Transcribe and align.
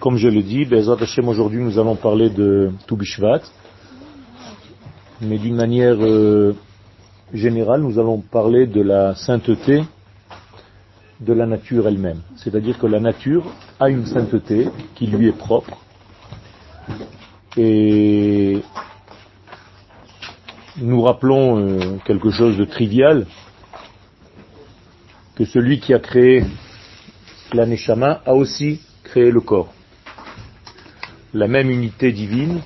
Comme 0.00 0.16
je 0.16 0.26
le 0.26 0.42
dis, 0.42 0.66
aujourd'hui 1.28 1.62
nous 1.62 1.78
allons 1.78 1.94
parler 1.94 2.28
de 2.28 2.72
Toubishvat, 2.88 3.42
mais 5.20 5.38
d'une 5.38 5.54
manière 5.54 5.96
euh, 6.00 6.56
générale, 7.32 7.82
nous 7.82 8.00
allons 8.00 8.18
parler 8.18 8.66
de 8.66 8.80
la 8.80 9.14
sainteté 9.14 9.84
de 11.20 11.32
la 11.32 11.46
nature 11.46 11.86
elle-même. 11.86 12.20
C'est-à-dire 12.34 12.76
que 12.80 12.86
la 12.88 12.98
nature 12.98 13.44
a 13.78 13.90
une 13.90 14.06
sainteté 14.06 14.68
qui 14.96 15.06
lui 15.06 15.28
est 15.28 15.38
propre. 15.38 15.78
Et 17.56 18.60
nous 20.78 21.00
rappelons 21.00 21.58
euh, 21.58 21.78
quelque 22.04 22.30
chose 22.30 22.56
de 22.56 22.64
trivial, 22.64 23.26
que 25.36 25.44
celui 25.44 25.78
qui 25.78 25.94
a 25.94 26.00
créé 26.00 26.42
la 27.52 27.66
Neshama 27.66 28.20
a 28.26 28.34
aussi 28.34 28.80
le 29.20 29.40
corps. 29.40 29.72
La 31.34 31.48
même 31.48 31.70
unité 31.70 32.12
divine 32.12 32.62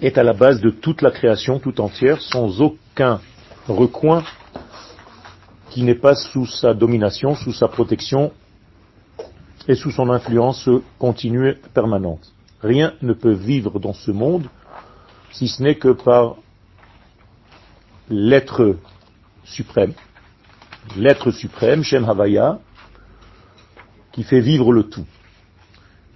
est 0.00 0.18
à 0.18 0.22
la 0.22 0.32
base 0.32 0.60
de 0.60 0.70
toute 0.70 1.02
la 1.02 1.10
création 1.10 1.58
tout 1.58 1.80
entière, 1.80 2.20
sans 2.20 2.60
aucun 2.60 3.20
recoin 3.66 4.22
qui 5.70 5.82
n'est 5.82 5.94
pas 5.94 6.14
sous 6.14 6.46
sa 6.46 6.74
domination, 6.74 7.34
sous 7.34 7.52
sa 7.52 7.68
protection 7.68 8.32
et 9.66 9.74
sous 9.74 9.90
son 9.90 10.10
influence 10.10 10.68
continue 10.98 11.54
permanente. 11.74 12.32
Rien 12.62 12.94
ne 13.02 13.12
peut 13.12 13.32
vivre 13.32 13.78
dans 13.78 13.92
ce 13.92 14.10
monde 14.10 14.48
si 15.30 15.46
ce 15.46 15.62
n'est 15.62 15.76
que 15.76 15.92
par 15.92 16.36
l'être 18.08 18.76
suprême, 19.44 19.92
l'être 20.96 21.30
suprême, 21.30 21.82
Shem 21.82 22.08
Havaya, 22.08 22.58
qui 24.18 24.24
fait 24.24 24.40
vivre 24.40 24.72
le 24.72 24.82
tout. 24.82 25.06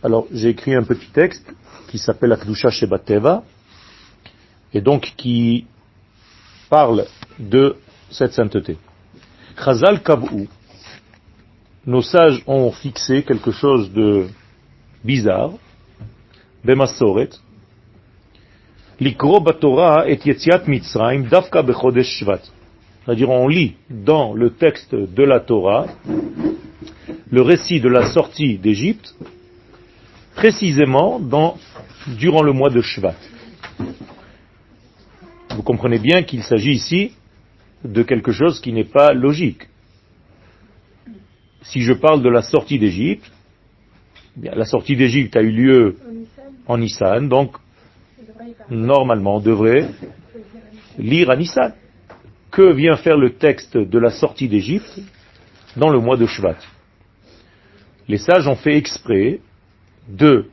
Alors 0.03 0.27
j'ai 0.33 0.49
écrit 0.49 0.75
un 0.75 0.83
petit 0.83 1.07
texte 1.13 1.47
qui 1.87 1.99
s'appelle 1.99 2.33
Akdusha 2.33 2.69
Shebateva, 2.69 3.45
et 4.75 4.81
donc 4.81 5.13
qui 5.17 5.67
parle 6.69 7.05
de 7.39 7.77
cette 8.11 8.33
sainteté. 8.33 8.77
Chazal 9.57 10.03
Kabou, 10.03 10.49
nos 11.87 12.03
sages 12.03 12.43
ont 12.49 12.73
fixé 12.73 13.23
quelque 13.23 13.53
chose 13.53 13.93
de 13.93 14.27
bizarre, 15.05 15.53
Bemasoret, 16.65 17.31
Likro 18.99 19.39
Batora 19.39 20.09
et 20.09 20.19
Yetziat 20.25 20.65
Mitzrayim 20.67 21.29
Davka 21.29 21.63
Bechodesh 21.63 22.19
Shvat. 22.19 22.43
C'est-à-dire 23.05 23.31
on 23.31 23.49
lit 23.49 23.75
dans 23.91 24.33
le 24.33 24.51
texte 24.51 24.95
de 24.95 25.23
la 25.25 25.41
Torah 25.41 25.87
le 27.31 27.43
récit 27.43 27.81
de 27.81 27.89
la 27.89 28.13
sortie 28.13 28.59
d'Égypte 28.59 29.15
précisément 30.35 31.21
durant 32.19 32.43
le 32.43 32.53
mois 32.53 32.71
de 32.71 32.81
Shvat. 32.81 33.17
Vous 35.51 35.63
comprenez 35.63 35.99
bien 35.99 36.23
qu'il 36.23 36.43
s'agit 36.43 36.73
ici 36.73 37.13
de 37.85 38.03
quelque 38.03 38.33
chose 38.33 38.61
qui 38.61 38.73
n'est 38.73 38.85
pas 38.85 39.13
logique. 39.13 39.69
Si 41.63 41.81
je 41.81 41.93
parle 41.93 42.23
de 42.23 42.29
la 42.29 42.43
sortie 42.43 42.79
d'Égypte, 42.79 43.31
la 44.41 44.65
sortie 44.65 44.97
d'Égypte 44.97 45.37
a 45.37 45.43
eu 45.43 45.51
lieu 45.51 45.97
en 46.67 46.79
Nissan, 46.79 47.29
donc 47.29 47.57
normalement 48.71 49.37
on 49.37 49.41
devrait 49.41 49.89
lire 50.99 51.31
à 51.31 51.37
Nissan. 51.37 51.73
Que 52.53 52.71
vient 52.71 52.97
faire 52.97 53.17
le 53.17 53.31
texte 53.31 53.79
de 53.79 53.99
la 53.99 54.11
sortie 54.11 54.47
d'Égypte 54.47 55.01
dans 55.75 55.89
le 55.89 55.99
mois 55.99 56.19
de 56.19 56.27
Shvat 56.27 56.59
Les 58.09 58.19
sages 58.19 58.47
ont 58.47 58.57
fait 58.57 58.77
exprès 58.77 59.41
de 60.07 60.51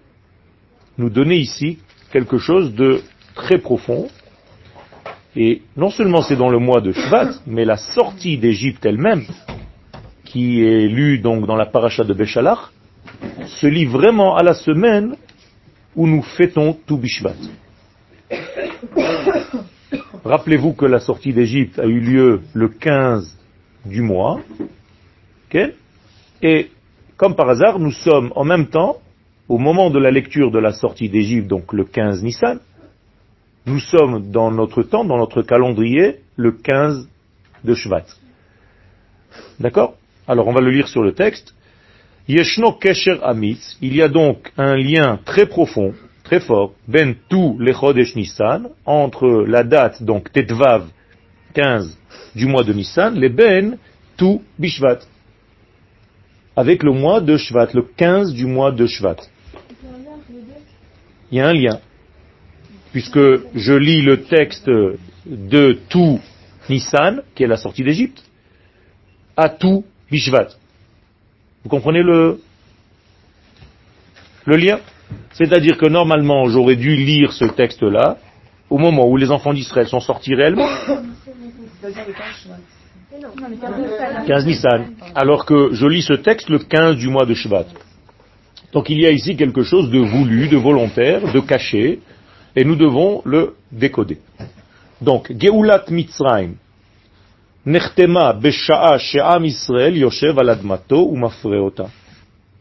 nous 0.97 1.09
donner 1.09 1.35
ici 1.35 1.77
quelque 2.11 2.37
chose 2.37 2.73
de 2.73 3.01
très 3.35 3.57
profond. 3.57 4.07
Et 5.35 5.61
non 5.75 5.89
seulement 5.89 6.21
c'est 6.21 6.37
dans 6.37 6.49
le 6.49 6.57
mois 6.57 6.79
de 6.79 6.93
Shvat, 6.93 7.31
mais 7.45 7.65
la 7.65 7.75
sortie 7.75 8.37
d'Égypte 8.37 8.85
elle-même, 8.85 9.25
qui 10.23 10.63
est 10.63 10.87
lue 10.87 11.19
donc 11.19 11.45
dans 11.47 11.57
la 11.57 11.65
paracha 11.65 12.05
de 12.05 12.13
Béchalach, 12.13 12.71
se 13.45 13.67
lit 13.67 13.85
vraiment 13.85 14.37
à 14.37 14.43
la 14.43 14.53
semaine 14.53 15.17
où 15.97 16.07
nous 16.07 16.21
fêtons 16.21 16.77
tout 16.87 16.97
Bishvat. 16.97 17.35
Rappelez-vous 20.23 20.73
que 20.73 20.85
la 20.85 20.99
sortie 20.99 21.31
d'Égypte 21.31 21.79
a 21.79 21.85
eu 21.85 21.99
lieu 21.99 22.41
le 22.53 22.67
15 22.67 23.37
du 23.85 24.01
mois. 24.01 24.41
Et 26.41 26.69
comme 27.15 27.35
par 27.35 27.49
hasard, 27.49 27.79
nous 27.79 27.91
sommes 27.91 28.31
en 28.35 28.43
même 28.43 28.67
temps, 28.67 28.97
au 29.47 29.57
moment 29.57 29.89
de 29.89 29.99
la 29.99 30.11
lecture 30.11 30.51
de 30.51 30.59
la 30.59 30.73
sortie 30.73 31.09
d'Égypte, 31.09 31.47
donc 31.47 31.73
le 31.73 31.85
15 31.85 32.23
Nissan, 32.23 32.59
nous 33.65 33.79
sommes 33.79 34.29
dans 34.31 34.51
notre 34.51 34.83
temps, 34.83 35.05
dans 35.05 35.17
notre 35.17 35.41
calendrier, 35.41 36.17
le 36.35 36.51
15 36.51 37.07
de 37.63 37.73
Shvat. 37.73 38.05
D'accord? 39.59 39.95
Alors 40.27 40.47
on 40.47 40.53
va 40.53 40.61
le 40.61 40.71
lire 40.71 40.87
sur 40.87 41.01
le 41.01 41.13
texte. 41.13 41.55
Yeshno 42.27 42.73
Kesher 42.73 43.19
Amitz, 43.23 43.77
il 43.81 43.95
y 43.95 44.01
a 44.01 44.07
donc 44.07 44.51
un 44.57 44.75
lien 44.75 45.19
très 45.25 45.45
profond 45.45 45.93
très 46.29 46.41
fort, 46.41 46.73
ben 46.87 47.15
tout 47.27 47.57
les 47.59 47.73
Chodesh 47.73 48.15
Nissan, 48.15 48.69
entre 48.85 49.45
la 49.47 49.63
date, 49.63 50.03
donc 50.03 50.31
Tetvav, 50.31 50.87
15 51.55 51.97
du 52.35 52.45
mois 52.45 52.63
de 52.63 52.71
Nissan, 52.71 53.15
les 53.15 53.29
ben 53.29 53.79
tout 54.15 54.43
Bishvat, 54.59 54.99
avec 56.55 56.83
le 56.83 56.91
mois 56.91 57.19
de 57.19 57.35
Shvat, 57.35 57.69
le 57.73 57.81
15 57.81 58.33
du 58.35 58.45
mois 58.45 58.71
de 58.71 58.85
Shvat. 58.85 59.15
Il 61.31 61.39
y 61.39 61.41
a 61.41 61.47
un 61.47 61.53
lien, 61.53 61.79
puisque 62.91 63.17
je 63.55 63.73
lis 63.73 64.03
le 64.03 64.21
texte 64.21 64.69
de 65.25 65.79
tout 65.89 66.19
Nissan, 66.69 67.23
qui 67.33 67.41
est 67.41 67.47
la 67.47 67.57
sortie 67.57 67.83
d'Égypte, 67.83 68.23
à 69.35 69.49
tout 69.49 69.83
Bishvat. 70.11 70.49
Vous 71.63 71.69
comprenez 71.69 72.03
le, 72.03 72.39
le 74.45 74.57
lien? 74.57 74.79
C'est-à-dire 75.33 75.77
que 75.77 75.85
normalement, 75.85 76.49
j'aurais 76.49 76.75
dû 76.75 76.95
lire 76.95 77.31
ce 77.31 77.45
texte-là 77.45 78.17
au 78.69 78.77
moment 78.77 79.07
où 79.07 79.17
les 79.17 79.31
enfants 79.31 79.53
d'Israël 79.53 79.87
sont 79.87 79.99
sortis 79.99 80.35
réellement. 80.35 80.67
15 84.27 84.45
Nissan. 84.45 84.93
Alors 85.15 85.45
que 85.45 85.69
je 85.73 85.87
lis 85.87 86.01
ce 86.01 86.13
texte 86.13 86.49
le 86.49 86.59
15 86.59 86.97
du 86.97 87.07
mois 87.07 87.25
de 87.25 87.33
Shvat. 87.33 87.65
Donc 88.73 88.89
il 88.89 89.01
y 89.01 89.07
a 89.07 89.11
ici 89.11 89.35
quelque 89.35 89.63
chose 89.63 89.89
de 89.89 89.99
voulu, 89.99 90.47
de 90.47 90.57
volontaire, 90.57 91.31
de 91.31 91.39
caché, 91.39 91.99
et 92.55 92.63
nous 92.63 92.75
devons 92.75 93.21
le 93.25 93.55
décoder. 93.71 94.19
Donc, 95.01 95.31
Geulat 95.31 95.85
Mitzrayim, 95.89 96.55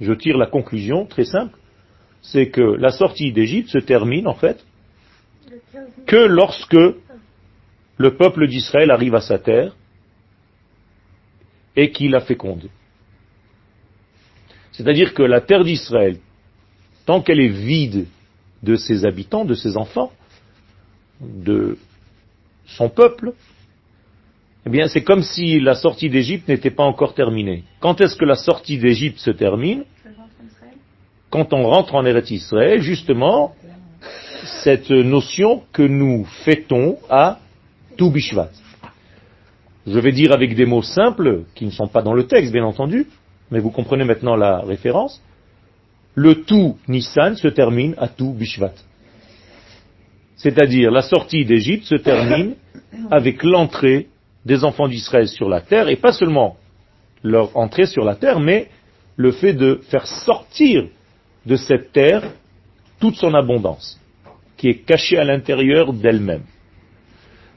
Je 0.01 0.13
tire 0.13 0.39
la 0.39 0.47
conclusion, 0.47 1.07
très 1.07 1.25
simple 1.25 1.58
c'est 2.23 2.49
que 2.49 2.61
la 2.61 2.91
sortie 2.91 3.33
d'Égypte 3.33 3.71
se 3.71 3.79
termine 3.79 4.27
en 4.27 4.35
fait 4.35 4.65
que 6.07 6.17
lorsque 6.17 6.77
le 7.99 8.17
peuple 8.17 8.47
d'Israël 8.47 8.91
arrive 8.91 9.15
à 9.15 9.21
sa 9.21 9.39
terre 9.39 9.75
et 11.77 11.91
qu'il 11.91 12.13
la 12.13 12.21
féconde. 12.21 12.69
C'est-à-dire 14.73 15.15
que 15.15 15.23
la 15.23 15.41
terre 15.41 15.65
d'Israël, 15.65 16.19
tant 17.07 17.21
qu'elle 17.21 17.41
est 17.41 17.49
vide 17.49 18.07
de 18.63 18.77
ses 18.77 19.05
habitants, 19.05 19.45
de 19.45 19.55
ses 19.55 19.77
enfants, 19.77 20.13
de 21.21 21.79
son 22.67 22.89
peuple, 22.89 23.33
eh 24.67 24.71
bien 24.71 24.87
c'est 24.89 25.03
comme 25.03 25.23
si 25.23 25.59
la 25.61 25.75
sortie 25.75 26.11
d'Égypte 26.11 26.49
n'était 26.49 26.71
pas 26.71 26.85
encore 26.85 27.15
terminée. 27.15 27.65
Quand 27.81 28.01
est-ce 28.01 28.17
que 28.17 28.25
la 28.25 28.35
sortie 28.35 28.79
d'Égypte 28.79 29.19
se 29.19 29.31
termine? 29.31 29.85
Quand 31.31 31.53
on 31.53 31.65
rentre 31.65 31.95
en 31.95 32.05
Eretz 32.05 32.31
Israël, 32.31 32.81
justement, 32.81 33.55
cette 34.63 34.91
notion 34.91 35.63
que 35.73 35.83
nous 35.83 36.25
fêtons 36.45 36.99
à 37.11 37.39
tout 37.97 38.11
Bishvat. 38.11 38.51
Je 39.87 39.99
vais 39.99 40.13
dire 40.13 40.33
avec 40.33 40.55
des 40.55 40.67
mots 40.67 40.83
simples, 40.83 41.45
qui 41.55 41.65
ne 41.65 41.71
sont 41.71 41.89
pas 41.89 42.03
dans 42.03 42.15
le 42.15 42.27
texte, 42.27 42.53
bien 42.53 42.65
entendu, 42.65 43.07
mais 43.51 43.59
vous 43.59 43.71
comprenez 43.71 44.05
maintenant 44.05 44.37
la 44.37 44.61
référence. 44.61 45.23
Le 46.15 46.43
tout 46.43 46.77
Nissan 46.89 47.37
se 47.37 47.49
termine 47.49 47.95
à 47.99 48.09
tout 48.09 48.33
Bishvat. 48.33 48.75
C'est-à-dire, 50.37 50.91
la 50.91 51.03
sortie 51.03 51.45
d'Égypte 51.45 51.85
se 51.85 51.97
termine 51.97 52.55
avec 53.11 53.43
l'entrée 53.43 54.09
des 54.45 54.65
enfants 54.65 54.89
d'Israël 54.89 55.29
sur 55.29 55.49
la 55.49 55.61
terre, 55.61 55.89
et 55.89 55.97
pas 55.97 56.13
seulement 56.13 56.57
leur 57.23 57.57
entrée 57.57 57.87
sur 57.87 58.05
la 58.05 58.15
terre, 58.15 58.41
mais 58.41 58.69
le 59.17 59.33
fait 59.33 59.53
de 59.53 59.81
faire 59.91 60.07
sortir 60.07 60.89
de 61.47 61.57
cette 61.57 61.93
terre 61.93 62.33
toute 63.01 63.17
son 63.17 63.35
abondance, 63.35 64.01
qui 64.57 64.69
est 64.69 64.85
cachée 64.85 65.19
à 65.19 65.25
l'intérieur 65.25 65.93
d'elle-même. 65.93 66.43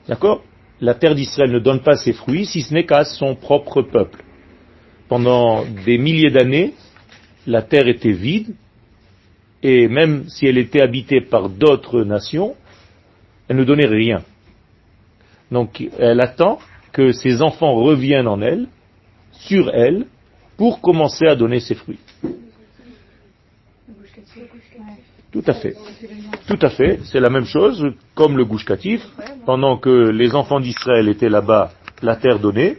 D'accord? 0.07 0.43
La 0.79 0.95
terre 0.95 1.15
d'Israël 1.15 1.51
ne 1.51 1.59
donne 1.59 1.81
pas 1.81 1.95
ses 1.95 2.13
fruits 2.13 2.45
si 2.45 2.61
ce 2.61 2.73
n'est 2.73 2.85
qu'à 2.85 3.05
son 3.05 3.35
propre 3.35 3.81
peuple. 3.81 4.23
pendant 5.11 5.65
des 5.65 5.97
milliers 5.97 6.29
d'années, 6.31 6.73
la 7.45 7.61
terre 7.61 7.89
était 7.89 8.13
vide, 8.13 8.55
et 9.61 9.89
même 9.89 10.29
si 10.29 10.47
elle 10.47 10.57
était 10.57 10.79
habitée 10.79 11.19
par 11.19 11.49
d'autres 11.49 12.03
nations, 12.05 12.55
elle 13.49 13.57
ne 13.57 13.65
donnait 13.65 13.87
rien. 13.87 14.23
Donc 15.51 15.83
elle 15.99 16.21
attend 16.21 16.59
que 16.93 17.11
ses 17.11 17.41
enfants 17.41 17.75
reviennent 17.75 18.29
en 18.29 18.41
elle, 18.41 18.69
sur 19.33 19.69
elle, 19.73 20.05
pour 20.55 20.79
commencer 20.79 21.27
à 21.27 21.35
donner 21.35 21.59
ses 21.59 21.75
fruits. 21.75 21.99
Tout 25.31 25.43
à 25.47 25.53
fait. 25.53 25.75
Tout 26.47 26.59
à 26.61 26.69
fait. 26.69 26.99
C'est 27.05 27.19
la 27.19 27.29
même 27.29 27.45
chose 27.45 27.93
comme 28.15 28.37
le 28.37 28.43
gouche-catif. 28.43 29.01
Pendant 29.45 29.77
que 29.77 30.09
les 30.09 30.35
enfants 30.35 30.59
d'Israël 30.59 31.07
étaient 31.07 31.29
là-bas, 31.29 31.71
la 32.01 32.15
terre 32.17 32.39
donnée. 32.39 32.77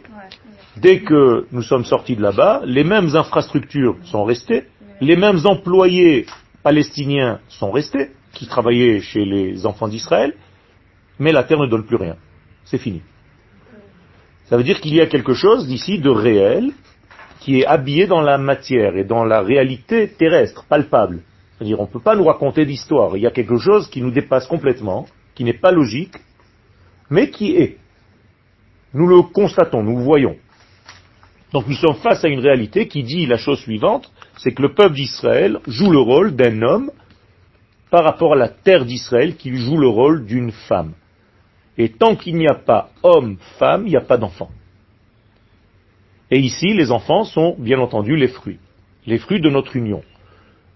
Dès 0.77 1.01
que 1.01 1.45
nous 1.51 1.61
sommes 1.61 1.85
sortis 1.85 2.15
de 2.15 2.21
là-bas, 2.21 2.61
les 2.65 2.83
mêmes 2.83 3.15
infrastructures 3.15 3.97
sont 4.05 4.23
restées, 4.23 4.63
les 5.01 5.15
mêmes 5.15 5.39
employés 5.45 6.25
palestiniens 6.63 7.39
sont 7.47 7.71
restés, 7.71 8.09
qui 8.33 8.47
travaillaient 8.47 8.99
chez 8.99 9.23
les 9.23 9.65
enfants 9.67 9.87
d'Israël, 9.87 10.33
mais 11.19 11.31
la 11.31 11.43
terre 11.43 11.59
ne 11.59 11.67
donne 11.67 11.85
plus 11.85 11.97
rien. 11.97 12.15
C'est 12.65 12.79
fini. 12.79 13.01
Ça 14.45 14.57
veut 14.57 14.63
dire 14.63 14.81
qu'il 14.81 14.95
y 14.95 15.01
a 15.01 15.05
quelque 15.05 15.33
chose 15.33 15.67
d'ici 15.67 15.99
de 15.99 16.09
réel 16.09 16.71
qui 17.39 17.59
est 17.59 17.65
habillé 17.65 18.07
dans 18.07 18.21
la 18.21 18.37
matière 18.37 18.95
et 18.95 19.03
dans 19.03 19.25
la 19.25 19.41
réalité 19.41 20.07
terrestre, 20.07 20.65
palpable. 20.67 21.21
C'est-à-dire 21.63 21.79
on 21.79 21.83
ne 21.83 21.91
peut 21.91 22.01
pas 22.01 22.17
nous 22.17 22.25
raconter 22.25 22.65
d'histoire. 22.65 23.15
Il 23.15 23.23
y 23.23 23.27
a 23.27 23.31
quelque 23.31 23.57
chose 23.57 23.89
qui 23.89 24.01
nous 24.01 24.11
dépasse 24.11 24.47
complètement, 24.47 25.05
qui 25.33 25.45
n'est 25.45 25.53
pas 25.53 25.71
logique, 25.71 26.15
mais 27.09 27.29
qui 27.29 27.55
est. 27.55 27.77
Nous 28.93 29.07
le 29.07 29.21
constatons, 29.21 29.81
nous 29.81 29.97
le 29.97 30.03
voyons. 30.03 30.35
Donc 31.53 31.65
nous 31.67 31.75
sommes 31.75 31.95
face 31.95 32.25
à 32.25 32.27
une 32.27 32.41
réalité 32.41 32.89
qui 32.89 33.01
dit 33.03 33.25
la 33.27 33.37
chose 33.37 33.59
suivante, 33.59 34.11
c'est 34.35 34.51
que 34.51 34.61
le 34.61 34.73
peuple 34.73 34.95
d'Israël 34.95 35.59
joue 35.65 35.89
le 35.89 35.99
rôle 35.99 36.35
d'un 36.35 36.61
homme 36.63 36.91
par 37.89 38.03
rapport 38.03 38.33
à 38.33 38.37
la 38.37 38.49
terre 38.49 38.83
d'Israël 38.83 39.37
qui 39.37 39.55
joue 39.55 39.77
le 39.77 39.87
rôle 39.87 40.25
d'une 40.25 40.51
femme. 40.51 40.91
Et 41.77 41.93
tant 41.93 42.17
qu'il 42.17 42.35
n'y 42.35 42.47
a 42.47 42.55
pas 42.55 42.89
homme-femme, 43.03 43.83
il 43.85 43.91
n'y 43.91 43.95
a 43.95 44.01
pas 44.01 44.17
d'enfant. 44.17 44.49
Et 46.29 46.39
ici, 46.39 46.73
les 46.73 46.91
enfants 46.91 47.23
sont 47.23 47.55
bien 47.57 47.79
entendu 47.79 48.17
les 48.17 48.27
fruits, 48.27 48.59
les 49.05 49.17
fruits 49.17 49.39
de 49.39 49.49
notre 49.49 49.77
union. 49.77 50.03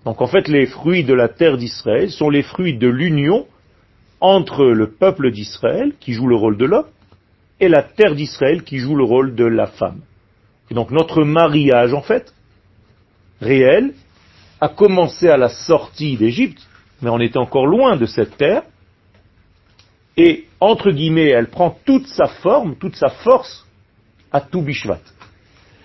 Donc 0.06 0.22
en 0.22 0.28
fait, 0.28 0.48
les 0.48 0.66
fruits 0.66 1.04
de 1.04 1.14
la 1.14 1.28
terre 1.28 1.58
d'Israël 1.58 2.12
sont 2.12 2.30
les 2.30 2.44
fruits 2.44 2.78
de 2.78 2.88
l'union 2.88 3.46
entre 4.20 4.66
le 4.66 4.92
peuple 4.92 5.32
d'Israël, 5.32 5.94
qui 6.00 6.14
joue 6.14 6.28
le 6.28 6.36
rôle 6.36 6.58
de 6.58 6.66
l'homme, 6.66 6.88
et 7.60 7.68
la 7.68 7.84
terre 7.84 8.16
d'Israël, 8.16 8.64
qui 8.64 8.80
joue 8.80 8.96
le 8.96 9.04
rôle 9.04 9.36
de 9.36 9.46
la 9.46 9.68
femme. 9.68 10.02
Et 10.72 10.74
donc 10.74 10.92
notre 10.92 11.24
mariage, 11.24 11.94
en 11.94 12.02
fait, 12.02 12.34
réel, 13.42 13.94
a 14.60 14.70
commencé 14.70 15.30
à 15.30 15.38
la 15.38 15.50
sortie 15.50 16.18
d'Égypte, 16.18 16.66
mais 17.02 17.10
on 17.10 17.20
était 17.20 17.38
encore 17.38 17.68
loin 17.68 17.96
de 17.96 18.06
cette 18.06 18.38
terre, 18.38 18.64
et 20.16 20.46
entre 20.60 20.92
guillemets, 20.92 21.30
elle 21.30 21.50
prend 21.50 21.78
toute 21.86 22.08
sa 22.08 22.26
forme, 22.28 22.76
toute 22.76 22.96
sa 22.96 23.10
force 23.10 23.68
à 24.32 24.42
Toubishvat. 24.42 25.02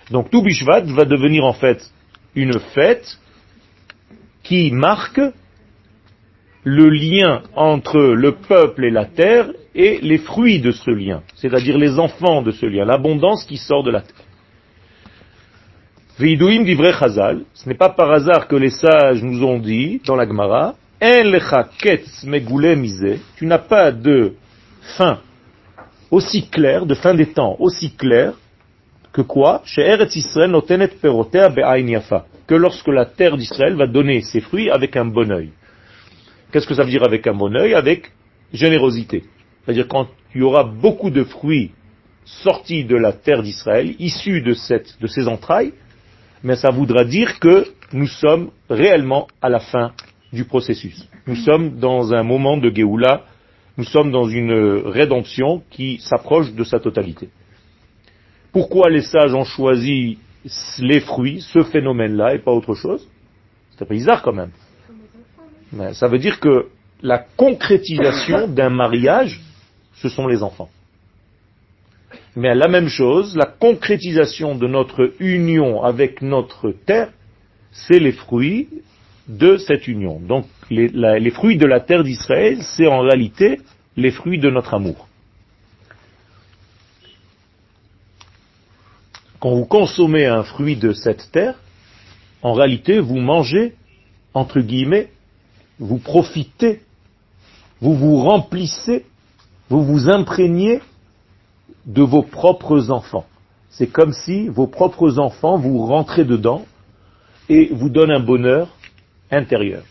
Donc 0.09 0.31
Toubishvat 0.31 0.81
va 0.81 1.05
devenir 1.05 1.45
en 1.45 1.53
fait 1.53 1.91
une 2.35 2.59
fête 2.59 3.19
qui 4.43 4.71
marque 4.71 5.21
le 6.63 6.89
lien 6.89 7.43
entre 7.55 7.99
le 7.99 8.33
peuple 8.33 8.85
et 8.85 8.91
la 8.91 9.05
terre 9.05 9.49
et 9.75 9.99
les 10.01 10.17
fruits 10.17 10.59
de 10.59 10.71
ce 10.71 10.91
lien, 10.91 11.21
c'est-à-dire 11.35 11.77
les 11.77 11.99
enfants 11.99 12.41
de 12.41 12.51
ce 12.51 12.65
lien, 12.65 12.85
l'abondance 12.85 13.43
qui 13.45 13.57
sort 13.57 13.83
de 13.83 13.91
la 13.91 14.01
terre. 14.01 14.15
Veidouim 16.19 16.63
vrai 16.75 16.93
Chazal, 16.93 17.41
ce 17.53 17.67
n'est 17.67 17.75
pas 17.75 17.89
par 17.89 18.11
hasard 18.11 18.47
que 18.47 18.55
les 18.55 18.69
sages 18.69 19.23
nous 19.23 19.43
ont 19.43 19.59
dit 19.59 19.99
dans 20.05 20.15
la 20.15 20.27
Gemara, 20.27 20.75
tu 23.35 23.45
n'as 23.45 23.57
pas 23.57 23.91
de 23.91 24.33
fin 24.97 25.19
aussi 26.11 26.47
claire, 26.47 26.85
de 26.85 26.93
fin 26.93 27.13
des 27.13 27.25
temps 27.25 27.57
aussi 27.59 27.93
claire, 27.95 28.33
que 29.11 29.21
quoi? 29.21 29.63
Que 32.47 32.55
lorsque 32.55 32.87
la 32.87 33.05
terre 33.05 33.37
d'Israël 33.37 33.75
va 33.75 33.87
donner 33.87 34.21
ses 34.21 34.41
fruits 34.41 34.69
avec 34.69 34.95
un 34.97 35.05
bon 35.05 35.31
œil. 35.31 35.51
Qu'est-ce 36.51 36.67
que 36.67 36.75
ça 36.75 36.83
veut 36.83 36.89
dire 36.89 37.03
avec 37.03 37.25
un 37.27 37.33
bon 37.33 37.55
œil? 37.55 37.73
Avec 37.73 38.11
générosité. 38.51 39.23
C'est-à-dire 39.63 39.87
quand 39.87 40.07
il 40.35 40.41
y 40.41 40.43
aura 40.43 40.63
beaucoup 40.63 41.09
de 41.09 41.23
fruits 41.23 41.71
sortis 42.25 42.85
de 42.85 42.95
la 42.95 43.13
terre 43.13 43.43
d'Israël, 43.43 43.95
issus 43.99 44.41
de, 44.41 44.53
cette, 44.53 44.95
ces 45.07 45.27
entrailles, 45.27 45.73
mais 46.43 46.55
ça 46.55 46.69
voudra 46.69 47.03
dire 47.03 47.39
que 47.39 47.65
nous 47.91 48.07
sommes 48.07 48.51
réellement 48.69 49.27
à 49.41 49.49
la 49.49 49.59
fin 49.59 49.93
du 50.31 50.45
processus. 50.45 51.07
Nous 51.27 51.35
sommes 51.35 51.79
dans 51.79 52.13
un 52.13 52.23
moment 52.23 52.57
de 52.57 52.69
Géoula, 52.73 53.23
nous 53.77 53.83
sommes 53.83 54.11
dans 54.11 54.27
une 54.27 54.53
rédemption 54.85 55.63
qui 55.71 55.97
s'approche 55.99 56.53
de 56.53 56.63
sa 56.63 56.79
totalité. 56.79 57.29
Pourquoi 58.51 58.89
les 58.89 59.01
sages 59.01 59.33
ont 59.33 59.45
choisi 59.45 60.17
les 60.79 60.99
fruits, 60.99 61.41
ce 61.41 61.63
phénomène-là, 61.63 62.35
et 62.35 62.39
pas 62.39 62.51
autre 62.51 62.75
chose 62.75 63.07
C'est 63.71 63.83
un 63.83 63.87
peu 63.87 63.95
bizarre 63.95 64.21
quand 64.21 64.33
même. 64.33 64.51
Mais 65.71 65.93
ça 65.93 66.07
veut 66.07 66.19
dire 66.19 66.39
que 66.39 66.67
la 67.01 67.19
concrétisation 67.19 68.47
d'un 68.59 68.69
mariage, 68.69 69.41
ce 69.95 70.09
sont 70.09 70.27
les 70.27 70.43
enfants. 70.43 70.69
Mais 72.35 72.55
la 72.55 72.67
même 72.67 72.87
chose, 72.87 73.35
la 73.35 73.45
concrétisation 73.45 74.55
de 74.55 74.67
notre 74.67 75.13
union 75.19 75.83
avec 75.83 76.21
notre 76.21 76.71
terre, 76.71 77.09
c'est 77.71 77.99
les 77.99 78.11
fruits 78.11 78.69
de 79.27 79.57
cette 79.57 79.87
union. 79.87 80.19
Donc 80.19 80.45
les, 80.69 80.87
les 80.87 81.31
fruits 81.31 81.57
de 81.57 81.65
la 81.65 81.79
terre 81.79 82.03
d'Israël, 82.03 82.57
c'est 82.61 82.87
en 82.87 83.01
réalité 83.01 83.59
les 83.95 84.11
fruits 84.11 84.39
de 84.39 84.49
notre 84.49 84.73
amour. 84.73 85.07
Quand 89.43 89.55
vous 89.55 89.65
consommez 89.65 90.25
un 90.25 90.43
fruit 90.43 90.77
de 90.77 90.93
cette 90.93 91.29
terre, 91.33 91.59
en 92.43 92.53
réalité, 92.53 93.01
vous 93.01 93.17
mangez, 93.17 93.73
entre 94.33 94.61
guillemets, 94.61 95.09
vous 95.79 95.97
profitez, 95.97 96.81
vous 97.81 97.93
vous 97.93 98.21
remplissez, 98.21 99.03
vous 99.69 99.83
vous 99.83 100.09
imprégnez 100.09 100.79
de 101.85 102.01
vos 102.01 102.21
propres 102.21 102.89
enfants. 102.89 103.25
C'est 103.69 103.87
comme 103.87 104.13
si 104.13 104.47
vos 104.47 104.67
propres 104.67 105.19
enfants 105.19 105.57
vous 105.57 105.87
rentrez 105.87 106.23
dedans 106.23 106.63
et 107.49 107.65
vous 107.73 107.89
donnent 107.89 108.11
un 108.11 108.21
bonheur 108.21 108.69
intérieur. 109.29 109.83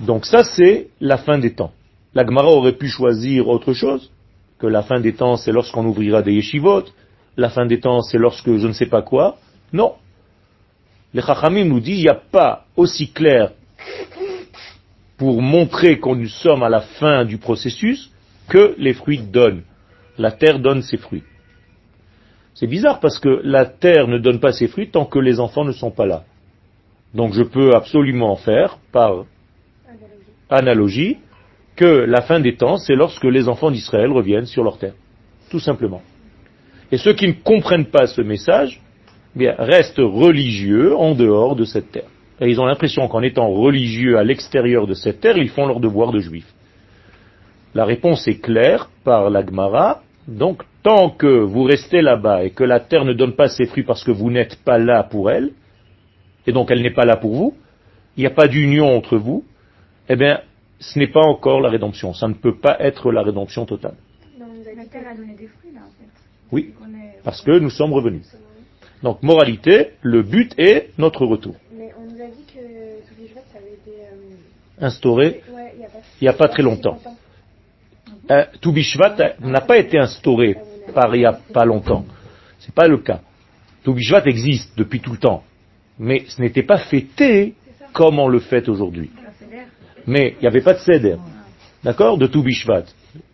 Donc 0.00 0.24
ça, 0.24 0.42
c'est 0.42 0.88
la 1.02 1.18
fin 1.18 1.36
des 1.36 1.52
temps. 1.52 1.72
La 2.14 2.24
Gemara 2.24 2.48
aurait 2.48 2.78
pu 2.78 2.88
choisir 2.88 3.46
autre 3.48 3.74
chose, 3.74 4.10
que 4.58 4.66
la 4.66 4.84
fin 4.84 5.00
des 5.00 5.12
temps, 5.12 5.36
c'est 5.36 5.52
lorsqu'on 5.52 5.84
ouvrira 5.84 6.22
des 6.22 6.32
yeshivot, 6.32 6.84
la 7.40 7.50
fin 7.50 7.66
des 7.66 7.80
temps, 7.80 8.02
c'est 8.02 8.18
lorsque 8.18 8.56
je 8.56 8.66
ne 8.66 8.72
sais 8.72 8.86
pas 8.86 9.02
quoi. 9.02 9.36
Non. 9.72 9.94
Les 11.12 11.22
Chachamim 11.22 11.64
nous 11.64 11.80
disent, 11.80 11.98
il 11.98 12.02
n'y 12.02 12.08
a 12.08 12.14
pas 12.14 12.64
aussi 12.76 13.10
clair 13.10 13.52
pour 15.16 15.42
montrer 15.42 15.98
qu'on 15.98 16.14
nous 16.14 16.28
sommes 16.28 16.62
à 16.62 16.68
la 16.68 16.80
fin 16.80 17.24
du 17.24 17.38
processus 17.38 18.10
que 18.48 18.74
les 18.78 18.94
fruits 18.94 19.18
donnent 19.18 19.62
la 20.20 20.30
terre 20.30 20.58
donne 20.58 20.82
ses 20.82 20.98
fruits. 20.98 21.24
C'est 22.54 22.66
bizarre 22.66 23.00
parce 23.00 23.18
que 23.18 23.40
la 23.42 23.64
terre 23.64 24.06
ne 24.06 24.18
donne 24.18 24.38
pas 24.38 24.52
ses 24.52 24.68
fruits 24.68 24.90
tant 24.90 25.06
que 25.06 25.18
les 25.18 25.40
enfants 25.40 25.64
ne 25.64 25.72
sont 25.72 25.90
pas 25.90 26.06
là. 26.06 26.24
Donc 27.14 27.32
je 27.32 27.42
peux 27.42 27.74
absolument 27.74 28.36
faire, 28.36 28.78
par 28.92 29.24
analogie, 30.50 31.16
que 31.74 31.86
la 31.86 32.20
fin 32.20 32.38
des 32.38 32.56
temps, 32.56 32.76
c'est 32.76 32.94
lorsque 32.94 33.24
les 33.24 33.48
enfants 33.48 33.70
d'Israël 33.70 34.12
reviennent 34.12 34.46
sur 34.46 34.62
leur 34.62 34.78
terre. 34.78 34.94
Tout 35.50 35.60
simplement. 35.60 36.02
Et 36.92 36.98
ceux 36.98 37.12
qui 37.14 37.28
ne 37.28 37.32
comprennent 37.32 37.86
pas 37.86 38.06
ce 38.06 38.20
message, 38.20 38.80
eh 39.38 39.50
restent 39.50 39.98
religieux 39.98 40.96
en 40.96 41.14
dehors 41.14 41.56
de 41.56 41.64
cette 41.64 41.92
terre. 41.92 42.08
Et 42.40 42.48
ils 42.48 42.60
ont 42.60 42.66
l'impression 42.66 43.06
qu'en 43.06 43.22
étant 43.22 43.48
religieux 43.48 44.18
à 44.18 44.24
l'extérieur 44.24 44.86
de 44.86 44.94
cette 44.94 45.20
terre, 45.20 45.36
ils 45.36 45.50
font 45.50 45.66
leur 45.66 45.78
devoir 45.78 46.10
de 46.10 46.20
juifs. 46.20 46.52
La 47.74 47.84
réponse 47.84 48.26
est 48.26 48.40
claire 48.40 48.90
par 49.04 49.30
l'Agmara. 49.30 50.02
Donc, 50.26 50.62
tant 50.82 51.10
que 51.10 51.26
vous 51.26 51.62
restez 51.62 52.02
là-bas 52.02 52.44
et 52.44 52.50
que 52.50 52.64
la 52.64 52.80
terre 52.80 53.04
ne 53.04 53.12
donne 53.12 53.34
pas 53.34 53.48
ses 53.48 53.66
fruits 53.66 53.84
parce 53.84 54.02
que 54.02 54.10
vous 54.10 54.30
n'êtes 54.30 54.56
pas 54.64 54.78
là 54.78 55.02
pour 55.04 55.30
elle, 55.30 55.50
et 56.46 56.52
donc 56.52 56.70
elle 56.70 56.82
n'est 56.82 56.94
pas 56.94 57.04
là 57.04 57.16
pour 57.16 57.34
vous, 57.34 57.54
il 58.16 58.20
n'y 58.20 58.26
a 58.26 58.30
pas 58.30 58.48
d'union 58.48 58.96
entre 58.96 59.16
vous, 59.16 59.44
eh 60.08 60.16
bien, 60.16 60.40
ce 60.78 60.98
n'est 60.98 61.08
pas 61.08 61.20
encore 61.20 61.60
la 61.60 61.68
rédemption. 61.68 62.14
Ça 62.14 62.26
ne 62.26 62.34
peut 62.34 62.56
pas 62.56 62.76
être 62.80 63.12
la 63.12 63.22
rédemption 63.22 63.66
totale. 63.66 63.94
Oui, 66.52 66.74
parce 67.24 67.42
que 67.42 67.58
nous 67.58 67.70
sommes 67.70 67.92
revenus. 67.92 68.26
Donc, 69.02 69.22
moralité, 69.22 69.90
le 70.02 70.22
but 70.22 70.52
est 70.58 70.90
notre 70.98 71.24
retour. 71.24 71.54
Mais 71.72 71.90
on 71.98 72.04
nous 72.04 72.20
a 72.20 72.26
dit 72.26 72.44
que 72.46 72.60
ça 73.34 73.58
avait 73.58 73.74
été 73.74 74.02
euh, 74.02 74.84
instauré 74.84 75.42
il 76.20 76.24
n'y 76.24 76.28
a 76.28 76.34
pas 76.34 76.48
très 76.48 76.62
longtemps. 76.62 76.98
Euh, 78.30 78.44
Toubishvat 78.60 79.16
n'a 79.40 79.60
pas 79.62 79.78
été 79.78 79.98
instauré 79.98 80.56
par 80.94 81.14
il 81.14 81.20
n'y 81.20 81.26
a 81.26 81.32
pas 81.32 81.64
longtemps. 81.64 82.04
Ce 82.58 82.66
n'est 82.66 82.74
pas 82.74 82.86
le 82.86 82.98
cas. 82.98 83.20
Toubishvat 83.82 84.26
existe 84.26 84.76
depuis 84.76 85.00
tout 85.00 85.12
le 85.12 85.18
temps, 85.18 85.42
mais 85.98 86.24
ce 86.28 86.40
n'était 86.40 86.62
pas 86.62 86.78
fêté 86.78 87.54
comme 87.92 88.18
on 88.18 88.28
le 88.28 88.40
fête 88.40 88.68
aujourd'hui. 88.68 89.10
Mais 90.06 90.34
il 90.38 90.42
n'y 90.42 90.48
avait 90.48 90.60
pas 90.60 90.74
de 90.74 90.78
Seder, 90.78 91.16
d'accord, 91.82 92.18
de 92.18 92.26
Toubishvat. 92.26 92.84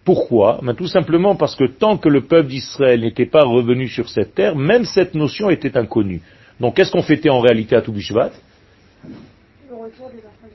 Pourquoi? 0.04 0.60
Ben, 0.62 0.74
Tout 0.74 0.86
simplement 0.86 1.36
parce 1.36 1.56
que 1.56 1.64
tant 1.64 1.98
que 1.98 2.08
le 2.08 2.22
peuple 2.22 2.48
d'Israël 2.48 3.00
n'était 3.00 3.26
pas 3.26 3.42
revenu 3.44 3.88
sur 3.88 4.08
cette 4.08 4.34
terre, 4.34 4.56
même 4.56 4.84
cette 4.84 5.14
notion 5.14 5.50
était 5.50 5.76
inconnue. 5.76 6.22
Donc 6.60 6.76
qu'est-ce 6.76 6.90
qu'on 6.90 7.02
fêtait 7.02 7.28
en 7.28 7.40
réalité 7.40 7.76
à 7.76 7.82
Toubishvat 7.82 8.32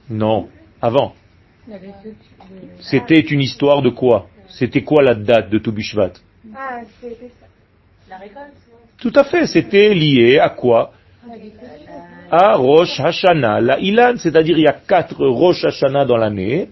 Non, 0.09 0.47
avant. 0.81 1.13
C'était 2.79 3.19
une 3.19 3.41
histoire 3.41 3.81
de 3.81 3.89
quoi? 3.89 4.27
C'était 4.47 4.83
quoi 4.83 5.03
la 5.03 5.13
date 5.13 5.49
de 5.49 5.59
Toubishvat 5.59 6.13
ah, 6.55 6.81
La 8.09 8.17
récolte. 8.17 8.53
Tout 9.01 9.13
à 9.15 9.23
fait, 9.23 9.47
c'était 9.47 9.93
lié 9.93 10.39
à 10.39 10.49
quoi? 10.49 10.91
À 12.29 12.55
Rosh 12.55 12.99
Hashanah, 12.99 13.61
la 13.61 13.79
Ilan, 13.79 14.13
c'est-à-dire 14.17 14.57
il 14.57 14.63
y 14.63 14.67
a 14.67 14.73
quatre 14.73 15.25
Rosh 15.25 15.65
Hashanah 15.65 16.05
dans 16.05 16.17
l'année. 16.17 16.69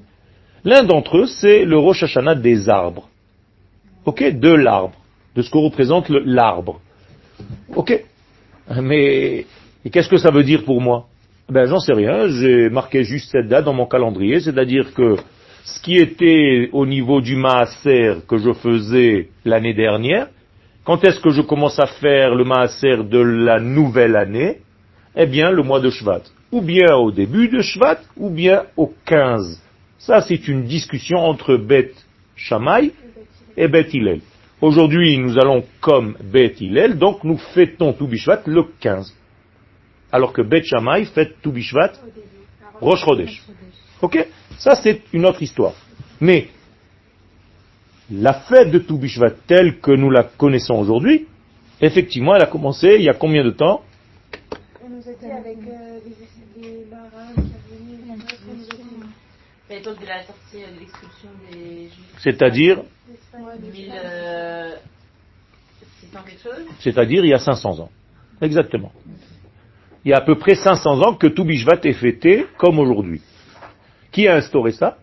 L'un 0.63 0.83
d'entre 0.83 1.17
eux, 1.19 1.25
c'est 1.25 1.65
le 1.65 1.77
Rosh 1.77 2.03
Hashanah 2.03 2.35
des 2.35 2.69
arbres. 2.69 3.07
Ok 4.05 4.23
De 4.23 4.49
l'arbre, 4.49 4.95
de 5.35 5.41
ce 5.41 5.49
que 5.49 5.57
représente 5.57 6.09
l'arbre. 6.09 6.79
Ok 7.75 8.03
Mais 8.81 9.45
qu'est-ce 9.91 10.09
que 10.09 10.17
ça 10.17 10.31
veut 10.31 10.43
dire 10.43 10.63
pour 10.63 10.81
moi? 10.81 11.07
Ben 11.49 11.65
j'en 11.65 11.79
sais 11.79 11.93
rien, 11.93 12.27
j'ai 12.27 12.69
marqué 12.69 13.03
juste 13.03 13.31
cette 13.31 13.47
date 13.47 13.65
dans 13.65 13.73
mon 13.73 13.87
calendrier, 13.87 14.39
c'est-à-dire 14.39 14.93
que 14.93 15.15
ce 15.63 15.81
qui 15.81 15.97
était 15.97 16.69
au 16.73 16.85
niveau 16.85 17.21
du 17.21 17.35
maaser 17.35 18.17
que 18.27 18.37
je 18.37 18.53
faisais 18.53 19.29
l'année 19.45 19.73
dernière, 19.73 20.27
quand 20.83 21.03
est-ce 21.03 21.19
que 21.19 21.29
je 21.29 21.41
commence 21.41 21.79
à 21.79 21.87
faire 21.87 22.35
le 22.35 22.43
maaser 22.43 23.03
de 23.03 23.19
la 23.19 23.59
nouvelle 23.59 24.15
année? 24.15 24.59
Eh 25.15 25.25
bien, 25.25 25.51
le 25.51 25.63
mois 25.63 25.79
de 25.79 25.89
Shvat. 25.89 26.21
Ou 26.51 26.61
bien 26.61 26.95
au 26.95 27.11
début 27.11 27.47
de 27.47 27.61
Shvat, 27.61 27.99
ou 28.17 28.29
bien 28.29 28.63
au 28.77 28.93
15. 29.05 29.61
Ça, 29.99 30.21
c'est 30.21 30.47
une 30.47 30.63
discussion 30.63 31.17
entre 31.17 31.57
Bet 31.57 31.91
Shammai 32.37 32.93
et 33.57 33.67
Bet 33.67 33.89
Hillel. 33.93 34.21
Aujourd'hui, 34.61 35.17
nous 35.17 35.37
allons 35.37 35.65
comme 35.81 36.15
Bet 36.23 36.55
Hillel, 36.61 36.97
donc 36.97 37.25
nous 37.25 37.37
fêtons 37.37 37.91
Toubishvat 37.91 38.43
le 38.45 38.63
15. 38.79 39.13
Alors 40.09 40.31
que 40.31 40.41
Bet 40.41 40.63
Shammai 40.63 41.03
fête 41.03 41.41
Toubishvat 41.41 41.91
Rosh 42.79 43.03
Chodesh. 43.03 43.43
Ok? 44.01 44.25
Ça, 44.57 44.75
c'est 44.75 45.01
une 45.11 45.25
autre 45.25 45.43
histoire. 45.43 45.73
Mais 46.21 46.47
la 48.09 48.33
fête 48.33 48.71
de 48.71 48.79
Toubishvat 48.79 49.31
telle 49.47 49.79
que 49.79 49.91
nous 49.91 50.09
la 50.09 50.23
connaissons 50.23 50.75
aujourd'hui, 50.75 51.27
effectivement, 51.81 52.37
elle 52.37 52.43
a 52.43 52.47
commencé 52.47 52.95
il 52.97 53.03
y 53.03 53.09
a 53.09 53.13
combien 53.13 53.43
de 53.43 53.51
temps? 53.51 53.83
De 59.69 60.05
la 60.07 60.23
sortie 60.23 60.57
de 60.57 60.79
l'expulsion 60.79 61.29
des 61.51 61.89
C'est-à-dire 62.17 62.81
euh, 63.35 64.75
C'est-à-dire 66.79 67.23
il 67.23 67.29
y 67.29 67.33
a 67.33 67.39
500 67.39 67.79
ans. 67.79 67.91
Exactement. 68.41 68.91
Il 70.03 70.11
y 70.11 70.13
a 70.13 70.17
à 70.17 70.21
peu 70.21 70.37
près 70.39 70.55
500 70.55 71.01
ans 71.01 71.15
que 71.15 71.27
Toubishvat 71.27 71.81
est 71.83 71.93
fêté 71.93 72.47
comme 72.57 72.79
aujourd'hui. 72.79 73.21
Qui 74.11 74.27
a 74.27 74.37
instauré 74.37 74.71
ça? 74.71 74.97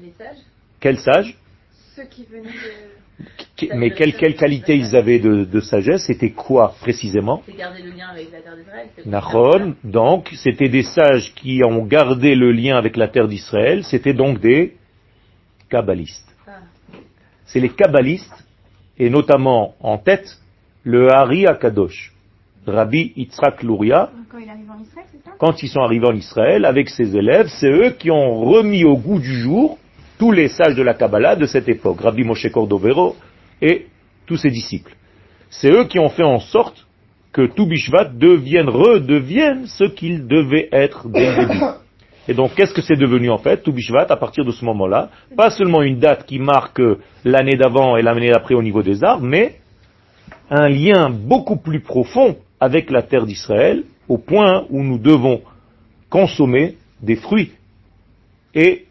Les 0.00 0.12
sages. 0.16 0.38
Quels 0.80 0.98
sages? 0.98 1.36
Ceux 1.94 2.04
qui 2.04 2.24
venaient 2.24 2.44
de... 2.44 2.89
Mais 3.74 3.90
quelle, 3.90 4.14
quelle 4.14 4.36
qualité 4.36 4.76
ils 4.76 4.96
avaient 4.96 5.18
de, 5.18 5.60
sagesse 5.60 6.04
C'était 6.06 6.30
quoi 6.30 6.74
précisément 6.80 7.42
C'est 7.46 7.56
garder 7.56 7.82
le 7.82 7.90
lien 7.90 8.08
avec 8.08 8.28
la 8.32 8.40
terre 8.40 8.56
d'Israël. 8.56 9.74
donc 9.84 10.30
c'était 10.34 10.68
des 10.68 10.82
sages 10.82 11.32
qui 11.34 11.62
ont 11.64 11.84
gardé 11.84 12.34
le 12.34 12.52
lien 12.52 12.76
avec 12.76 12.96
la 12.96 13.08
terre 13.08 13.28
d'Israël, 13.28 13.84
c'était 13.84 14.14
donc 14.14 14.40
des 14.40 14.76
kabbalistes. 15.68 16.34
Ah. 16.46 16.60
C'est 17.44 17.60
les 17.60 17.68
kabbalistes, 17.68 18.44
et 18.98 19.10
notamment 19.10 19.74
en 19.80 19.98
tête, 19.98 20.38
le 20.84 21.12
Hari 21.12 21.46
Akadosh. 21.46 22.12
Rabbi 22.66 23.12
Yitzhak 23.16 23.62
Luria, 23.62 24.10
quand 25.38 25.62
ils 25.62 25.68
sont 25.68 25.80
arrivés 25.80 26.06
en 26.06 26.14
Israël 26.14 26.64
avec 26.64 26.88
ses 26.90 27.16
élèves, 27.16 27.48
c'est 27.48 27.70
eux 27.70 27.90
qui 27.98 28.10
ont 28.10 28.40
remis 28.40 28.84
au 28.84 28.96
goût 28.96 29.18
du 29.18 29.34
jour 29.40 29.78
tous 30.20 30.32
les 30.32 30.48
sages 30.48 30.74
de 30.74 30.82
la 30.82 30.92
Kabbalah 30.92 31.34
de 31.34 31.46
cette 31.46 31.66
époque, 31.70 32.02
Rabbi 32.02 32.24
Moshe 32.24 32.46
Cordovero 32.52 33.16
et 33.62 33.86
tous 34.26 34.36
ses 34.36 34.50
disciples. 34.50 34.94
C'est 35.48 35.70
eux 35.70 35.84
qui 35.84 35.98
ont 35.98 36.10
fait 36.10 36.22
en 36.22 36.40
sorte 36.40 36.86
que 37.32 37.46
Toubishvat 37.46 38.04
devienne, 38.04 38.68
redevienne 38.68 39.64
ce 39.66 39.84
qu'il 39.84 40.26
devait 40.26 40.68
être 40.72 41.08
dès 41.08 41.34
le 41.34 41.46
début. 41.46 41.64
Et 42.28 42.34
donc, 42.34 42.54
qu'est-ce 42.54 42.74
que 42.74 42.82
c'est 42.82 42.98
devenu 42.98 43.30
en 43.30 43.38
fait, 43.38 43.62
Toubishvat, 43.62 44.08
à 44.10 44.16
partir 44.16 44.44
de 44.44 44.50
ce 44.50 44.62
moment-là? 44.66 45.08
Pas 45.38 45.48
seulement 45.48 45.80
une 45.80 45.98
date 45.98 46.26
qui 46.26 46.38
marque 46.38 46.82
l'année 47.24 47.56
d'avant 47.56 47.96
et 47.96 48.02
l'année 48.02 48.28
d'après 48.28 48.54
au 48.54 48.62
niveau 48.62 48.82
des 48.82 49.02
arbres, 49.02 49.24
mais 49.24 49.54
un 50.50 50.68
lien 50.68 51.08
beaucoup 51.08 51.56
plus 51.56 51.80
profond 51.80 52.36
avec 52.60 52.90
la 52.90 53.00
terre 53.00 53.24
d'Israël, 53.24 53.84
au 54.06 54.18
point 54.18 54.66
où 54.68 54.82
nous 54.82 54.98
devons 54.98 55.40
consommer 56.10 56.76
des 57.00 57.16
fruits 57.16 57.52
et 58.54 58.84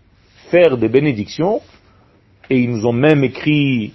faire 0.49 0.77
des 0.77 0.89
bénédictions, 0.89 1.61
et 2.49 2.59
ils 2.59 2.69
nous 2.69 2.85
ont 2.85 2.93
même 2.93 3.23
écrit 3.23 3.93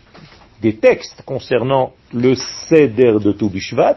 des 0.62 0.76
textes 0.76 1.22
concernant 1.26 1.92
le 2.12 2.34
Seder 2.34 3.18
de 3.22 3.32
Toubishvat, 3.32 3.96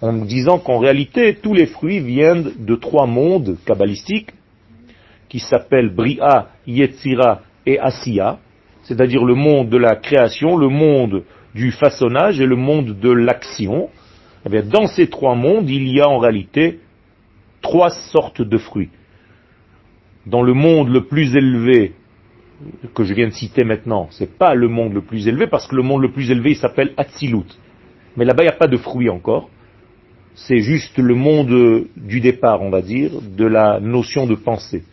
en 0.00 0.12
nous 0.12 0.26
disant 0.26 0.58
qu'en 0.58 0.78
réalité, 0.78 1.36
tous 1.40 1.54
les 1.54 1.66
fruits 1.66 2.00
viennent 2.00 2.52
de 2.58 2.74
trois 2.74 3.06
mondes 3.06 3.56
kabbalistiques, 3.64 4.30
qui 5.28 5.38
s'appellent 5.38 5.94
Bria, 5.94 6.48
Yetzira 6.66 7.40
et 7.64 7.78
Asiya, 7.78 8.38
c'est-à-dire 8.82 9.24
le 9.24 9.34
monde 9.34 9.68
de 9.68 9.78
la 9.78 9.96
création, 9.96 10.56
le 10.56 10.68
monde 10.68 11.22
du 11.54 11.70
façonnage 11.70 12.40
et 12.40 12.46
le 12.46 12.56
monde 12.56 12.98
de 12.98 13.10
l'action. 13.10 13.88
Eh 14.44 14.62
dans 14.62 14.86
ces 14.86 15.08
trois 15.08 15.34
mondes, 15.34 15.70
il 15.70 15.88
y 15.88 16.00
a 16.00 16.08
en 16.08 16.18
réalité 16.18 16.80
trois 17.60 17.90
sortes 17.90 18.42
de 18.42 18.58
fruits. 18.58 18.90
Dans 20.26 20.42
le 20.42 20.54
monde 20.54 20.88
le 20.88 21.04
plus 21.06 21.34
élevé 21.36 21.92
que 22.94 23.04
je 23.04 23.12
viens 23.12 23.26
de 23.26 23.32
citer 23.32 23.64
maintenant, 23.64 24.08
ce 24.10 24.22
n'est 24.22 24.30
pas 24.30 24.54
le 24.54 24.68
monde 24.68 24.92
le 24.92 25.02
plus 25.02 25.26
élevé, 25.26 25.46
parce 25.48 25.66
que 25.66 25.74
le 25.74 25.82
monde 25.82 26.02
le 26.02 26.12
plus 26.12 26.30
élevé, 26.30 26.50
il 26.50 26.56
s'appelle 26.56 26.92
Atzilut. 26.96 27.46
Mais 28.16 28.24
là-bas, 28.24 28.44
il 28.44 28.46
n'y 28.46 28.52
a 28.52 28.58
pas 28.58 28.68
de 28.68 28.76
fruits 28.76 29.08
encore. 29.08 29.48
C'est 30.34 30.60
juste 30.60 30.96
le 30.98 31.14
monde 31.14 31.86
du 31.96 32.20
départ, 32.20 32.62
on 32.62 32.70
va 32.70 32.82
dire, 32.82 33.10
de 33.20 33.44
la 33.44 33.80
notion 33.80 34.26
de 34.26 34.34
pensée. 34.34 34.84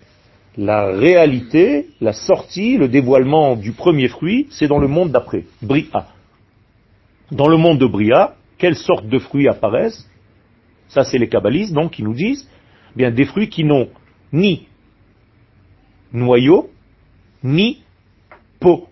La 0.57 0.87
réalité, 0.87 1.87
la 2.01 2.13
sortie, 2.13 2.77
le 2.77 2.87
dévoilement 2.87 3.55
du 3.55 3.71
premier 3.71 4.07
fruit, 4.07 4.47
c'est 4.49 4.67
dans 4.67 4.79
le 4.79 4.87
monde 4.87 5.11
d'après, 5.11 5.45
Bria. 5.61 6.07
Dans 7.31 7.47
le 7.47 7.57
monde 7.57 7.77
de 7.77 7.85
Bria, 7.85 8.35
quelles 8.57 8.75
sortes 8.75 9.07
de 9.07 9.19
fruits 9.19 9.47
apparaissent? 9.47 10.09
Ça, 10.87 11.03
c'est 11.03 11.19
les 11.19 11.29
kabbalistes, 11.29 11.73
donc, 11.73 11.91
qui 11.91 12.03
nous 12.03 12.15
disent, 12.15 12.49
eh 12.95 12.97
bien, 12.97 13.11
des 13.11 13.25
fruits 13.25 13.49
qui 13.49 13.63
n'ont 13.63 13.89
ni 14.33 14.68
noyau, 16.13 16.69
ni 17.43 17.81
peau 18.59 18.87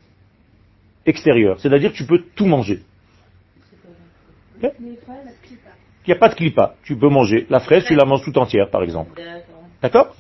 extérieure. 1.06 1.60
C'est-à-dire 1.60 1.92
que 1.92 1.98
tu 1.98 2.06
peux 2.06 2.24
tout 2.36 2.46
manger. 2.46 2.82
Il 4.62 4.72
n'y 6.08 6.14
a 6.14 6.16
pas 6.16 6.30
de 6.30 6.36
clipa. 6.36 6.76
Tu 6.84 6.96
peux 6.96 7.10
manger. 7.10 7.46
La 7.50 7.60
fraise, 7.60 7.84
tu 7.86 7.96
la 7.96 8.06
manges 8.06 8.24
tout 8.24 8.38
entière, 8.38 8.70
par 8.70 8.84
exemple. 8.84 9.22
D'accord 9.82 10.16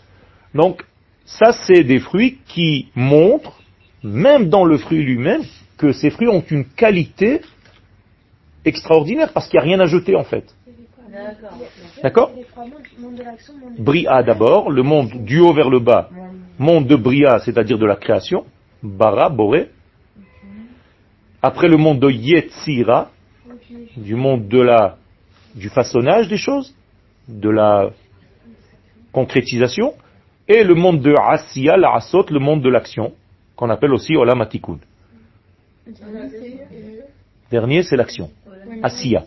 Donc, 0.54 0.84
ça, 1.26 1.52
c'est 1.52 1.84
des 1.84 2.00
fruits 2.00 2.40
qui 2.48 2.90
montrent, 2.96 3.60
même 4.04 4.50
dans 4.50 4.66
le 4.66 4.78
fruit 4.78 5.04
lui-même, 5.04 5.44
que 5.78 5.92
ces 5.92 6.10
fruits 6.10 6.28
ont 6.28 6.44
une 6.50 6.66
qualité 6.66 7.42
extraordinaire 8.66 9.32
parce 9.34 9.48
qu'il 9.48 9.60
n'y 9.60 9.66
a 9.66 9.68
rien 9.68 9.80
à 9.80 9.86
jeter 9.86 10.16
en 10.16 10.24
fait. 10.24 10.54
D'accord 12.04 12.32
Bria 13.78 14.24
d'abord, 14.24 14.70
le 14.70 14.84
monde 14.84 15.24
du 15.24 15.40
haut 15.40 15.54
vers 15.54 15.70
le 15.70 15.80
bas, 15.80 16.10
monde 16.58 16.88
de 16.88 16.96
Bria, 16.96 17.40
c'est-à-dire 17.40 17.78
de 17.78 17.86
la 17.86 17.96
création, 17.96 18.46
Bara, 18.84 19.30
Boré. 19.30 19.70
Après 21.42 21.68
le 21.68 21.78
monde 21.78 22.00
de 22.00 22.10
Yetzira, 22.10 23.12
du 23.96 24.16
monde 24.16 24.48
de 24.48 24.60
la, 24.60 24.98
du 25.56 25.70
façonnage 25.70 26.28
des 26.28 26.38
choses, 26.38 26.76
de 27.28 27.50
la 27.50 27.90
concrétisation, 29.12 29.94
et 30.48 30.64
le 30.64 30.76
monde 30.76 31.02
de 31.02 31.14
Asiya, 31.14 31.78
la 31.78 31.96
Asot, 31.96 32.26
le 32.30 32.40
monde 32.40 32.62
de 32.62 32.70
l'action, 32.70 33.14
qu'on 33.56 33.70
appelle 33.70 33.94
aussi 33.94 34.16
Olam 34.16 34.42
Atikun. 34.42 34.80
Dernier, 37.50 37.84
c'est 37.84 37.96
l'action. 37.96 38.30
Asiya. 38.84 39.24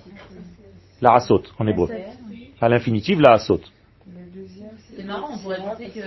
La 1.01 1.15
asot 1.15 1.43
en 1.59 1.67
hébreu. 1.67 1.89
À 2.61 2.69
l'infinitif, 2.69 3.19
la 3.19 3.33
asot. 3.33 3.61
C'est 5.11 5.17
marrant, 5.21 5.35
on 5.35 5.39
pourrait 5.39 5.57
penser 5.59 5.89
que 5.89 6.01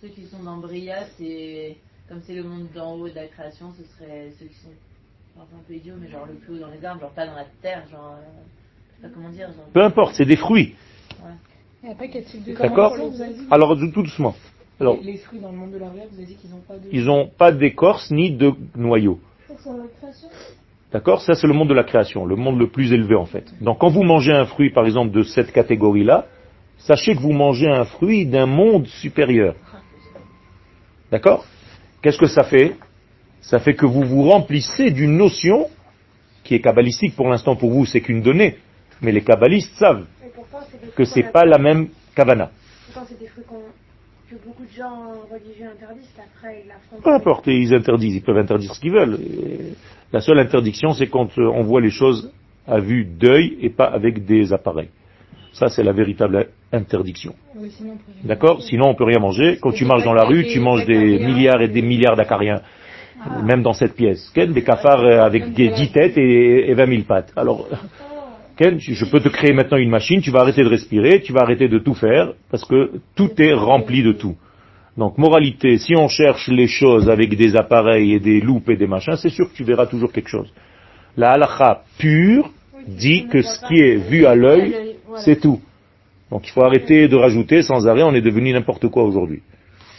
ceux 0.00 0.08
qui 0.08 0.22
sont 0.22 0.42
dans 0.42 0.56
Bria, 0.56 1.04
c'est 1.18 1.76
comme 2.08 2.20
c'est 2.22 2.34
le 2.34 2.44
monde 2.44 2.66
d'en 2.74 2.94
haut 2.94 3.06
de 3.08 3.14
la 3.14 3.26
création, 3.26 3.66
ce 3.76 3.84
serait 3.84 4.30
ceux 4.40 4.46
qui 4.46 4.54
sont 4.54 4.70
un 5.38 5.44
peu 5.66 5.74
idiots, 5.74 5.96
mais 6.00 6.08
genre 6.08 6.24
le 6.26 6.34
plus 6.34 6.54
haut 6.54 6.58
dans 6.60 6.70
les 6.70 6.82
arbres, 6.82 7.02
genre 7.02 7.10
pas 7.10 7.26
dans 7.26 7.34
la 7.34 7.44
terre, 7.60 7.84
genre. 7.90 8.16
Euh, 8.18 8.40
Enfin, 9.00 9.12
comment 9.14 9.28
dire 9.28 9.46
genre- 9.48 9.68
Peu 9.72 9.82
importe, 9.82 10.14
c'est 10.16 10.24
des 10.24 10.34
fruits. 10.34 10.74
Et 11.84 11.88
après, 11.90 12.08
quel 12.08 12.24
type 12.24 12.42
de 12.42 12.54
D'accord 12.54 12.96
Alors, 13.50 13.76
tout 13.78 14.02
doucement. 14.02 14.34
Alors, 14.80 14.96
les, 14.96 15.12
les 15.12 15.18
fruits 15.18 15.38
dans 15.38 15.52
le 15.52 15.56
monde 15.56 15.70
de 15.70 15.78
la 15.78 15.86
vous 15.86 15.98
avez 15.98 16.24
dit 16.24 16.34
qu'ils 16.34 16.50
n'ont 16.50 16.62
pas 16.66 16.78
de. 16.78 16.88
ils 16.90 17.04
n'ont 17.04 17.26
pas 17.28 17.52
d'écorce 17.52 18.10
ni 18.10 18.32
de 18.32 18.52
noyau. 18.74 19.20
D'accord 20.90 21.20
Ça, 21.20 21.34
c'est 21.34 21.46
le 21.46 21.52
monde 21.52 21.68
de 21.68 21.74
la 21.74 21.84
création, 21.84 22.24
le 22.26 22.34
monde 22.34 22.58
le 22.58 22.68
plus 22.68 22.92
élevé 22.92 23.14
en 23.14 23.26
fait. 23.26 23.44
Donc, 23.60 23.78
quand 23.78 23.90
vous 23.90 24.02
mangez 24.02 24.32
un 24.32 24.46
fruit, 24.46 24.70
par 24.70 24.86
exemple, 24.86 25.12
de 25.12 25.22
cette 25.22 25.52
catégorie-là, 25.52 26.26
sachez 26.88 27.14
que 27.14 27.20
vous 27.20 27.32
mangez 27.32 27.68
un 27.68 27.84
fruit 27.84 28.24
d'un 28.24 28.46
monde 28.46 28.86
supérieur. 28.86 29.54
D'accord? 31.12 31.44
Qu'est-ce 32.00 32.16
que 32.18 32.26
ça 32.26 32.44
fait? 32.44 32.76
Ça 33.42 33.58
fait 33.58 33.74
que 33.74 33.84
vous 33.84 34.04
vous 34.04 34.22
remplissez 34.22 34.90
d'une 34.90 35.16
notion 35.16 35.68
qui 36.44 36.54
est 36.54 36.60
kabbalistique 36.60 37.14
pour 37.14 37.28
l'instant 37.28 37.56
pour 37.56 37.70
vous, 37.70 37.84
c'est 37.84 38.00
qu'une 38.00 38.22
donnée. 38.22 38.56
Mais 39.02 39.12
les 39.12 39.22
kabbalistes 39.22 39.74
savent 39.76 40.06
pourtant, 40.34 40.60
que 40.96 41.04
c'est 41.04 41.24
qu'on 41.24 41.32
pas 41.32 41.44
la 41.44 41.58
même 41.58 41.88
kavana. 42.16 42.50
Pourtant, 42.86 43.06
c'est 43.08 43.18
des 43.20 43.26
fruits 43.26 43.44
qu'on- 43.46 43.70
que 44.30 44.36
beaucoup 44.46 44.64
de 44.64 44.72
gens 44.72 45.12
religieux 45.30 45.66
interdisent, 45.70 46.10
qu'après 46.16 46.62
ils 46.64 46.68
la 46.68 46.74
font. 46.88 47.02
Peu 47.02 47.12
importe, 47.12 47.46
ils 47.48 47.74
interdisent, 47.74 48.16
ils 48.16 48.22
peuvent 48.22 48.38
interdire 48.38 48.74
ce 48.74 48.80
qu'ils 48.80 48.92
veulent. 48.92 49.18
Et 49.20 49.74
la 50.10 50.20
seule 50.20 50.38
interdiction, 50.38 50.94
c'est 50.94 51.08
quand 51.08 51.38
euh, 51.38 51.50
on 51.54 51.62
voit 51.64 51.82
les 51.82 51.90
choses 51.90 52.32
à 52.66 52.78
vue 52.80 53.04
d'œil 53.04 53.58
et 53.60 53.68
pas 53.70 53.86
avec 53.86 54.24
des 54.24 54.52
appareils. 54.54 54.88
Ça, 55.58 55.68
c'est 55.68 55.82
la 55.82 55.92
véritable 55.92 56.46
interdiction. 56.72 57.34
Oui, 57.56 57.72
D'accord. 58.22 58.62
Sinon, 58.62 58.90
on 58.90 58.94
peut 58.94 59.04
rien 59.04 59.18
manger. 59.18 59.58
Quand 59.60 59.72
tu 59.72 59.84
marches 59.84 60.04
dans 60.04 60.14
la 60.14 60.24
rue, 60.24 60.46
tu 60.46 60.60
manges 60.60 60.86
des 60.86 61.18
milliards 61.18 61.60
et 61.60 61.68
des 61.68 61.82
milliards 61.82 62.14
d'acariens. 62.14 62.60
Même 63.42 63.62
dans 63.62 63.72
cette 63.72 63.96
pièce. 63.96 64.30
Ken, 64.32 64.52
des 64.52 64.62
cafards 64.62 65.04
euh, 65.04 65.20
avec 65.24 65.52
des 65.52 65.70
10 65.70 65.90
têtes 65.90 66.16
et, 66.16 66.70
et 66.70 66.74
20 66.74 66.86
000 66.86 67.02
pattes. 67.02 67.32
Alors, 67.34 67.66
Ken, 68.56 68.78
je 68.78 68.92
je 68.92 69.04
peux 69.04 69.18
te 69.18 69.28
créer 69.28 69.52
maintenant 69.52 69.78
une 69.78 69.90
machine, 69.90 70.20
tu 70.20 70.30
vas 70.30 70.40
arrêter 70.40 70.62
de 70.62 70.68
respirer, 70.68 71.22
tu 71.22 71.32
vas 71.32 71.40
arrêter 71.40 71.66
de 71.68 71.80
tout 71.80 71.94
faire, 71.94 72.34
parce 72.50 72.64
que 72.64 72.92
tout 73.16 73.30
est 73.42 73.52
rempli 73.52 74.04
de 74.04 74.12
tout. 74.12 74.36
Donc, 74.96 75.18
moralité, 75.18 75.78
si 75.78 75.96
on 75.96 76.08
cherche 76.08 76.46
les 76.48 76.68
choses 76.68 77.10
avec 77.10 77.36
des 77.36 77.56
appareils 77.56 78.14
et 78.14 78.20
des 78.20 78.40
loupes 78.40 78.70
et 78.70 78.76
des 78.76 78.86
machins, 78.86 79.16
c'est 79.16 79.30
sûr 79.30 79.48
que 79.50 79.54
tu 79.56 79.64
verras 79.64 79.86
toujours 79.86 80.12
quelque 80.12 80.28
chose. 80.28 80.52
La 81.16 81.32
halakha 81.32 81.82
pure 81.98 82.50
dit 82.86 83.26
que 83.26 83.42
ce 83.42 83.66
qui 83.66 83.80
est 83.80 83.96
vu 83.96 84.26
à 84.26 84.34
l'œil, 84.34 84.87
c'est 85.24 85.40
tout. 85.40 85.60
Donc 86.30 86.46
il 86.46 86.50
faut 86.50 86.62
arrêter 86.62 87.08
de 87.08 87.16
rajouter 87.16 87.62
sans 87.62 87.86
arrêt, 87.86 88.02
on 88.02 88.14
est 88.14 88.20
devenu 88.20 88.52
n'importe 88.52 88.88
quoi 88.88 89.04
aujourd'hui. 89.04 89.42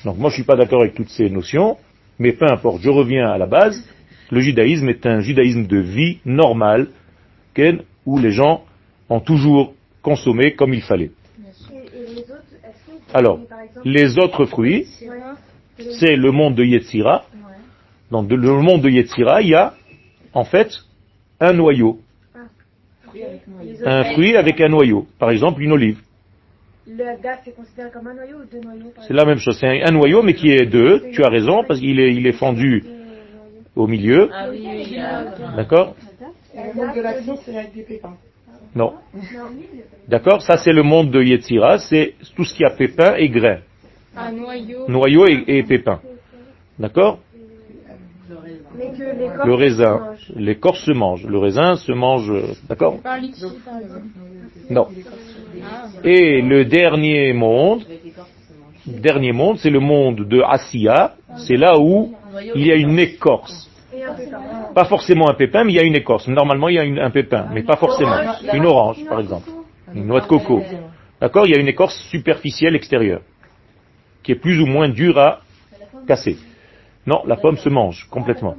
Donc 0.05 0.17
moi 0.17 0.29
je 0.29 0.35
suis 0.35 0.43
pas 0.43 0.55
d'accord 0.55 0.81
avec 0.81 0.93
toutes 0.93 1.09
ces 1.09 1.29
notions, 1.29 1.77
mais 2.19 2.33
peu 2.33 2.45
importe, 2.45 2.81
je 2.81 2.89
reviens 2.89 3.29
à 3.29 3.37
la 3.37 3.47
base. 3.47 3.83
Le 4.31 4.41
judaïsme 4.41 4.89
est 4.89 5.05
un 5.07 5.21
judaïsme 5.21 5.65
de 5.65 5.77
vie 5.77 6.19
normal, 6.23 6.89
où 8.05 8.17
les 8.17 8.31
gens 8.31 8.63
ont 9.09 9.19
toujours 9.19 9.73
consommé 10.01 10.55
comme 10.55 10.73
il 10.73 10.81
fallait. 10.81 11.11
Alors, 13.13 13.39
les 13.83 14.17
autres 14.17 14.45
fruits, 14.45 14.85
c'est 15.99 16.15
le 16.15 16.31
monde 16.31 16.55
de 16.55 16.63
Yetzira. 16.63 17.25
Dans 18.11 18.21
le 18.21 18.61
monde 18.61 18.81
de 18.81 18.89
Yetzira, 18.89 19.41
il 19.41 19.49
y 19.49 19.55
a 19.55 19.73
en 20.33 20.43
fait 20.43 20.69
un 21.39 21.53
noyau, 21.53 21.99
Fruits 21.99 21.99
avec 21.99 21.99
noyau. 21.99 21.99
les 22.33 22.37
autres, 22.37 22.98
un 23.85 24.03
fruit 24.13 24.35
avec 24.35 24.59
un 24.61 24.69
noyau. 24.69 25.07
Par 25.17 25.31
exemple, 25.31 25.61
une 25.61 25.71
olive. 25.71 25.99
C'est 27.43 27.55
considéré 27.55 27.91
comme 27.91 28.07
un 28.07 28.15
noyau 28.15 28.37
ou 28.37 28.45
deux 28.51 28.61
noyaux 28.61 28.91
C'est 29.07 29.13
la 29.13 29.25
même 29.25 29.37
chose. 29.37 29.57
C'est 29.59 29.83
un, 29.83 29.91
noyau, 29.91 30.23
mais 30.23 30.33
qui 30.33 30.49
est 30.51 30.65
deux. 30.65 31.09
Tu 31.11 31.23
as 31.23 31.29
raison, 31.29 31.63
parce 31.67 31.79
qu'il 31.79 31.99
est, 31.99 32.13
il 32.13 32.25
est 32.25 32.33
fendu 32.33 32.83
noyaux. 32.83 32.95
au 33.75 33.87
milieu. 33.87 34.29
Ah 34.33 34.47
D'accord 35.55 35.95
le 36.55 36.73
monde 36.73 36.95
de 36.95 37.01
l'action, 37.01 37.37
c'est 37.43 37.57
avec 37.57 37.73
des 37.73 37.83
pépins. 37.83 38.17
Non. 38.75 38.93
D'accord 40.07 40.41
Ça, 40.41 40.57
c'est 40.57 40.73
le 40.73 40.83
monde 40.83 41.11
de 41.11 41.21
Yetzira. 41.21 41.77
C'est 41.79 42.15
tout 42.35 42.43
ce 42.43 42.53
qui 42.53 42.63
a 42.63 42.71
pépins 42.71 43.15
et 43.15 43.29
grains. 43.29 43.59
Un 44.15 44.31
noyau. 44.31 44.87
Noyau 44.87 45.27
et, 45.27 45.43
et 45.47 45.63
pépins. 45.63 46.01
D'accord. 46.77 47.19
Mais 48.79 48.91
que 48.97 49.03
l'écorce 49.03 49.45
Le 49.45 49.51
se 49.53 49.57
raisin. 49.57 50.01
L'écorce 50.35 50.79
se 50.85 50.91
mange. 50.91 51.25
Le 51.27 51.37
raisin 51.37 51.75
se 51.75 51.91
mange. 51.91 52.29
euh, 52.31 52.53
D'accord 52.69 52.95
exemple. 52.95 54.03
Non. 54.69 54.87
Et 56.03 56.41
le 56.41 56.65
dernier 56.65 57.33
monde, 57.33 57.83
dernier 58.85 59.33
monde, 59.33 59.57
c'est 59.59 59.69
le 59.69 59.79
monde 59.79 60.27
de 60.27 60.41
Asiya. 60.41 61.15
C'est 61.45 61.57
là 61.57 61.77
où 61.79 62.13
il 62.55 62.65
y 62.65 62.71
a 62.71 62.75
une 62.75 62.97
écorce. 62.99 63.69
Pas 64.73 64.85
forcément 64.85 65.29
un 65.29 65.33
pépin, 65.33 65.63
mais 65.63 65.73
il 65.73 65.75
y 65.75 65.79
a 65.79 65.83
une 65.83 65.95
écorce. 65.95 66.27
Normalement, 66.27 66.69
il 66.69 66.75
y 66.75 66.79
a 66.79 66.83
une- 66.85 66.99
un 66.99 67.09
pépin, 67.09 67.47
mais 67.53 67.63
pas 67.63 67.75
forcément. 67.75 68.15
Une 68.53 68.65
orange, 68.65 69.03
par 69.09 69.19
exemple. 69.19 69.49
Une 69.93 70.05
noix 70.05 70.21
de 70.21 70.27
coco. 70.27 70.61
D'accord 71.19 71.45
Il 71.47 71.53
y 71.53 71.57
a 71.57 71.59
une 71.59 71.67
écorce 71.67 71.99
superficielle 72.09 72.75
extérieure, 72.75 73.21
qui 74.23 74.31
est 74.31 74.35
plus 74.35 74.61
ou 74.61 74.65
moins 74.67 74.87
dure 74.87 75.17
à 75.19 75.41
casser. 76.07 76.37
Non, 77.05 77.23
la 77.25 77.35
pomme 77.35 77.57
se 77.57 77.69
mange 77.69 78.07
complètement. 78.09 78.55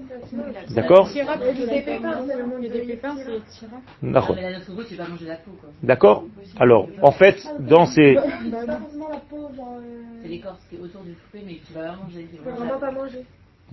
D'accord. 0.71 1.09
D'accord. 4.03 4.37
D'accord. 5.83 6.25
Alors, 6.59 6.89
en 7.03 7.13
fait, 7.13 7.47
dans 7.61 7.87
ces... 7.87 8.17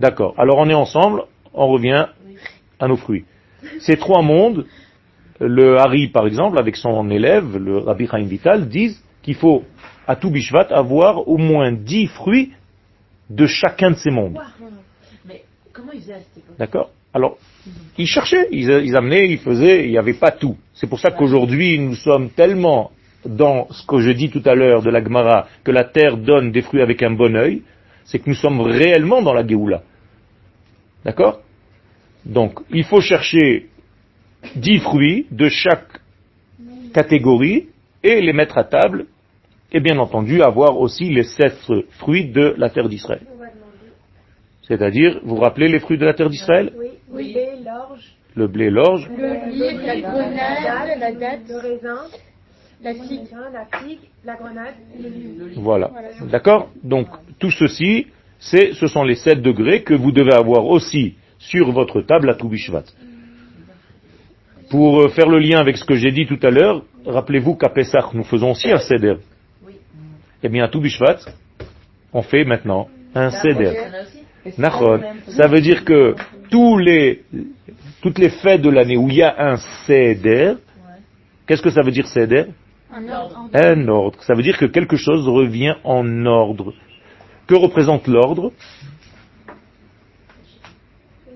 D'accord. 0.00 0.34
Alors, 0.38 0.58
on 0.58 0.68
est 0.68 0.74
ensemble, 0.74 1.22
on 1.54 1.66
revient 1.68 2.06
à 2.78 2.88
nos 2.88 2.96
fruits. 2.96 3.24
Ces 3.80 3.96
trois 3.96 4.22
mondes, 4.22 4.66
le 5.40 5.78
Hari, 5.78 6.08
par 6.08 6.26
exemple, 6.26 6.58
avec 6.58 6.76
son 6.76 7.10
élève, 7.10 7.56
le 7.56 7.78
Rabbi 7.78 8.06
Chaim 8.06 8.24
Vital, 8.24 8.68
disent 8.68 9.02
qu'il 9.22 9.34
faut, 9.34 9.64
à 10.06 10.16
tout 10.16 10.30
Bishvat, 10.30 10.68
avoir 10.70 11.28
au 11.28 11.36
moins 11.36 11.72
dix 11.72 12.06
fruits 12.06 12.52
de 13.30 13.46
chacun 13.46 13.90
de 13.90 13.96
ces 13.96 14.10
mondes. 14.10 14.38
Mais 15.78 15.80
comment 15.80 15.92
ils 15.92 16.00
faisaient 16.00 16.14
à 16.14 16.20
cette 16.20 16.38
époque 16.38 16.56
D'accord 16.58 16.90
Alors, 17.14 17.38
ils 17.96 18.06
cherchaient, 18.06 18.48
ils, 18.50 18.68
ils 18.68 18.96
amenaient, 18.96 19.28
ils 19.28 19.38
faisaient, 19.38 19.84
il 19.84 19.90
n'y 19.90 19.98
avait 19.98 20.14
pas 20.14 20.30
tout. 20.30 20.56
C'est 20.74 20.88
pour 20.88 21.00
ça 21.00 21.10
qu'aujourd'hui, 21.10 21.78
nous 21.78 21.94
sommes 21.94 22.30
tellement 22.30 22.90
dans 23.24 23.68
ce 23.70 23.86
que 23.86 24.00
je 24.00 24.10
dis 24.10 24.30
tout 24.30 24.42
à 24.44 24.54
l'heure 24.54 24.82
de 24.82 24.90
la 24.90 25.02
Gemara, 25.02 25.48
que 25.64 25.70
la 25.70 25.84
terre 25.84 26.16
donne 26.16 26.52
des 26.52 26.62
fruits 26.62 26.82
avec 26.82 27.02
un 27.02 27.10
bon 27.10 27.36
œil, 27.36 27.62
c'est 28.04 28.18
que 28.20 28.28
nous 28.28 28.36
sommes 28.36 28.60
réellement 28.60 29.22
dans 29.22 29.34
la 29.34 29.46
Géoula. 29.46 29.82
D'accord? 31.04 31.40
Donc, 32.24 32.60
il 32.70 32.84
faut 32.84 33.00
chercher 33.00 33.66
dix 34.56 34.78
fruits 34.78 35.26
de 35.30 35.48
chaque 35.48 36.00
catégorie 36.94 37.68
et 38.02 38.20
les 38.20 38.32
mettre 38.32 38.58
à 38.58 38.64
table, 38.64 39.06
et 39.70 39.80
bien 39.80 39.98
entendu 39.98 40.42
avoir 40.42 40.78
aussi 40.78 41.10
les 41.10 41.24
sept 41.24 41.58
fruits 41.98 42.30
de 42.30 42.54
la 42.56 42.70
terre 42.70 42.88
d'Israël. 42.88 43.26
C'est-à-dire, 44.68 45.20
vous 45.24 45.36
vous 45.36 45.40
rappelez 45.40 45.68
les 45.68 45.78
fruits 45.80 45.98
de 45.98 46.04
la 46.04 46.12
terre 46.12 46.28
d'Israël? 46.28 46.72
Oui, 46.78 46.88
oui, 47.10 47.32
blé, 47.32 47.48
l'orge, 47.64 48.14
Le 48.36 48.46
blé, 48.46 48.70
l'orge, 48.70 49.08
Le 49.08 49.50
livre, 49.50 49.80
la 49.86 50.00
grenade, 50.00 50.98
la 51.00 51.12
date, 51.12 51.40
le 51.48 51.56
raisin, 51.56 51.98
la 52.82 52.92
le 52.92 52.98
figue. 53.00 53.20
la 53.52 53.78
figue, 53.78 53.98
la 54.24 54.36
grenade, 54.36 54.74
l'olive. 55.00 55.52
voilà. 55.56 55.90
D'accord? 56.30 56.68
Donc, 56.84 57.08
tout 57.38 57.50
ceci, 57.50 58.06
c'est, 58.38 58.74
ce 58.74 58.86
sont 58.86 59.02
les 59.04 59.16
sept 59.16 59.40
degrés 59.40 59.82
que 59.82 59.94
vous 59.94 60.12
devez 60.12 60.34
avoir 60.34 60.66
aussi 60.66 61.14
sur 61.38 61.72
votre 61.72 62.02
table 62.02 62.28
à 62.30 62.34
Toubishvat. 62.34 62.84
Pour 64.70 65.00
euh, 65.00 65.08
faire 65.08 65.28
le 65.28 65.38
lien 65.38 65.58
avec 65.58 65.78
ce 65.78 65.84
que 65.84 65.94
j'ai 65.94 66.10
dit 66.12 66.26
tout 66.26 66.38
à 66.42 66.50
l'heure, 66.50 66.84
rappelez-vous 67.06 67.54
qu'à 67.56 67.70
Pessah, 67.70 68.10
nous 68.12 68.24
faisons 68.24 68.50
aussi 68.50 68.70
un 68.70 68.78
seder. 68.78 69.16
Oui. 69.66 69.72
Eh 70.42 70.48
bien, 70.50 70.64
à 70.64 70.68
Toubishvat, 70.68 71.20
on 72.12 72.20
fait 72.20 72.44
maintenant 72.44 72.88
un 73.14 73.30
seder. 73.30 73.72
Nachon. 74.56 75.00
Ça 75.28 75.46
veut 75.48 75.60
dire 75.60 75.84
que 75.84 76.14
tous 76.50 76.78
les, 76.78 77.24
toutes 78.02 78.18
les 78.18 78.30
fêtes 78.30 78.62
de 78.62 78.70
l'année 78.70 78.96
où 78.96 79.08
il 79.08 79.16
y 79.16 79.22
a 79.22 79.34
un 79.38 79.56
seder, 79.86 80.54
qu'est-ce 81.46 81.62
que 81.62 81.70
ça 81.70 81.82
veut 81.82 81.90
dire 81.90 82.06
seder? 82.06 82.46
Un 82.92 83.08
ordre. 83.08 83.50
Un 83.52 83.88
ordre. 83.88 84.22
Ça 84.22 84.34
veut 84.34 84.42
dire 84.42 84.56
que 84.56 84.64
quelque 84.64 84.96
chose 84.96 85.28
revient 85.28 85.74
en 85.84 86.26
ordre. 86.26 86.72
Que 87.46 87.54
représente 87.54 88.06
l'ordre? 88.06 88.52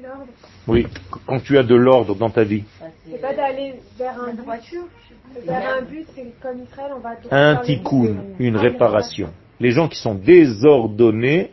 L'ordre, 0.02 0.26
Oui, 0.66 0.86
quand 1.26 1.40
tu 1.40 1.58
as 1.58 1.62
de 1.62 1.74
l'ordre 1.74 2.14
dans 2.14 2.30
ta 2.30 2.44
vie. 2.44 2.64
C'est 3.08 3.20
pas 3.20 3.34
d'aller 3.34 3.74
vers 3.98 4.20
un 4.20 4.32
but. 4.32 4.44
Vers 5.46 5.76
un 5.78 5.82
but, 5.82 6.06
c'est 6.14 6.32
comme 6.40 6.62
Israël, 6.62 6.92
on 6.96 7.00
va 7.00 7.16
tout 7.16 7.28
Un 7.30 7.56
tikkun, 7.56 8.16
une 8.38 8.56
réparation. 8.56 9.30
Les 9.60 9.70
gens 9.70 9.88
qui 9.88 9.98
sont 9.98 10.14
désordonnés, 10.14 11.52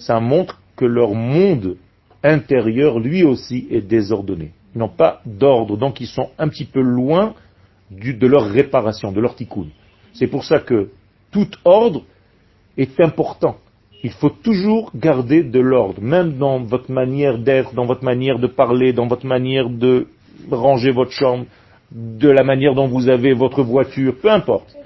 ça 0.00 0.18
montre 0.20 0.60
que 0.76 0.84
leur 0.84 1.14
monde 1.14 1.76
intérieur, 2.22 2.98
lui 2.98 3.22
aussi, 3.24 3.66
est 3.70 3.80
désordonné. 3.80 4.50
Ils 4.74 4.78
n'ont 4.78 4.88
pas 4.88 5.20
d'ordre, 5.24 5.76
donc 5.76 6.00
ils 6.00 6.06
sont 6.06 6.30
un 6.38 6.48
petit 6.48 6.64
peu 6.64 6.80
loin 6.80 7.34
du- 7.90 8.14
de 8.14 8.26
leur 8.26 8.44
réparation, 8.44 9.12
de 9.12 9.20
leur 9.20 9.34
tikkun. 9.34 9.66
C'est 10.12 10.26
pour 10.26 10.44
ça 10.44 10.58
que 10.58 10.90
tout 11.30 11.48
ordre 11.64 12.02
est 12.76 13.00
important. 13.00 13.56
Il 14.02 14.10
faut 14.12 14.30
toujours 14.30 14.90
garder 14.94 15.42
de 15.42 15.60
l'ordre, 15.60 16.00
même 16.00 16.38
dans 16.38 16.58
votre 16.60 16.90
manière 16.90 17.38
d'être, 17.38 17.74
dans 17.74 17.84
votre 17.86 18.04
manière 18.04 18.38
de 18.38 18.46
parler, 18.46 18.92
dans 18.92 19.06
votre 19.06 19.26
manière 19.26 19.68
de 19.68 20.06
ranger 20.50 20.90
votre 20.90 21.12
chambre. 21.12 21.44
de 21.92 22.28
la 22.30 22.44
manière 22.44 22.74
dont 22.76 22.86
vous 22.86 23.08
avez 23.08 23.32
votre 23.34 23.62
voiture, 23.64 24.14
peu 24.22 24.30
importe. 24.30 24.76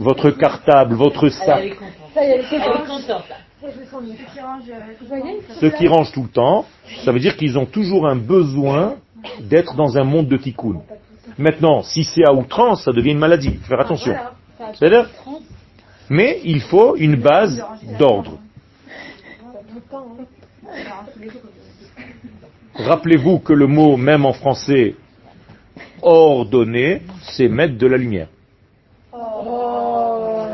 Votre 0.00 0.30
cartable, 0.32 0.94
votre 0.96 1.28
sac. 1.28 1.60
elle 1.60 2.40
est 2.40 2.46
contente. 2.46 3.22
Ceux 5.60 5.70
qui 5.70 5.88
rangent 5.88 6.12
tout 6.12 6.22
le 6.22 6.28
temps, 6.28 6.66
ça 7.04 7.12
veut 7.12 7.20
dire 7.20 7.36
qu'ils 7.36 7.58
ont 7.58 7.66
toujours 7.66 8.06
un 8.06 8.16
besoin 8.16 8.96
d'être 9.40 9.74
dans 9.74 9.96
un 9.96 10.04
monde 10.04 10.28
de 10.28 10.36
tikkun. 10.36 10.82
Maintenant, 11.38 11.82
si 11.82 12.04
c'est 12.04 12.24
à 12.26 12.32
outrance, 12.32 12.84
ça 12.84 12.92
devient 12.92 13.12
une 13.12 13.18
maladie. 13.18 13.54
Faut 13.56 13.68
Faire 13.68 13.80
attention. 13.80 14.14
C'est-à-dire 14.74 15.08
Mais 16.08 16.40
il 16.44 16.60
faut 16.60 16.96
une 16.96 17.16
base 17.16 17.64
d'ordre. 17.98 18.38
Rappelez-vous 22.74 23.38
que 23.38 23.52
le 23.52 23.66
mot, 23.66 23.96
même 23.96 24.26
en 24.26 24.32
français, 24.34 24.94
ordonné, 26.02 27.02
c'est 27.22 27.48
mettre 27.48 27.76
de 27.78 27.86
la 27.86 27.96
lumière. 27.96 28.28
Oh, 29.12 30.44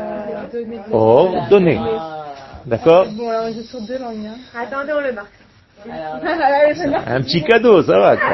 donner 0.51 0.77
de- 0.77 0.93
Ordonné. 0.93 1.77
Ah, 1.79 2.25
D'accord 2.65 3.07
Bon, 3.11 3.29
alors 3.29 3.53
je 3.53 3.61
sur 3.61 3.81
deux 3.81 3.99
langues. 3.99 4.25
Hein. 4.25 4.37
Attendez, 4.57 4.93
on 4.93 5.01
le 5.01 5.11
marque. 5.13 5.31
alors, 5.89 6.19
Ah, 6.23 6.87
marqué. 6.87 7.11
Un 7.11 7.21
petit 7.21 7.43
cadeau, 7.43 7.81
ça 7.83 7.99
va. 7.99 8.17
quoi. 8.17 8.29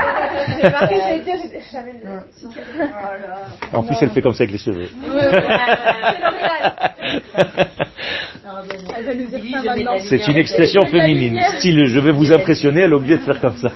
J'ai 0.62 0.70
marqué, 0.70 0.96
j'ai 1.08 1.16
été, 1.18 1.32
j'ai- 1.44 1.62
j'avais 1.72 1.94
le- 1.94 2.00
En 3.78 3.84
plus, 3.84 3.96
elle 4.02 4.10
fait 4.12 4.22
comme 4.22 4.34
ça 4.34 4.44
avec 4.44 4.52
les 4.54 4.58
cheveux. 4.60 4.88
La 5.08 5.32
C'est 10.10 10.28
une 10.28 10.38
expression 10.38 10.86
féminine. 10.86 11.40
Style, 11.58 11.86
je 11.88 12.00
vais 12.00 12.12
vous 12.12 12.32
impressionner, 12.32 12.82
elle 12.82 12.92
est 12.92 12.96
obligée 12.96 13.18
de 13.18 13.24
faire 13.24 13.42
comme 13.42 13.58
ça. 13.58 13.72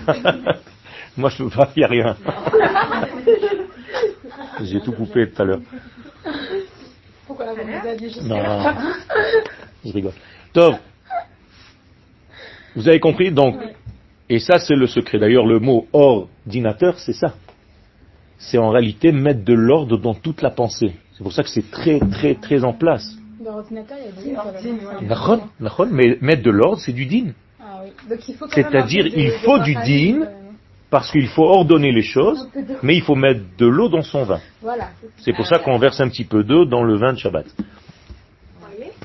Moi, 1.17 1.29
je 1.29 1.43
peux 1.43 1.49
pas, 1.49 1.69
il 1.75 1.79
n'y 1.79 1.85
a 1.85 1.87
rien. 1.87 2.15
J'ai 4.63 4.79
tout 4.81 4.91
coupé 4.91 5.29
tout 5.29 5.41
à 5.41 5.45
l'heure. 5.45 5.59
Pourquoi 7.27 7.45
vous 7.53 7.61
nous 7.63 7.89
aviez 7.89 8.09
juste 8.09 8.23
Non, 8.23 8.39
je 9.85 9.91
rigole. 9.91 10.13
Tov, 10.53 10.77
vous 12.75 12.87
avez 12.87 12.99
compris? 12.99 13.31
Donc 13.31 13.55
Et 14.29 14.39
ça, 14.39 14.59
c'est 14.59 14.75
le 14.75 14.87
secret. 14.87 15.19
D'ailleurs, 15.19 15.45
le 15.45 15.59
mot 15.59 15.87
ordinateur, 15.93 16.97
c'est 16.99 17.13
ça. 17.13 17.33
C'est 18.37 18.57
en 18.57 18.69
réalité 18.69 19.11
mettre 19.11 19.43
de 19.43 19.53
l'ordre 19.53 19.97
dans 19.97 20.13
toute 20.13 20.41
la 20.41 20.49
pensée. 20.49 20.93
C'est 21.17 21.23
pour 21.23 21.33
ça 21.33 21.43
que 21.43 21.49
c'est 21.49 21.69
très, 21.69 21.99
très, 21.99 22.35
très 22.35 22.63
en 22.63 22.73
place. 22.73 23.05
L'ordinateur, 23.43 23.97
il 23.99 24.31
y 24.31 24.35
a 24.35 25.85
mais 25.91 26.17
mettre 26.21 26.43
de 26.43 26.51
l'ordre, 26.51 26.79
c'est 26.79 26.93
du 26.93 27.05
din. 27.05 27.31
Ah 27.59 27.81
C'est-à-dire, 28.49 29.07
il 29.07 29.31
faut 29.43 29.59
du 29.59 29.75
din. 29.75 30.19
même. 30.19 30.29
Parce 30.89 31.11
qu'il 31.11 31.27
faut 31.27 31.45
ordonner 31.45 31.91
les 31.91 32.03
choses, 32.03 32.47
mais 32.83 32.95
il 32.95 33.01
faut 33.01 33.15
mettre 33.15 33.41
de 33.57 33.65
l'eau 33.65 33.89
dans 33.89 34.03
son 34.03 34.25
vin. 34.25 34.39
Voilà. 34.61 34.89
C'est 35.17 35.33
pour 35.33 35.47
ça 35.47 35.57
qu'on 35.57 35.79
verse 35.79 35.99
un 35.99 36.07
petit 36.07 36.23
peu 36.23 36.43
d'eau 36.43 36.65
dans 36.65 36.83
le 36.83 36.97
vin 36.97 37.13
de 37.13 37.17
Shabbat. 37.17 37.47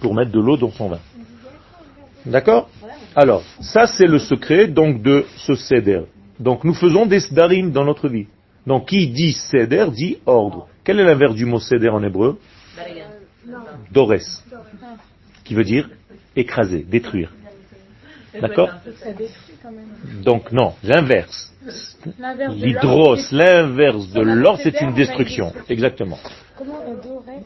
Pour 0.03 0.15
mettre 0.15 0.31
de 0.31 0.39
l'eau 0.39 0.59
dans 0.59 0.71
son 0.71 0.89
vin. 0.91 0.99
D'accord 2.29 2.69
Alors, 3.17 3.43
ça 3.61 3.87
c'est 3.87 4.07
le 4.07 4.19
secret 4.19 4.69
donc 4.69 5.03
de 5.03 5.25
ce 5.37 5.55
seder. 5.55 6.03
Donc 6.39 6.65
nous 6.65 6.75
faisons 6.75 7.07
des 7.07 7.21
sdarim 7.21 7.73
dans 7.73 7.85
notre 7.85 8.09
vie. 8.09 8.27
Donc 8.67 8.89
qui 8.89 9.09
dit 9.09 9.33
seder 9.33 9.87
dit 9.93 10.19
ordre. 10.27 10.69
Quel 10.85 11.01
est 11.01 11.05
l'inverse 11.05 11.35
du 11.35 11.45
mot 11.45 11.59
seder 11.59 11.89
en 11.89 12.03
hébreu. 12.03 12.39
Dores. 13.91 14.45
Qui 15.45 15.55
veut 15.55 15.65
dire 15.65 15.89
écraser, 16.37 16.85
détruire. 16.89 17.33
D'accord. 18.41 18.71
Donc 20.23 20.53
non, 20.53 20.75
l'inverse. 20.85 21.53
L'hydros, 22.51 23.17
l'inverse 23.33 24.09
de 24.11 24.57
fait 24.57 24.71
c'est 24.71 24.81
une 24.83 24.95
destruction. 24.95 25.53
Exactement. 25.69 26.19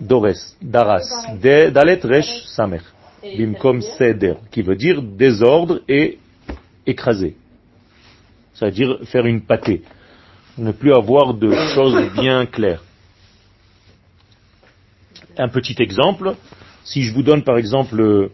Dores, 0.01 0.55
Daras, 0.61 1.27
Dalet 1.41 2.01
Resh 2.03 2.45
Samer, 2.47 2.81
Bimkom 3.23 3.81
Seder, 3.81 4.35
qui 4.51 4.63
veut 4.63 4.77
dire 4.77 5.03
désordre 5.03 5.81
et 5.89 6.19
écraser. 6.87 7.37
Ça 8.55 8.67
veut 8.67 8.73
dire 8.73 8.99
faire 9.05 9.27
une 9.27 9.43
pâtée. 9.43 9.83
Ne 10.59 10.73
plus 10.73 10.93
avoir 10.93 11.35
de 11.35 11.53
choses 11.75 12.13
bien 12.15 12.47
claires. 12.47 12.83
Un 15.39 15.49
petit 15.49 15.81
exemple, 15.81 16.35
si 16.85 17.03
je 17.03 17.15
vous 17.15 17.23
donne 17.23 17.43
par 17.43 17.57
exemple 17.57 18.31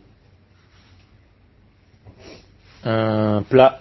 un 2.82 3.42
plat 3.42 3.80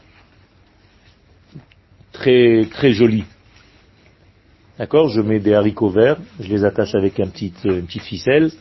très 2.12 2.66
très 2.70 2.92
joli, 2.92 3.24
D'accord? 4.78 5.10
Je 5.10 5.22
mets 5.22 5.40
des 5.40 5.56
haricots 5.56 5.90
verts, 5.90 6.18
je 6.40 6.48
les 6.50 6.64
attache 6.64 6.94
avec 6.94 7.20
un 7.20 7.28
petit, 7.28 7.52
euh, 7.66 7.80
une 7.80 7.88
petite 7.88 8.04
ficelle. 8.04 8.52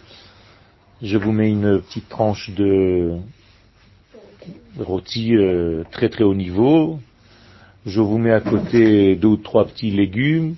Je 1.03 1.19
vous 1.19 1.31
mets 1.31 1.51
une 1.51 1.83
petite 1.83 2.09
tranche 2.09 2.49
de 2.53 3.19
rôti 4.79 5.37
euh, 5.37 5.85
très 5.93 6.09
très 6.09 6.25
haut 6.25 6.35
niveau. 6.35 6.99
Je 7.85 8.01
vous 8.01 8.17
mets 8.17 8.33
à 8.33 8.41
côté 8.41 9.15
deux 9.15 9.29
ou 9.29 9.37
trois 9.37 9.67
petits 9.67 9.91
légumes. 9.91 10.57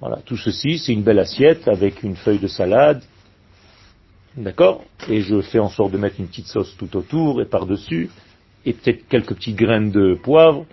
Voilà, 0.00 0.16
tout 0.26 0.36
ceci, 0.36 0.78
c'est 0.78 0.92
une 0.92 1.04
belle 1.04 1.20
assiette 1.20 1.68
avec 1.68 2.02
une 2.02 2.16
feuille 2.16 2.40
de 2.40 2.48
salade. 2.48 3.00
D'accord? 4.36 4.82
Et 5.08 5.20
je 5.20 5.40
fais 5.40 5.60
en 5.60 5.68
sorte 5.68 5.92
de 5.92 5.98
mettre 5.98 6.18
une 6.18 6.26
petite 6.26 6.48
sauce 6.48 6.76
tout 6.76 6.96
autour 6.96 7.40
et 7.40 7.46
par-dessus. 7.46 8.10
Et 8.64 8.72
peut-être 8.72 9.06
quelques 9.06 9.36
petites 9.36 9.56
graines 9.56 9.92
de 9.92 10.18
poivre. 10.20 10.66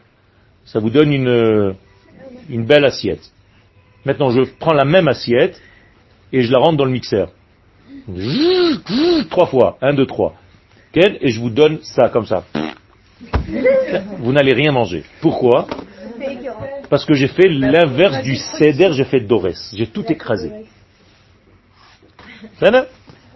Ça 0.65 0.79
vous 0.79 0.89
donne 0.89 1.13
une, 1.13 1.75
une 2.49 2.65
belle 2.65 2.85
assiette. 2.85 3.31
Maintenant, 4.05 4.31
je 4.31 4.41
prends 4.57 4.73
la 4.73 4.85
même 4.85 5.07
assiette 5.07 5.61
et 6.31 6.41
je 6.41 6.51
la 6.51 6.57
rentre 6.57 6.77
dans 6.77 6.85
le 6.85 6.91
mixeur. 6.91 7.31
Trois 9.29 9.47
fois. 9.47 9.77
Un, 9.81 9.93
deux, 9.93 10.05
trois. 10.05 10.35
Et 10.95 11.29
je 11.29 11.39
vous 11.39 11.49
donne 11.49 11.79
ça 11.81 12.09
comme 12.09 12.25
ça. 12.25 12.43
Vous 14.19 14.31
n'allez 14.31 14.53
rien 14.53 14.71
manger. 14.71 15.03
Pourquoi? 15.21 15.67
Parce 16.89 17.05
que 17.05 17.13
j'ai 17.13 17.27
fait 17.27 17.49
l'inverse 17.49 18.21
du 18.23 18.35
céder, 18.35 18.91
j'ai 18.93 19.05
fait 19.05 19.21
dorès. 19.21 19.73
J'ai 19.75 19.87
tout 19.87 20.05
écrasé. 20.09 20.51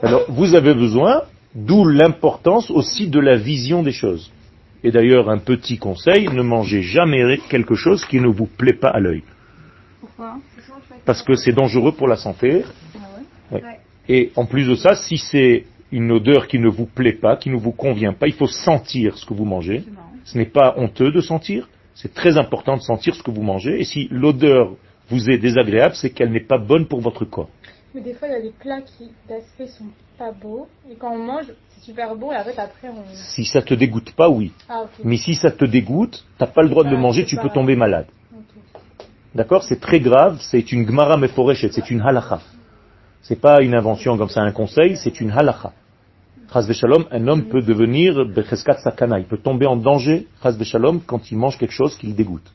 Alors, 0.04 0.26
vous 0.30 0.54
avez 0.54 0.74
besoin, 0.74 1.24
d'où 1.56 1.86
l'importance 1.86 2.70
aussi 2.70 3.08
de 3.08 3.20
la 3.20 3.36
vision 3.36 3.82
des 3.82 3.92
choses. 3.92 4.32
Et 4.84 4.92
d'ailleurs, 4.92 5.30
un 5.30 5.40
petit 5.40 5.78
conseil, 5.80 6.28
ne 6.28 6.44
mangez 6.44 6.84
jamais 6.84 7.40
quelque 7.50 7.74
chose 7.74 8.06
qui 8.06 8.20
ne 8.20 8.28
vous 8.28 8.46
plaît 8.46 8.74
pas 8.74 8.90
à 8.90 9.00
l'œil. 9.00 9.24
Pourquoi? 10.00 10.38
Parce 11.06 11.24
que 11.24 11.34
c'est 11.36 11.54
dangereux 11.54 11.94
pour 11.94 12.08
la 12.08 12.18
santé. 12.18 12.64
Ah 12.96 13.56
Ouais. 13.56 13.62
Et 14.10 14.32
en 14.36 14.46
plus 14.46 14.66
de 14.68 14.76
ça, 14.76 14.96
si 14.96 15.18
c'est 15.18 15.66
une 15.92 16.12
odeur 16.12 16.48
qui 16.48 16.60
ne 16.60 16.68
vous 16.70 16.86
plaît 16.86 17.14
pas, 17.14 17.36
qui 17.38 17.50
ne 17.50 17.56
vous 17.58 17.72
convient 17.72 18.14
pas, 18.14 18.28
il 18.28 18.34
faut 18.34 18.48
sentir 18.48 19.18
ce 19.18 19.26
que 19.26 19.34
vous 19.34 19.46
mangez. 19.46 19.84
Ce 20.26 20.38
n'est 20.38 20.46
pas 20.46 20.74
honteux 20.78 21.12
de 21.12 21.22
sentir, 21.22 21.70
c'est 21.96 22.14
très 22.14 22.38
important 22.38 22.76
de 22.78 22.82
sentir 22.82 23.16
ce 23.16 23.24
que 23.24 23.32
vous 23.32 23.42
mangez. 23.44 23.80
Et 23.80 23.84
si 23.86 24.08
l'odeur 24.12 24.72
vous 25.10 25.30
est 25.30 25.38
désagréable, 25.38 25.96
c'est 25.96 26.10
qu'elle 26.10 26.32
n'est 26.32 26.42
pas 26.46 26.58
bonne 26.58 26.86
pour 26.88 27.00
votre 27.02 27.24
corps. 27.26 27.50
Mais 27.96 28.02
des 28.02 28.14
fois, 28.14 28.28
il 28.28 28.32
y 28.32 28.36
a 28.36 28.42
des 28.42 28.54
plats 28.60 28.82
qui, 28.82 29.10
d'aspect, 29.28 29.68
sont 29.68 29.86
pas 30.18 30.32
beaux. 30.32 30.68
Et 30.92 30.96
quand 30.96 31.14
on 31.14 31.18
mange, 31.18 31.46
c'est 31.70 31.86
super 31.86 32.14
beau. 32.16 32.32
Et 32.34 32.36
en 32.36 32.44
fait, 32.44 32.60
après, 32.60 32.90
on. 32.90 33.04
Si 33.14 33.46
ça 33.46 33.62
te 33.62 33.74
dégoûte 33.74 34.12
pas, 34.12 34.30
oui. 34.30 34.52
Ah. 34.70 34.84
Mais 35.04 35.18
si 35.18 35.34
ça 35.34 35.50
te 35.52 35.64
dégoûte, 35.66 36.26
t'as 36.38 36.48
pas 36.48 36.62
le 36.62 36.70
droit 36.70 36.84
de 36.84 36.90
le 36.90 36.98
Ah, 36.98 37.00
manger, 37.00 37.26
tu 37.26 37.38
pas- 37.38 37.44
peux 37.44 37.50
tomber 37.50 37.76
malade. 37.76 38.08
D'accord? 39.34 39.64
C'est 39.64 39.80
très 39.80 40.00
grave, 40.00 40.38
c'est 40.42 40.72
une 40.72 40.84
gmara 40.86 41.18
meforeshet, 41.18 41.72
c'est 41.72 41.90
une 41.90 42.02
halacha. 42.02 42.42
C'est 43.22 43.40
pas 43.42 43.62
une 43.62 43.76
invention 43.76 44.18
comme 44.18 44.30
ça, 44.30 44.42
un 44.42 44.52
conseil, 44.52 44.96
c'est 44.98 45.20
une 45.20 45.32
halacha. 45.32 45.74
Chaz 46.54 46.72
shalom, 46.72 47.06
un 47.12 47.28
homme 47.28 47.44
peut 47.46 47.62
devenir 47.62 48.26
becheskat 48.26 48.78
sakana, 48.80 49.20
il 49.20 49.26
peut 49.26 49.38
tomber 49.38 49.66
en 49.66 49.76
danger, 49.76 50.28
shalom, 50.64 51.02
quand 51.06 51.30
il 51.32 51.38
mange 51.38 51.58
quelque 51.58 51.74
chose 51.74 51.98
qui 51.98 52.08
le 52.08 52.14
dégoûte. 52.14 52.50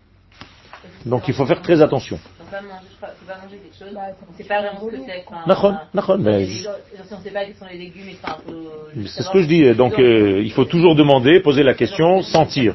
Donc 1.04 1.28
il 1.28 1.34
faut 1.34 1.44
faire 1.46 1.60
très 1.60 1.82
attention. 1.82 2.16
Faut 2.18 2.44
pas 2.50 2.62
manger, 2.62 2.86
je 2.90 2.96
crois, 2.96 3.08
faut 3.10 3.26
pas 3.26 3.38
manger 3.42 3.56
quelque 3.58 3.78
chose. 3.78 3.94
Ça 3.94 4.14
on 4.30 4.36
sait 4.36 4.44
pas 4.44 4.62
vraiment 4.62 4.80
ce 4.80 4.86
que 4.96 5.02
c'est. 5.04 5.24
enfin, 5.26 5.42
Nachon, 5.46 5.68
enfin, 5.68 5.80
nachon, 5.94 6.18
mais 6.18 6.46
si 6.46 6.62
je- 6.62 6.68
on 7.14 7.20
sait 7.20 7.30
pas 7.30 7.44
quels 7.44 7.54
sont 7.56 7.66
les 7.70 7.78
légumes, 7.78 8.08
et 8.08 8.16
enfin, 8.22 8.38
faut 8.46 8.52
juste 8.94 9.14
c'est 9.14 9.22
ce 9.22 9.30
que 9.30 9.42
je 9.42 9.46
dis. 9.46 9.74
Donc 9.74 9.98
euh, 9.98 10.40
il 10.42 10.52
faut 10.52 10.64
toujours 10.64 10.94
demander, 10.96 11.40
poser 11.40 11.62
la 11.62 11.74
question, 11.74 12.22
sentir 12.22 12.74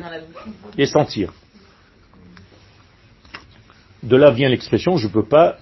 et 0.77 0.85
sentir. 0.85 1.33
De 4.03 4.15
là 4.15 4.29
vient 4.31 4.49
l'expression 4.49 4.97
je 4.97 5.07
peux 5.07 5.25
pas 5.25 5.57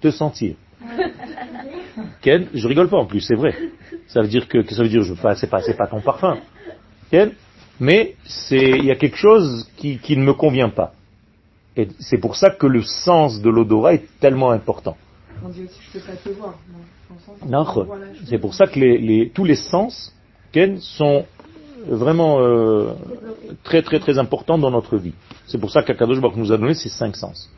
te 0.00 0.10
sentir. 0.10 0.54
Ken, 2.20 2.46
je 2.52 2.68
rigole 2.68 2.88
pas 2.88 2.96
en 2.98 3.06
plus, 3.06 3.20
c'est 3.20 3.34
vrai. 3.34 3.54
Ça 4.08 4.20
veut 4.22 4.28
dire 4.28 4.48
que, 4.48 4.58
que 4.58 4.74
ça 4.74 4.82
veut 4.82 4.88
dire 4.88 5.02
je 5.02 5.14
pas, 5.14 5.34
c'est 5.34 5.46
pas, 5.48 5.62
c'est 5.62 5.76
pas 5.76 5.86
ton 5.86 6.00
parfum. 6.00 6.38
Ken, 7.10 7.32
mais 7.80 8.14
c'est, 8.24 8.70
il 8.70 8.84
y 8.84 8.90
a 8.90 8.96
quelque 8.96 9.16
chose 9.16 9.68
qui, 9.76 9.98
qui 9.98 10.16
ne 10.16 10.24
me 10.24 10.34
convient 10.34 10.68
pas. 10.70 10.92
Et 11.76 11.88
c'est 11.98 12.18
pour 12.18 12.36
ça 12.36 12.50
que 12.50 12.66
le 12.66 12.82
sens 12.82 13.40
de 13.40 13.50
l'odorat 13.50 13.94
est 13.94 14.06
tellement 14.20 14.50
important. 14.50 14.96
On 15.44 15.48
dit 15.50 15.64
aussi 15.64 15.78
je 15.92 15.98
peux 15.98 16.04
pas 16.06 16.16
te 16.16 16.28
voir. 16.30 16.54
Non. 17.46 17.64
C'est 18.24 18.38
pour 18.38 18.54
ça 18.54 18.66
que 18.66 18.78
les, 18.78 18.98
les- 18.98 19.30
tous 19.30 19.44
les 19.44 19.56
sens, 19.56 20.12
Ken, 20.52 20.78
sont 20.80 21.24
vraiment 21.86 22.40
euh, 22.40 22.94
très 23.62 23.82
très 23.82 24.00
très 24.00 24.18
importants 24.18 24.58
dans 24.58 24.70
notre 24.70 24.96
vie. 24.96 25.12
C'est 25.46 25.58
pour 25.58 25.70
ça 25.70 25.82
qu'Akadosh 25.82 26.18
nous 26.36 26.52
a 26.52 26.56
donné 26.58 26.74
ces 26.74 26.88
cinq 26.88 27.14
sens. 27.16 27.50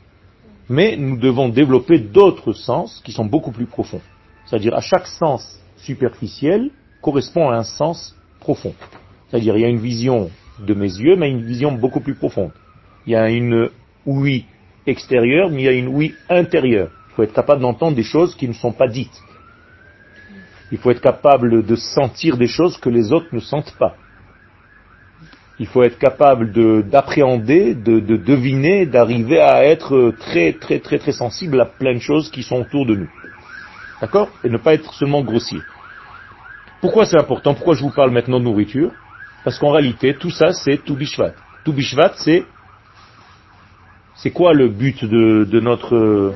Mais 0.69 0.97
nous 0.97 1.17
devons 1.17 1.49
développer 1.49 1.99
d'autres 1.99 2.53
sens 2.53 3.01
qui 3.05 3.13
sont 3.13 3.25
beaucoup 3.25 3.53
plus 3.53 3.67
profonds. 3.67 4.03
C'est-à-dire 4.49 4.75
à 4.75 4.81
chaque 4.81 5.07
sens 5.07 5.61
superficiel 5.77 6.71
correspond 7.03 7.51
à 7.51 7.57
un 7.57 7.65
sens 7.65 8.17
profond. 8.41 8.75
C'est-à-dire 9.29 9.57
il 9.57 9.61
y 9.61 9.65
a 9.65 9.69
une 9.69 9.79
vision 9.79 10.31
de 10.59 10.75
mes 10.75 10.87
yeux, 10.87 11.17
mais 11.17 11.31
une 11.31 11.45
vision 11.45 11.73
beaucoup 11.73 12.01
plus 12.01 12.15
profonde. 12.15 12.53
Il 13.07 13.13
y 13.13 13.17
a 13.17 13.29
une 13.29 13.69
oui 14.07 14.47
extérieure, 14.87 15.51
mais 15.51 15.63
il 15.63 15.65
y 15.65 15.69
a 15.69 15.73
une 15.73 15.89
oui 15.89 16.15
intérieure. 16.31 16.91
Il 17.11 17.15
faut 17.15 17.23
être 17.25 17.35
capable 17.35 17.61
d'entendre 17.61 17.95
des 17.95 18.03
choses 18.03 18.35
qui 18.35 18.49
ne 18.49 18.55
sont 18.55 18.73
pas 18.73 18.89
dites. 18.89 19.23
Il 20.73 20.79
faut 20.79 20.91
être 20.91 21.01
capable 21.01 21.65
de 21.65 21.77
sentir 21.77 22.37
des 22.37 22.47
choses 22.47 22.79
que 22.79 22.89
les 22.89 23.13
autres 23.13 23.29
ne 23.33 23.41
sentent 23.41 23.75
pas. 23.79 23.97
Il 25.59 25.67
faut 25.67 25.83
être 25.83 25.99
capable 25.99 26.53
d'appréhender, 26.89 27.75
de, 27.75 27.99
de, 27.99 28.17
deviner, 28.17 28.87
d'arriver 28.87 29.41
à 29.41 29.65
être 29.65 30.15
très 30.21 30.53
très 30.53 30.79
très 30.79 30.99
très 30.99 31.13
sensible 31.13 31.61
à 31.61 31.65
plein 31.67 31.95
de 31.95 31.99
choses 32.01 32.31
qui 32.31 32.43
sont 32.43 32.61
autour 32.61 32.87
de 32.87 32.95
nous. 32.95 33.11
D'accord? 34.01 34.31
Et 34.45 34.49
ne 34.49 34.59
pas 34.59 34.75
être 34.75 34.93
seulement 34.95 35.23
grossier. 35.23 35.61
Pourquoi 36.81 37.05
c'est 37.05 37.19
important? 37.19 37.55
Pourquoi 37.55 37.75
je 37.75 37.83
vous 37.83 37.91
parle 37.91 38.11
maintenant 38.11 38.39
de 38.39 38.45
nourriture? 38.45 38.93
Parce 39.45 39.59
qu'en 39.59 39.71
réalité, 39.71 40.15
tout 40.15 40.31
ça, 40.31 40.53
c'est 40.53 40.79
tout 40.85 40.95
bishvat. 40.95 41.33
Tout 41.65 41.73
bishvat, 41.73 42.13
c'est 42.17 42.45
c'est 44.15 44.31
quoi 44.33 44.53
le 44.53 44.69
but 44.69 45.05
de, 45.05 45.45
de 45.45 45.61
notre... 45.61 46.35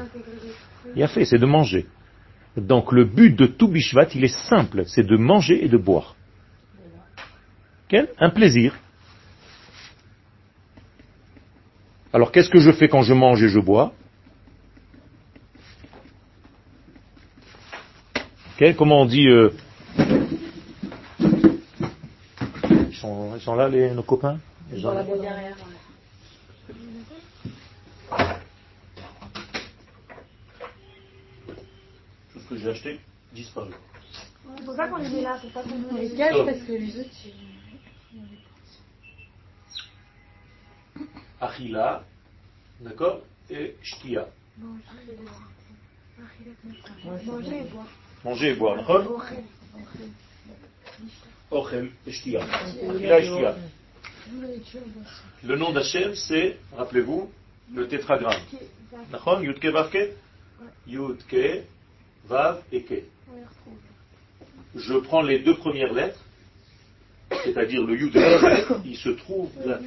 Il 0.94 1.02
a 1.02 1.08
fait, 1.08 1.24
c'est 1.24 1.38
de 1.38 1.46
manger. 1.46 1.86
Donc 2.56 2.92
le 2.92 3.04
but 3.04 3.34
de 3.34 3.46
tout 3.46 3.68
bishvat, 3.68 4.06
il 4.14 4.24
est 4.24 4.36
simple, 4.48 4.84
c'est 4.86 5.02
de 5.02 5.16
manger 5.16 5.64
et 5.64 5.68
de 5.68 5.76
boire. 5.76 6.14
Un 8.18 8.30
plaisir. 8.30 8.74
Alors 12.12 12.32
qu'est-ce 12.32 12.48
que 12.48 12.58
je 12.58 12.72
fais 12.72 12.88
quand 12.88 13.02
je 13.02 13.12
mange 13.12 13.42
et 13.42 13.48
je 13.48 13.60
bois? 13.60 13.92
Comment 18.70 19.00
on 19.00 19.06
dit 19.06 19.26
euh, 19.26 19.52
ils, 21.58 22.94
sont, 22.94 23.56
là, 23.56 23.68
les, 23.68 23.90
nos 23.90 24.04
copains 24.04 24.38
Ils 24.72 24.80
sont 24.80 24.94
là 24.94 25.02
derrière. 25.02 25.56
Tout 32.32 32.38
ce 32.38 32.48
que 32.48 32.56
j'ai 32.56 32.70
acheté 32.70 33.00
disparu. 33.32 33.72
C'est 34.56 34.64
pour 34.64 34.76
ça 34.76 34.86
qu'on 34.86 34.98
les 34.98 35.08
met 35.08 35.22
là, 35.22 35.36
c'est 35.42 35.52
pas 35.52 35.64
qu'on 35.64 35.96
les 35.96 36.10
gâche 36.10 36.44
parce 36.46 36.58
que 36.58 36.72
les 36.72 37.00
autres, 37.00 37.10
Achila, 41.40 42.04
d'accord 42.80 43.22
Et 43.50 43.74
Shtia. 43.82 44.28
Manger 47.26 47.58
et 47.58 47.70
boire. 47.72 47.88
Manger 48.24 48.50
et 48.50 48.54
boire, 48.54 48.76
Ochel 51.50 51.90
et. 52.06 52.38
Le 55.44 55.56
nom 55.56 55.72
d'Hachem, 55.72 56.14
c'est, 56.14 56.58
rappelez-vous, 56.76 57.30
le 57.74 57.88
tétragramme. 57.88 58.40
D'accord? 59.10 59.42
Yudke 59.42 59.66
Vavke 59.66 60.12
Yudke 60.86 61.64
Vav 62.26 62.62
et 62.72 62.82
Ke. 62.82 63.02
Je 64.74 64.94
prends 64.94 65.22
les 65.22 65.40
deux 65.40 65.56
premières 65.56 65.92
lettres, 65.92 66.20
c'est-à-dire 67.44 67.82
le 67.82 67.96
Yud 67.96 68.16
et 68.16 68.20
le 68.20 68.86
il 68.86 68.96
se 68.96 69.10
trouve 69.10 69.50
là. 69.66 69.80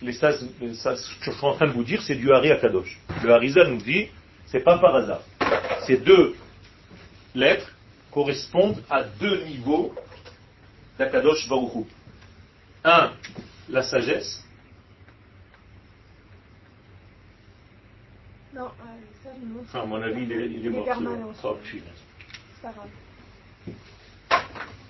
Les 0.00 0.12
sas, 0.12 0.38
je 0.60 1.30
suis 1.30 1.44
en 1.44 1.54
train 1.54 1.66
de 1.66 1.72
vous 1.72 1.82
dire, 1.82 2.00
c'est 2.02 2.14
du 2.14 2.30
Hari 2.32 2.52
Akadosh. 2.52 2.98
Le 3.22 3.32
Harisa 3.32 3.64
nous 3.64 3.78
dit, 3.78 4.08
c'est 4.46 4.60
pas 4.60 4.78
par 4.78 4.94
hasard. 4.94 5.22
Ces 5.86 5.96
deux 5.96 6.36
lettres 7.34 7.72
correspondent 8.10 8.82
à 8.88 9.02
deux 9.02 9.42
niveaux 9.44 9.94
d'Akadosh 10.98 11.48
Baruchou. 11.48 11.86
Un, 12.84 13.12
la 13.68 13.82
sagesse. 13.82 14.44
Non, 18.54 18.64
euh, 18.64 18.68
ça, 19.22 19.30
non. 19.42 19.60
Enfin, 19.62 19.82
à 19.82 19.86
mon 19.86 20.00
avis, 20.00 20.22
il 20.22 20.32
est, 20.32 20.46
il 20.46 20.66
est 20.66 20.70
mort. 20.70 20.86
Oh, 21.44 21.58
pas 22.62 22.72
grave. 22.72 22.88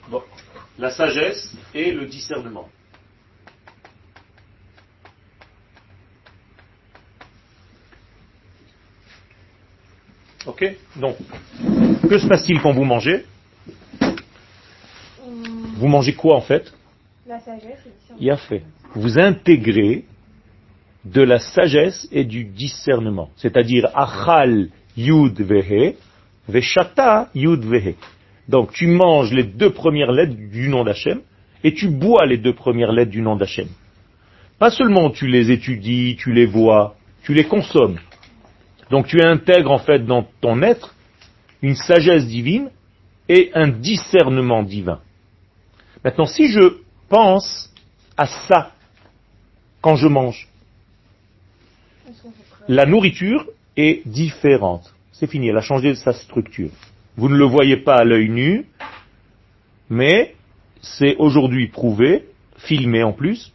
Bon. 0.09 0.23
La 0.79 0.90
sagesse 0.90 1.55
et 1.75 1.92
le 1.92 2.07
discernement. 2.07 2.68
Ok 10.46 10.64
Donc, 10.96 11.16
que 12.09 12.18
se 12.18 12.27
passe-t-il 12.27 12.61
quand 12.61 12.72
vous 12.72 12.85
mangez? 12.85 13.24
Vous 15.77 15.88
mangez 15.88 16.14
quoi 16.14 16.37
en 16.37 16.40
fait? 16.40 16.72
La 17.27 17.40
sagesse, 17.40 17.87
Il 18.18 18.31
a 18.31 18.37
fait. 18.37 18.62
Vous 18.94 19.18
intégrez 19.18 20.05
de 21.05 21.22
la 21.22 21.38
sagesse 21.38 22.09
et 22.11 22.24
du 22.24 22.44
discernement. 22.44 23.31
C'est-à-dire 23.37 23.88
achal 23.94 24.68
yud 24.96 25.40
vehe, 25.40 25.94
veshata 26.48 27.29
yud 27.35 27.64
vehe. 27.64 27.94
Donc 28.48 28.72
tu 28.72 28.87
manges 28.87 29.33
les 29.33 29.44
deux 29.44 29.70
premières 29.70 30.11
lettres 30.11 30.35
du 30.35 30.68
nom 30.68 30.85
d'Hachem 30.85 31.20
et 31.62 31.74
tu 31.74 31.88
bois 31.88 32.27
les 32.27 32.38
deux 32.38 32.55
premières 32.55 32.92
lettres 32.92 33.11
du 33.11 33.20
nom 33.20 33.37
d'Hachem. 33.37 33.68
Pas 34.59 34.70
seulement 34.70 35.11
tu 35.11 35.27
les 35.27 35.51
étudies, 35.51 36.16
tu 36.18 36.33
les 36.33 36.46
vois, 36.46 36.96
tu 37.22 37.35
les 37.35 37.44
consommes. 37.44 37.98
Donc 38.90 39.07
tu 39.07 39.22
intègres 39.22 39.70
en 39.70 39.79
fait 39.79 40.05
dans 40.05 40.27
ton 40.40 40.62
être 40.62 40.94
une 41.62 41.74
sagesse 41.74 42.27
divine 42.27 42.70
et 43.29 43.51
un 43.55 43.68
discernement 43.68 44.62
divin. 44.62 45.01
Maintenant, 46.05 46.27
si 46.27 46.48
je 46.48 46.79
pense 47.09 47.72
à 48.16 48.27
ça 48.27 48.72
quand 49.81 49.96
je 49.96 50.09
mange, 50.09 50.48
la 52.68 52.87
nourriture 52.87 53.46
est 53.77 54.07
différente. 54.07 54.94
C'est 55.12 55.27
fini, 55.27 55.48
elle 55.48 55.57
a 55.57 55.62
changé 55.62 55.94
sa 55.94 56.12
structure. 56.12 56.70
Vous 57.16 57.29
ne 57.29 57.37
le 57.37 57.44
voyez 57.44 57.79
pas 57.79 57.96
à 57.96 58.05
l'œil 58.05 58.29
nu, 58.29 58.66
mais 59.90 60.35
c'est 60.81 61.16
aujourd'hui 61.16 61.68
prouvé, 61.68 62.27
filmé 62.57 63.03
en 63.03 63.12
plus. 63.12 63.53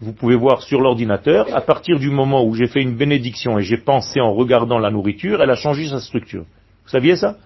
Vous 0.00 0.12
pouvez 0.12 0.36
voir 0.36 0.62
sur 0.62 0.80
l'ordinateur, 0.80 1.54
à 1.54 1.60
partir 1.60 1.98
du 1.98 2.08
moment 2.08 2.44
où 2.44 2.54
j'ai 2.54 2.68
fait 2.68 2.80
une 2.82 2.94
bénédiction 2.94 3.58
et 3.58 3.62
j'ai 3.62 3.78
pensé 3.78 4.20
en 4.20 4.32
regardant 4.32 4.78
la 4.78 4.90
nourriture, 4.90 5.42
elle 5.42 5.50
a 5.50 5.56
changé 5.56 5.88
sa 5.88 6.00
structure. 6.00 6.44
Vous 6.84 6.90
saviez 6.90 7.16
ça? 7.16 7.36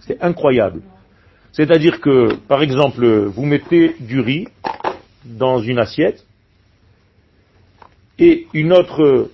C'est 0.00 0.20
incroyable. 0.22 0.82
C'est-à-dire 1.52 2.00
que, 2.00 2.34
par 2.48 2.62
exemple, 2.62 3.06
vous 3.06 3.46
mettez 3.46 3.96
du 4.00 4.20
riz 4.20 4.48
dans 5.24 5.60
une 5.60 5.78
assiette 5.78 6.24
et 8.18 8.46
une 8.52 8.72
autre, 8.72 9.30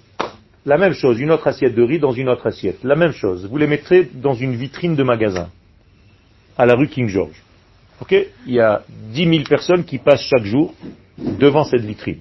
la 0.64 0.78
même 0.78 0.92
chose, 0.92 1.18
une 1.20 1.32
autre 1.32 1.48
assiette 1.48 1.74
de 1.74 1.82
riz 1.82 1.98
dans 1.98 2.12
une 2.12 2.28
autre 2.28 2.46
assiette. 2.46 2.84
La 2.84 2.94
même 2.94 3.12
chose. 3.12 3.46
Vous 3.46 3.56
les 3.56 3.66
mettrez 3.66 4.04
dans 4.04 4.34
une 4.34 4.54
vitrine 4.54 4.94
de 4.94 5.02
magasin 5.02 5.48
à 6.56 6.64
la 6.64 6.76
rue 6.76 6.88
King 6.88 7.08
George. 7.08 7.42
Ok? 8.00 8.12
Il 8.46 8.54
y 8.54 8.60
a 8.60 8.82
10 8.88 9.28
000 9.28 9.44
personnes 9.44 9.84
qui 9.84 9.98
passent 9.98 10.22
chaque 10.22 10.44
jour 10.44 10.74
devant 11.18 11.64
cette 11.64 11.82
vitrine. 11.82 12.20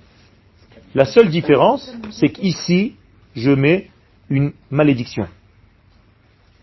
La 0.95 1.05
seule 1.05 1.29
différence, 1.29 1.91
c'est 2.12 2.29
qu'ici, 2.29 2.95
je 3.36 3.51
mets 3.51 3.89
une 4.29 4.53
malédiction. 4.69 5.27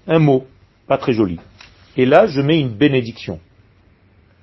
Un 0.06 0.18
mot, 0.20 0.46
pas 0.86 0.98
très 0.98 1.12
joli. 1.12 1.38
Et 1.96 2.06
là, 2.06 2.26
je 2.26 2.40
mets 2.40 2.60
une 2.60 2.70
bénédiction. 2.70 3.40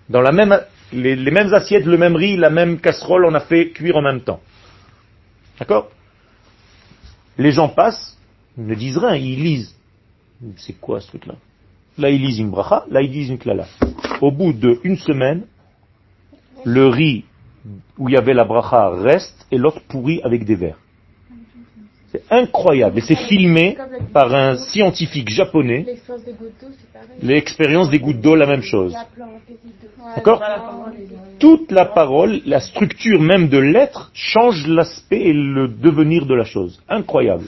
Dans 0.10 0.22
la 0.22 0.32
même, 0.32 0.60
les, 0.92 1.16
les 1.16 1.32
mêmes 1.32 1.54
assiettes, 1.54 1.86
le 1.86 1.98
même 1.98 2.16
riz, 2.16 2.38
la 2.38 2.50
même 2.50 2.80
casserole, 2.80 3.26
on 3.26 3.34
a 3.34 3.40
fait 3.40 3.70
cuire 3.72 3.96
en 3.98 4.02
même 4.02 4.22
temps. 4.22 4.42
D'accord? 5.60 5.90
Les 7.38 7.52
gens 7.52 7.70
passent, 7.70 8.18
ne 8.58 8.76
disent 8.76 8.98
rien, 8.98 9.16
ils 9.16 9.42
lisent. 9.42 9.76
C'est 10.58 10.80
quoi 10.80 11.00
ce 11.00 11.08
truc-là? 11.08 11.36
Là, 11.98 12.10
lisent 12.10 12.40
une 12.40 12.52
bracha, 12.52 12.86
là, 12.90 13.02
ils 13.02 13.12
disent 13.12 13.30
une. 13.30 13.40
Au 14.22 14.32
bout 14.32 14.54
d'une 14.54 14.98
semaine, 14.98 15.44
le 16.64 16.88
riz 16.88 17.26
où 17.98 18.10
il 18.10 18.14
y 18.14 18.18
avait 18.18 18.34
la 18.34 18.46
bracha 18.46 18.90
reste 18.90 19.46
et 19.52 19.58
l'autre 19.58 19.82
pourrit 19.88 20.22
avec 20.24 20.46
des 20.46 20.56
vers. 20.56 20.78
C'est 22.12 22.24
incroyable. 22.30 23.00
Et 23.00 23.02
c'est 23.02 23.16
filmé 23.16 23.78
par 24.14 24.34
un 24.34 24.56
scientifique 24.56 25.30
japonais. 25.30 25.86
L'expérience 27.22 27.90
des 27.90 28.00
gouttes 28.00 28.22
d'eau, 28.22 28.36
la 28.36 28.46
même 28.46 28.62
chose. 28.62 28.96
D'accord? 30.16 30.42
Toute 31.40 31.70
la 31.72 31.86
parole, 31.86 32.42
la 32.46 32.62
structure 32.62 33.20
même 33.20 33.50
de 33.50 33.58
l'être 33.58 34.10
change 34.14 34.68
l'aspect 34.68 35.22
et 35.22 35.34
le 35.34 35.68
devenir 35.68 36.26
de 36.26 36.34
la 36.34 36.46
chose. 36.46 36.82
Incroyable. 36.88 37.48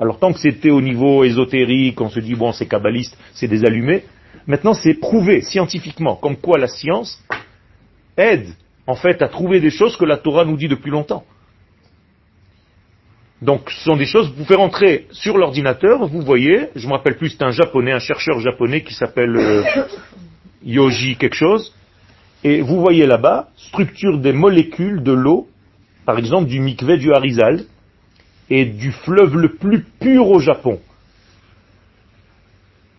Alors 0.00 0.18
tant 0.18 0.32
que 0.32 0.40
c'était 0.40 0.70
au 0.70 0.80
niveau 0.80 1.24
ésotérique, 1.24 2.00
on 2.00 2.08
se 2.08 2.20
dit 2.20 2.34
bon 2.34 2.52
c'est 2.52 2.66
kabbaliste, 2.66 3.16
c'est 3.34 3.48
des 3.48 3.64
allumés. 3.64 4.04
Maintenant 4.46 4.74
c'est 4.74 4.94
prouvé 4.94 5.42
scientifiquement, 5.42 6.16
comme 6.16 6.36
quoi 6.36 6.58
la 6.58 6.68
science 6.68 7.22
aide 8.16 8.48
en 8.90 8.96
fait, 8.96 9.22
à 9.22 9.28
trouver 9.28 9.60
des 9.60 9.70
choses 9.70 9.96
que 9.96 10.04
la 10.04 10.16
Torah 10.16 10.44
nous 10.44 10.56
dit 10.56 10.66
depuis 10.66 10.90
longtemps. 10.90 11.24
Donc, 13.40 13.70
ce 13.70 13.84
sont 13.84 13.96
des 13.96 14.04
choses, 14.04 14.32
vous 14.36 14.44
faites 14.44 14.56
rentrer 14.56 15.06
sur 15.12 15.38
l'ordinateur, 15.38 16.06
vous 16.06 16.20
voyez, 16.20 16.68
je 16.74 16.86
me 16.86 16.92
rappelle 16.92 17.16
plus, 17.16 17.30
c'est 17.30 17.42
un 17.42 17.52
japonais, 17.52 17.92
un 17.92 18.00
chercheur 18.00 18.40
japonais 18.40 18.82
qui 18.82 18.92
s'appelle 18.92 19.34
euh, 19.36 19.62
Yoji 20.64 21.16
quelque 21.16 21.36
chose, 21.36 21.72
et 22.44 22.60
vous 22.60 22.80
voyez 22.80 23.06
là-bas, 23.06 23.48
structure 23.56 24.18
des 24.18 24.32
molécules 24.32 25.02
de 25.02 25.12
l'eau, 25.12 25.48
par 26.04 26.18
exemple 26.18 26.48
du 26.48 26.60
mikvé 26.60 26.98
du 26.98 27.12
Harizal, 27.14 27.64
et 28.50 28.64
du 28.64 28.90
fleuve 28.90 29.36
le 29.36 29.50
plus 29.54 29.84
pur 30.00 30.28
au 30.28 30.40
Japon. 30.40 30.80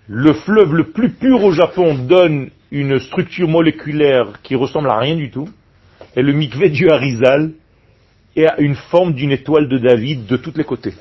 Le 0.08 0.34
fleuve 0.34 0.74
le 0.74 0.86
plus 0.86 1.10
pur 1.12 1.44
au 1.44 1.52
Japon 1.52 1.96
donne 1.96 2.50
une 2.72 3.00
structure 3.00 3.48
moléculaire 3.48 4.40
qui 4.44 4.56
ressemble 4.56 4.90
à 4.90 4.98
rien 4.98 5.16
du 5.16 5.30
tout, 5.30 5.50
et 6.16 6.22
le 6.22 6.32
mikvé 6.34 6.70
du 6.70 6.90
Harizal 6.90 7.52
et 8.36 8.48
a 8.48 8.60
une 8.60 8.76
forme 8.76 9.14
d'une 9.14 9.32
étoile 9.32 9.68
de 9.68 9.78
David 9.78 10.26
de 10.26 10.38
tous 10.38 10.54
les 10.56 10.64
côtés. 10.64 10.94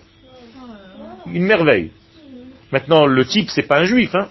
Une 1.27 1.45
merveille. 1.45 1.93
Maintenant, 2.73 3.07
le 3.07 3.25
type, 3.25 3.51
c'est 3.51 3.67
pas 3.67 3.79
un 3.81 3.85
juif, 3.85 4.15
hein. 4.15 4.29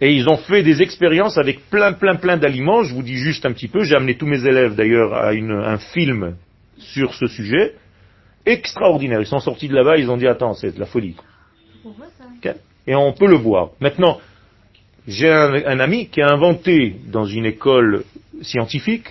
Et 0.00 0.14
ils 0.14 0.28
ont 0.28 0.36
fait 0.36 0.62
des 0.62 0.80
expériences 0.80 1.38
avec 1.38 1.68
plein, 1.70 1.92
plein, 1.92 2.14
plein 2.14 2.36
d'aliments. 2.36 2.84
Je 2.84 2.94
vous 2.94 3.02
dis 3.02 3.16
juste 3.16 3.44
un 3.44 3.52
petit 3.52 3.66
peu. 3.66 3.82
J'ai 3.82 3.96
amené 3.96 4.16
tous 4.16 4.26
mes 4.26 4.46
élèves 4.46 4.76
d'ailleurs 4.76 5.12
à 5.12 5.32
une- 5.32 5.50
un 5.50 5.78
film 5.78 6.36
sur 6.78 7.14
ce 7.14 7.26
sujet. 7.26 7.74
Extraordinaire. 8.48 9.20
Ils 9.20 9.26
sont 9.26 9.40
sortis 9.40 9.68
de 9.68 9.74
là-bas, 9.74 9.98
ils 9.98 10.10
ont 10.10 10.16
dit, 10.16 10.26
attends, 10.26 10.54
c'est 10.54 10.74
de 10.74 10.80
la 10.80 10.86
folie. 10.86 11.16
Et 12.86 12.94
on 12.94 13.12
peut 13.12 13.26
le 13.26 13.36
voir. 13.36 13.70
Maintenant, 13.80 14.18
j'ai 15.06 15.30
un, 15.30 15.52
un 15.52 15.80
ami 15.80 16.08
qui 16.08 16.22
a 16.22 16.28
inventé 16.28 16.96
dans 17.06 17.26
une 17.26 17.44
école 17.44 18.04
scientifique 18.40 19.08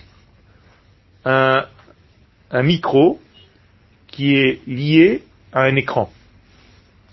un, 1.24 1.66
un 2.50 2.64
micro 2.64 3.20
qui 4.08 4.36
est 4.36 4.66
lié 4.66 5.24
à 5.54 5.64
un 5.64 5.76
écran. 5.76 6.12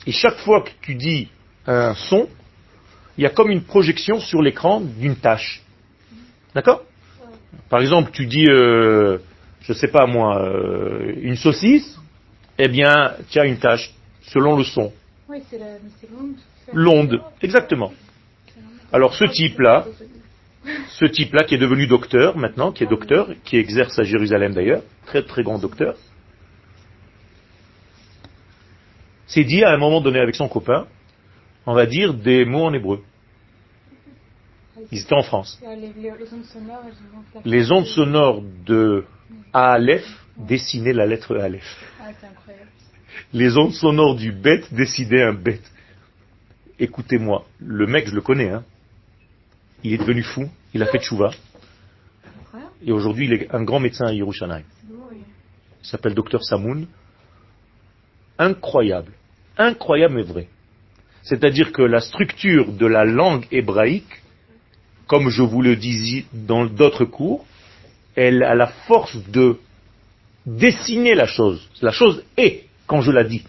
Et 0.07 0.13
chaque 0.13 0.39
fois 0.39 0.63
que 0.63 0.71
tu 0.81 0.95
dis 0.95 1.29
un 1.67 1.95
son, 1.95 2.29
il 3.19 3.25
y 3.25 3.27
a 3.27 3.31
comme 3.31 3.51
une 3.51 3.65
projection 3.65 4.21
sur 4.21 4.41
l'écran 4.41 4.81
d'une 4.81 5.17
tâche. 5.17 5.63
D'accord? 6.55 6.83
Par 7.69 7.81
exemple, 7.81 8.11
tu 8.13 8.27
dis, 8.27 8.47
euh, 8.49 9.19
je 9.61 9.73
sais 9.73 9.89
pas 9.89 10.07
moi, 10.07 10.41
euh, 10.43 11.13
une 11.21 11.37
saucisse, 11.37 11.99
eh 12.59 12.69
bien, 12.69 13.13
tu 13.31 13.39
as 13.39 13.47
une 13.47 13.59
tâche 13.59 13.93
selon 14.23 14.57
le 14.57 14.65
son. 14.65 14.93
Oui, 15.29 15.43
c'est 15.51 15.61
l'onde. 16.73 17.21
Exactement. 17.43 17.93
Alors 18.93 19.15
ce 19.15 19.25
type-là, 19.25 19.87
ce 20.89 21.05
type-là 21.05 21.45
qui 21.45 21.57
est 21.57 21.59
devenu 21.59 21.87
docteur 21.87 22.37
maintenant, 22.37 22.73
qui 22.73 22.85
est 22.85 22.87
docteur, 22.87 23.29
qui 23.45 23.57
exerce 23.57 23.99
à 23.99 24.05
Jérusalem 24.05 24.55
d'ailleurs, 24.55 24.83
très 25.07 25.23
très 25.23 25.43
grand 25.43 25.59
docteur, 25.59 25.97
s'est 29.27 29.45
dit 29.45 29.65
à 29.65 29.73
un 29.73 29.79
moment 29.79 30.01
donné 30.01 30.21
avec 30.21 30.35
son 30.35 30.49
copain, 30.49 30.87
on 31.67 31.75
va 31.75 31.87
dire 31.87 32.15
des 32.15 32.45
mots 32.45 32.67
en 32.67 32.73
hébreu. 32.73 33.03
Ils 34.93 35.01
étaient 35.01 35.15
en 35.15 35.23
France. 35.23 35.61
Les 37.45 37.73
ondes 37.73 37.87
sonores 37.87 38.43
de 38.67 39.05
Aleph 39.53 40.07
dessinaient 40.37 40.93
la 40.93 41.07
lettre 41.07 41.37
Aleph. 41.37 41.65
Ah, 42.07 42.11
c'est 42.21 42.27
incroyable. 42.27 42.69
Les 43.33 43.57
ondes 43.57 43.73
sonores 43.73 44.17
du 44.17 44.31
bête 44.31 44.75
dessinaient 44.75 45.23
un 45.23 45.33
bête. 45.33 45.65
Écoutez-moi, 46.79 47.47
le 47.61 47.87
mec, 47.87 48.09
je 48.09 48.15
le 48.15 48.21
connais, 48.21 48.51
hein. 48.51 48.63
Il 49.83 49.95
est 49.95 49.99
devenu 49.99 50.23
fou, 50.23 50.51
il 50.75 50.83
a 50.83 50.87
fait 50.87 50.99
tchouva. 50.99 51.31
Et 52.85 52.93
aujourd'hui, 52.93 53.27
il 53.27 53.33
est 53.33 53.55
un 53.55 53.63
grand 53.63 53.81
médecin 53.81 54.07
à 54.07 54.13
Yerushalayim. 54.13 54.65
Il 55.83 55.87
s'appelle 55.87 56.15
Docteur 56.15 56.43
Samoun. 56.45 56.87
Incroyable. 58.39 59.13
Incroyable 59.57 60.15
mais 60.15 60.23
vrai. 60.23 60.49
C'est-à-dire 61.23 61.73
que 61.73 61.83
la 61.83 62.01
structure 62.01 62.73
de 62.73 62.87
la 62.87 63.05
langue 63.05 63.47
hébraïque, 63.51 64.23
comme 65.07 65.31
je 65.31 65.43
vous 65.43 65.63
le 65.63 65.77
disais 65.77 66.27
dans 66.33 66.67
d'autres 66.67 67.07
cours, 67.07 67.47
elle 68.15 68.43
a 68.43 68.55
la 68.55 68.67
force 68.67 69.17
de 69.29 69.59
dessiner 70.47 71.15
la 71.15 71.27
chose. 71.27 71.69
La 71.81 71.93
chose 71.93 72.25
est 72.37 72.65
quand 72.87 73.01
je 73.01 73.11
la 73.11 73.25
dis. 73.25 73.45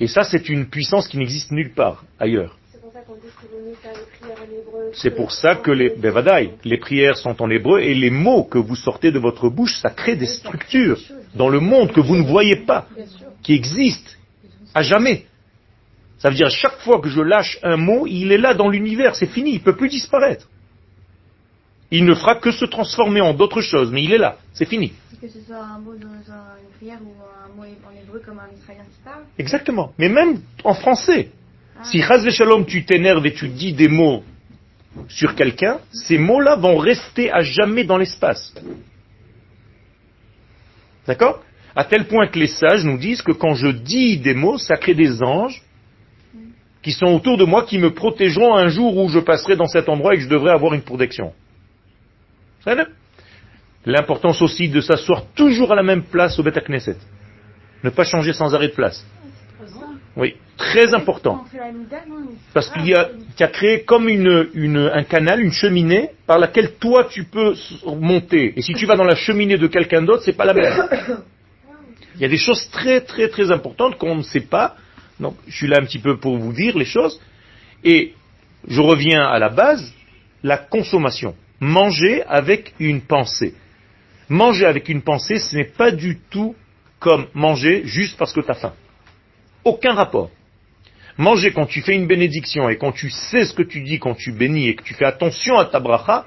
Et 0.00 0.06
ça, 0.06 0.22
c'est 0.22 0.48
une 0.48 0.66
puissance 0.66 1.08
qui 1.08 1.18
n'existe 1.18 1.50
nulle 1.50 1.74
part 1.74 2.04
ailleurs. 2.20 2.56
C'est 2.70 2.80
pour 2.80 2.92
ça 2.92 3.00
qu'on 3.00 3.14
dit 3.14 3.20
qu'il 3.40 3.48
vaut 3.50 3.68
mieux 3.68 3.74
faire 3.74 3.92
les 3.94 4.18
prières 4.18 4.38
en 4.38 4.44
hébreu. 4.44 4.90
C'est 4.92 5.10
pour 5.10 5.32
ça 5.32 5.56
que 5.56 5.72
les, 5.72 5.90
bevadaï, 5.90 6.52
les 6.64 6.78
prières 6.78 7.16
sont 7.16 7.42
en 7.42 7.50
hébreu 7.50 7.80
et 7.80 7.94
les 7.94 8.10
mots 8.10 8.44
que 8.44 8.58
vous 8.58 8.76
sortez 8.76 9.10
de 9.10 9.18
votre 9.18 9.48
bouche, 9.48 9.76
ça 9.80 9.90
crée 9.90 10.14
des 10.14 10.26
structures 10.26 11.00
dans 11.34 11.48
le 11.48 11.58
monde 11.58 11.92
que 11.92 12.00
vous 12.00 12.16
ne 12.16 12.22
voyez 12.22 12.56
pas, 12.64 12.86
qui 13.42 13.54
existent 13.54 14.12
à 14.74 14.82
jamais. 14.82 15.24
Ça 16.18 16.30
veut 16.30 16.36
dire, 16.36 16.50
chaque 16.50 16.78
fois 16.78 17.00
que 17.00 17.08
je 17.08 17.20
lâche 17.20 17.58
un 17.62 17.76
mot, 17.76 18.06
il 18.06 18.30
est 18.32 18.38
là 18.38 18.54
dans 18.54 18.68
l'univers, 18.68 19.16
c'est 19.16 19.26
fini, 19.26 19.50
il 19.50 19.58
ne 19.58 19.64
peut 19.64 19.76
plus 19.76 19.88
disparaître. 19.88 20.48
Il 21.90 22.04
ne 22.04 22.14
fera 22.14 22.34
que 22.34 22.50
se 22.50 22.64
transformer 22.66 23.20
en 23.22 23.32
d'autres 23.34 23.62
choses, 23.62 23.90
mais 23.90 24.02
il 24.02 24.12
est 24.12 24.18
là, 24.18 24.36
c'est 24.52 24.66
fini. 24.66 24.92
Que 25.20 25.28
ce 25.28 25.40
soit 25.40 25.56
un 25.56 25.78
mot 25.78 25.94
dans 25.94 26.06
un- 26.32 26.56
une 26.62 26.70
prière 26.76 26.98
ou 27.02 27.12
un 27.44 27.56
mot 27.56 27.62
en 27.64 28.00
hébreu 28.02 28.20
comme 28.24 28.38
un 28.38 28.48
israélien 28.56 28.84
qui 28.84 29.00
parle. 29.04 29.22
Exactement. 29.38 29.92
Mais 29.98 30.08
même 30.08 30.40
en 30.64 30.74
français. 30.74 31.30
Si 31.84 32.00
Chaz 32.02 32.28
Shalom, 32.30 32.66
tu 32.66 32.84
t'énerves 32.84 33.24
et 33.26 33.32
tu 33.32 33.48
dis 33.48 33.72
des 33.72 33.88
mots 33.88 34.22
sur 35.08 35.34
quelqu'un, 35.34 35.78
ces 35.92 36.18
mots-là 36.18 36.56
vont 36.56 36.76
rester 36.76 37.30
à 37.32 37.40
jamais 37.40 37.84
dans 37.84 37.96
l'espace. 37.98 38.52
D'accord? 41.06 41.42
À 41.74 41.84
tel 41.84 42.06
point 42.06 42.26
que 42.28 42.38
les 42.38 42.48
sages 42.48 42.84
nous 42.84 42.98
disent 42.98 43.22
que 43.22 43.32
quand 43.32 43.54
je 43.54 43.68
dis 43.68 44.18
des 44.18 44.34
mots, 44.34 44.58
ça 44.58 44.76
crée 44.76 44.94
des 44.94 45.22
anges 45.22 45.62
qui 46.82 46.92
sont 46.92 47.06
autour 47.06 47.36
de 47.38 47.44
moi, 47.44 47.64
qui 47.64 47.78
me 47.78 47.92
protégeront 47.94 48.54
un 48.56 48.68
jour 48.68 48.96
où 48.96 49.08
je 49.08 49.18
passerai 49.20 49.56
dans 49.56 49.66
cet 49.68 49.88
endroit 49.88 50.14
et 50.14 50.18
que 50.18 50.24
je 50.24 50.28
devrais 50.28 50.52
avoir 50.52 50.74
une 50.74 50.82
protection. 50.82 51.32
L'importance 53.86 54.42
aussi 54.42 54.68
de 54.68 54.80
s'asseoir 54.80 55.24
toujours 55.34 55.72
à 55.72 55.74
la 55.74 55.82
même 55.82 56.02
place 56.02 56.38
au 56.38 56.42
Beth 56.42 56.62
Knesset. 56.66 56.96
Ne 57.84 57.90
pas 57.90 58.04
changer 58.04 58.32
sans 58.32 58.54
arrêt 58.54 58.68
de 58.68 58.74
place. 58.74 59.06
Oui, 60.16 60.34
très 60.56 60.92
important. 60.94 61.36
Non 61.36 61.44
Parce 62.52 62.68
qu'il 62.70 62.86
y 62.88 62.94
a, 62.94 63.08
tu 63.36 63.42
as 63.44 63.48
créé 63.48 63.82
comme 63.84 64.08
une, 64.08 64.48
une- 64.54 64.90
un 64.92 65.04
canal, 65.04 65.40
une 65.40 65.52
cheminée, 65.52 66.10
par 66.26 66.38
laquelle 66.40 66.74
toi 66.74 67.04
tu 67.08 67.24
peux 67.24 67.54
monter. 67.86 68.52
Et 68.56 68.62
si 68.62 68.74
tu 68.74 68.84
vas 68.84 68.96
dans 68.96 69.04
la 69.04 69.14
cheminée 69.14 69.56
de 69.58 69.68
quelqu'un 69.68 70.02
d'autre, 70.02 70.24
c'est 70.24 70.32
pas 70.32 70.44
la 70.44 70.54
même. 70.54 70.88
Il 72.16 72.20
y 72.22 72.24
a 72.24 72.28
des 72.28 72.36
choses 72.36 72.68
très 72.70 73.00
très 73.02 73.28
très 73.28 73.52
importantes 73.52 73.96
qu'on 73.96 74.16
ne 74.16 74.22
sait 74.22 74.40
pas. 74.40 74.74
Donc, 75.20 75.36
je 75.46 75.54
suis 75.56 75.68
là 75.68 75.76
un 75.80 75.84
petit 75.84 76.00
peu 76.00 76.16
pour 76.18 76.36
vous 76.36 76.52
dire 76.52 76.76
les 76.76 76.84
choses. 76.84 77.20
Et 77.84 78.12
je 78.66 78.80
reviens 78.80 79.22
à 79.22 79.38
la 79.38 79.50
base, 79.50 79.92
la 80.42 80.56
consommation. 80.58 81.36
Manger 81.60 82.22
avec 82.24 82.74
une 82.78 83.00
pensée. 83.00 83.54
Manger 84.28 84.66
avec 84.66 84.88
une 84.88 85.02
pensée, 85.02 85.38
ce 85.38 85.56
n'est 85.56 85.64
pas 85.64 85.90
du 85.90 86.18
tout 86.30 86.54
comme 86.98 87.26
manger 87.34 87.82
juste 87.84 88.16
parce 88.16 88.32
que 88.32 88.40
tu 88.40 88.50
as 88.50 88.54
faim. 88.54 88.74
Aucun 89.64 89.94
rapport. 89.94 90.30
Manger 91.16 91.52
quand 91.52 91.66
tu 91.66 91.80
fais 91.80 91.94
une 91.94 92.06
bénédiction 92.06 92.68
et 92.68 92.76
quand 92.76 92.92
tu 92.92 93.10
sais 93.10 93.44
ce 93.44 93.52
que 93.52 93.62
tu 93.62 93.80
dis 93.80 93.98
quand 93.98 94.14
tu 94.14 94.32
bénis 94.32 94.68
et 94.68 94.76
que 94.76 94.84
tu 94.84 94.94
fais 94.94 95.04
attention 95.04 95.58
à 95.58 95.64
ta 95.64 95.80
bracha, 95.80 96.26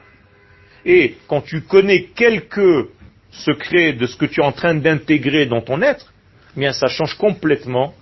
et 0.85 1.15
quand 1.27 1.41
tu 1.41 1.61
connais 1.61 2.05
quelques 2.15 2.89
secrets 3.31 3.93
de 3.93 4.07
ce 4.07 4.17
que 4.17 4.25
tu 4.25 4.41
es 4.41 4.43
en 4.43 4.51
train 4.51 4.75
d'intégrer 4.75 5.45
dans 5.45 5.61
ton 5.61 5.81
être, 5.81 6.11
eh 6.57 6.59
bien 6.59 6.73
ça 6.73 6.87
change 6.87 7.13
complètement 7.15 7.93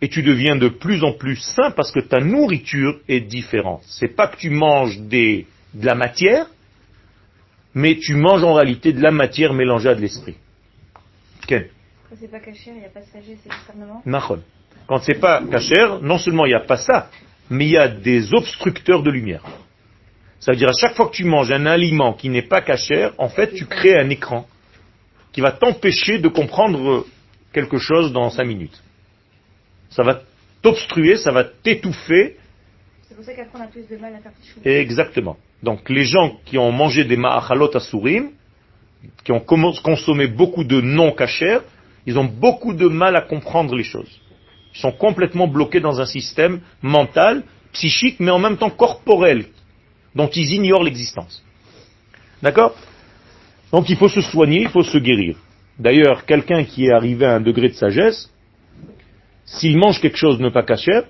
et 0.00 0.08
tu 0.08 0.22
deviens 0.22 0.56
de 0.56 0.68
plus 0.68 1.04
en 1.04 1.12
plus 1.12 1.36
sain 1.36 1.70
parce 1.72 1.92
que 1.92 2.00
ta 2.00 2.20
nourriture 2.20 2.98
est 3.08 3.20
différente. 3.20 3.82
C'est 3.86 4.16
pas 4.16 4.28
que 4.28 4.36
tu 4.36 4.50
manges 4.50 4.98
de 4.98 5.44
la 5.80 5.94
matière, 5.94 6.46
mais 7.74 7.96
tu 7.96 8.14
manges 8.14 8.44
en 8.44 8.54
réalité 8.54 8.92
de 8.92 9.02
la 9.02 9.10
matière 9.10 9.52
mélangée 9.52 9.88
à 9.88 9.94
de 9.94 10.00
l'esprit. 10.00 10.36
Ken 11.46 11.66
Quand 12.08 12.16
c'est 12.20 12.30
pas 12.30 12.40
caché, 12.40 12.70
il 12.74 12.80
n'y 12.80 12.84
a 12.84 12.88
pas 12.88 13.00
de 13.00 13.06
sagesse 13.06 13.38
et 13.46 13.48
discernement. 13.48 14.02
Quand 14.86 14.98
c'est 14.98 15.20
pas 15.20 15.42
cachère, 15.50 16.00
non 16.00 16.18
seulement 16.18 16.44
il 16.44 16.50
n'y 16.50 16.54
a 16.54 16.60
pas 16.60 16.76
ça, 16.76 17.10
mais 17.50 17.66
il 17.66 17.70
y 17.70 17.78
a 17.78 17.88
des 17.88 18.34
obstructeurs 18.34 19.02
de 19.02 19.10
lumière. 19.10 19.42
Ça 20.40 20.52
veut 20.52 20.58
dire 20.58 20.68
à 20.68 20.78
chaque 20.78 20.94
fois 20.94 21.06
que 21.06 21.14
tu 21.14 21.24
manges 21.24 21.52
un 21.52 21.66
aliment 21.66 22.14
qui 22.14 22.28
n'est 22.28 22.42
pas 22.42 22.60
cachère, 22.60 23.14
en 23.18 23.28
fait 23.28 23.54
tu 23.54 23.66
crées 23.66 23.96
un 23.98 24.10
écran 24.10 24.46
qui 25.32 25.40
va 25.40 25.52
t'empêcher 25.52 26.18
de 26.18 26.28
comprendre 26.28 27.06
quelque 27.52 27.78
chose 27.78 28.12
dans 28.12 28.28
cinq 28.30 28.44
minutes. 28.44 28.82
Ça 29.90 30.02
va 30.02 30.22
t'obstruer, 30.60 31.16
ça 31.16 31.30
va 31.30 31.44
t'étouffer. 31.44 32.36
C'est 33.02 33.14
pour 33.14 33.24
ça 33.24 33.34
qu'après 33.34 33.58
on 33.58 33.62
a 33.62 33.66
plus 33.68 33.88
de 33.88 33.96
mal 33.96 34.14
à 34.14 34.18
faire. 34.18 34.32
Exactement. 34.64 35.36
Donc 35.62 35.88
les 35.88 36.04
gens 36.04 36.36
qui 36.44 36.58
ont 36.58 36.72
mangé 36.72 37.04
des 37.04 37.16
ma'achalot 37.16 37.76
asurim, 37.76 38.30
qui 39.24 39.32
ont 39.32 39.40
consommé 39.40 40.26
beaucoup 40.26 40.64
de 40.64 40.80
non 40.80 41.12
cachères, 41.12 41.62
ils 42.06 42.18
ont 42.18 42.24
beaucoup 42.24 42.74
de 42.74 42.88
mal 42.88 43.14
à 43.16 43.20
comprendre 43.20 43.74
les 43.76 43.84
choses. 43.84 44.20
Ils 44.74 44.80
sont 44.80 44.92
complètement 44.92 45.46
bloqués 45.46 45.80
dans 45.80 46.00
un 46.00 46.06
système 46.06 46.60
mental, 46.82 47.44
psychique, 47.72 48.16
mais 48.20 48.30
en 48.30 48.38
même 48.38 48.56
temps 48.56 48.70
corporel, 48.70 49.46
dont 50.14 50.28
ils 50.28 50.52
ignorent 50.54 50.82
l'existence. 50.82 51.42
D'accord? 52.42 52.74
Donc 53.70 53.88
il 53.88 53.96
faut 53.96 54.08
se 54.08 54.20
soigner, 54.20 54.62
il 54.62 54.68
faut 54.68 54.82
se 54.82 54.98
guérir. 54.98 55.36
D'ailleurs, 55.78 56.26
quelqu'un 56.26 56.64
qui 56.64 56.86
est 56.86 56.92
arrivé 56.92 57.24
à 57.24 57.36
un 57.36 57.40
degré 57.40 57.68
de 57.68 57.74
sagesse, 57.74 58.30
s'il 59.44 59.78
mange 59.78 60.00
quelque 60.00 60.18
chose 60.18 60.38
de 60.38 60.42
ne 60.42 60.50
pas 60.50 60.62
cacher, 60.62 61.02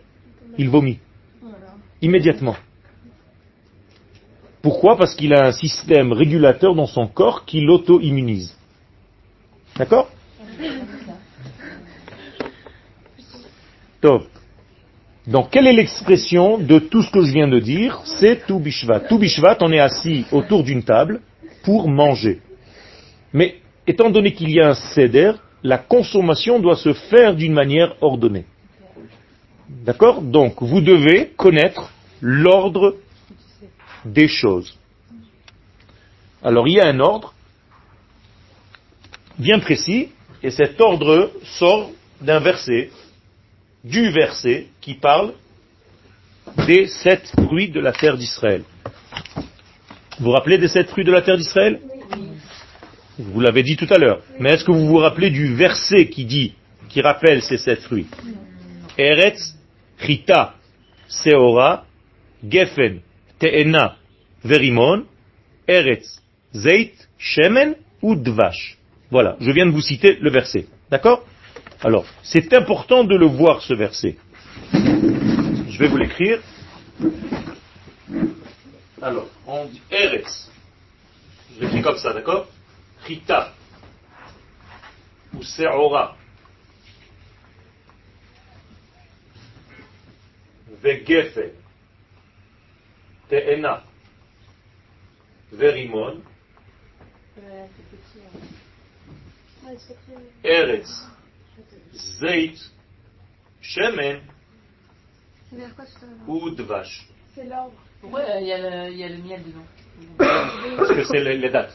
il 0.59 0.69
vomit. 0.69 0.99
Immédiatement. 2.01 2.57
Pourquoi? 4.63 4.97
Parce 4.97 5.15
qu'il 5.17 5.35
a 5.35 5.47
un 5.47 5.53
système 5.53 6.13
régulateur 6.13 6.75
dans 6.75 6.87
son 6.87 7.09
corps 7.09 7.45
qui 7.45 7.61
l'auto-immunise. 7.61 8.57
D'accord? 9.77 10.09
Top. 14.01 14.27
Donc, 15.27 15.51
quelle 15.51 15.67
est 15.67 15.73
l'expression 15.73 16.59
de 16.59 16.79
tout 16.79 17.03
ce 17.03 17.11
que 17.11 17.23
je 17.23 17.33
viens 17.33 17.49
de 17.49 17.59
dire? 17.59 18.01
C'est 18.05 18.47
tout 18.47 18.59
bishvat. 18.59 19.01
Tout 19.01 19.19
bishvat, 19.19 19.59
on 19.61 19.73
est 19.73 19.79
assis 19.79 20.27
autour 20.33 20.65
d'une 20.65 20.83
table 20.83 21.21
pour 21.65 21.89
manger. 21.89 22.41
Mais, 23.33 23.57
étant 23.87 24.11
donné 24.11 24.33
qu'il 24.33 24.51
y 24.51 24.61
a 24.61 24.71
un 24.71 24.75
céder, 24.75 25.33
la 25.63 25.79
consommation 25.79 26.59
doit 26.59 26.77
se 26.77 26.93
faire 26.93 27.35
d'une 27.35 27.53
manière 27.53 27.95
ordonnée. 28.01 28.45
D'accord? 29.69 30.23
Donc, 30.23 30.61
vous 30.61 30.81
devez 30.81 31.31
connaître 31.37 31.93
l'ordre 32.21 32.97
des 34.05 34.29
choses. 34.29 34.79
Alors, 36.43 36.67
il 36.69 36.75
y 36.75 36.81
a 36.81 36.89
un 36.89 37.01
ordre 37.01 37.35
bien 39.39 39.59
précis, 39.61 40.11
et 40.43 40.51
cet 40.51 40.81
ordre 40.81 41.31
sort 41.45 41.91
d'un 42.21 42.41
verset 42.41 42.91
du 43.85 44.11
verset 44.11 44.67
qui 44.81 44.95
parle 44.95 45.33
des 46.67 46.87
sept 46.87 47.33
fruits 47.47 47.71
de 47.71 47.81
la 47.81 47.93
terre 47.93 48.17
d'Israël. 48.17 48.65
Vous 50.19 50.27
vous 50.27 50.31
rappelez 50.31 50.59
des 50.59 50.69
sept 50.69 50.89
fruits 50.91 51.05
de 51.05 51.13
la 51.13 51.23
terre 51.23 51.37
d'Israël? 51.37 51.81
Vous 53.19 53.41
l'avez 53.41 53.63
dit 53.63 53.77
tout 53.77 53.87
à 53.91 53.99
l'heure. 53.99 54.21
Mais 54.39 54.53
est-ce 54.53 54.65
que 54.65 54.73
vous 54.73 54.87
vous 54.87 54.99
rappelez 54.99 55.31
du 55.31 55.55
verset 55.55 56.09
qui 56.09 56.25
dit, 56.25 56.55
qui 56.89 57.01
rappelle 57.01 57.43
ces 57.43 57.59
sept 57.59 57.81
fruits? 57.83 58.07
Eretz, 58.99 59.57
Seora, 61.09 61.85
Voilà, 69.11 69.37
je 69.41 69.51
viens 69.51 69.67
de 69.67 69.71
vous 69.73 69.81
citer 69.81 70.17
le 70.21 70.31
verset. 70.31 70.67
D'accord? 70.91 71.27
Alors, 71.83 72.07
c'est 72.23 72.53
important 72.55 73.05
de 73.05 73.17
le 73.17 73.27
voir, 73.27 73.61
ce 73.63 73.75
verset. 73.75 74.17
Je 74.73 75.79
vais 75.79 75.89
vous 75.89 75.97
l'écrire. 75.97 76.41
Alors, 79.01 79.29
on 79.47 79.67
dit 79.67 79.83
Eretz. 79.91 80.51
Je 81.57 81.65
l'écris 81.65 81.83
comme 81.83 81.99
ça, 81.99 82.13
d'accord? 82.13 82.47
Chita. 83.07 83.53
Ou 85.35 85.43
Seora. 85.43 86.17
Te'ena. 93.33 93.83
Verimon. 95.53 96.21
Eretz. 100.45 100.91
Zeit, 102.21 102.59
Shemen 103.63 104.21
ou 106.27 106.51
Dvash. 106.51 107.07
C'est 107.35 107.45
l'ordre. 107.45 107.73
Pourquoi 108.03 108.21
euh, 108.21 108.41
il 108.41 108.47
y, 108.49 108.53
a 108.53 108.59
le- 108.59 108.93
il 108.93 108.99
y 108.99 109.05
a 109.05 109.09
le 109.09 109.17
miel 109.19 109.43
dedans 109.45 109.67
Parce 110.77 110.89
que 110.95 111.05
c'est 111.05 111.21
les, 111.25 111.39
les 111.39 111.49
dates. 111.51 111.73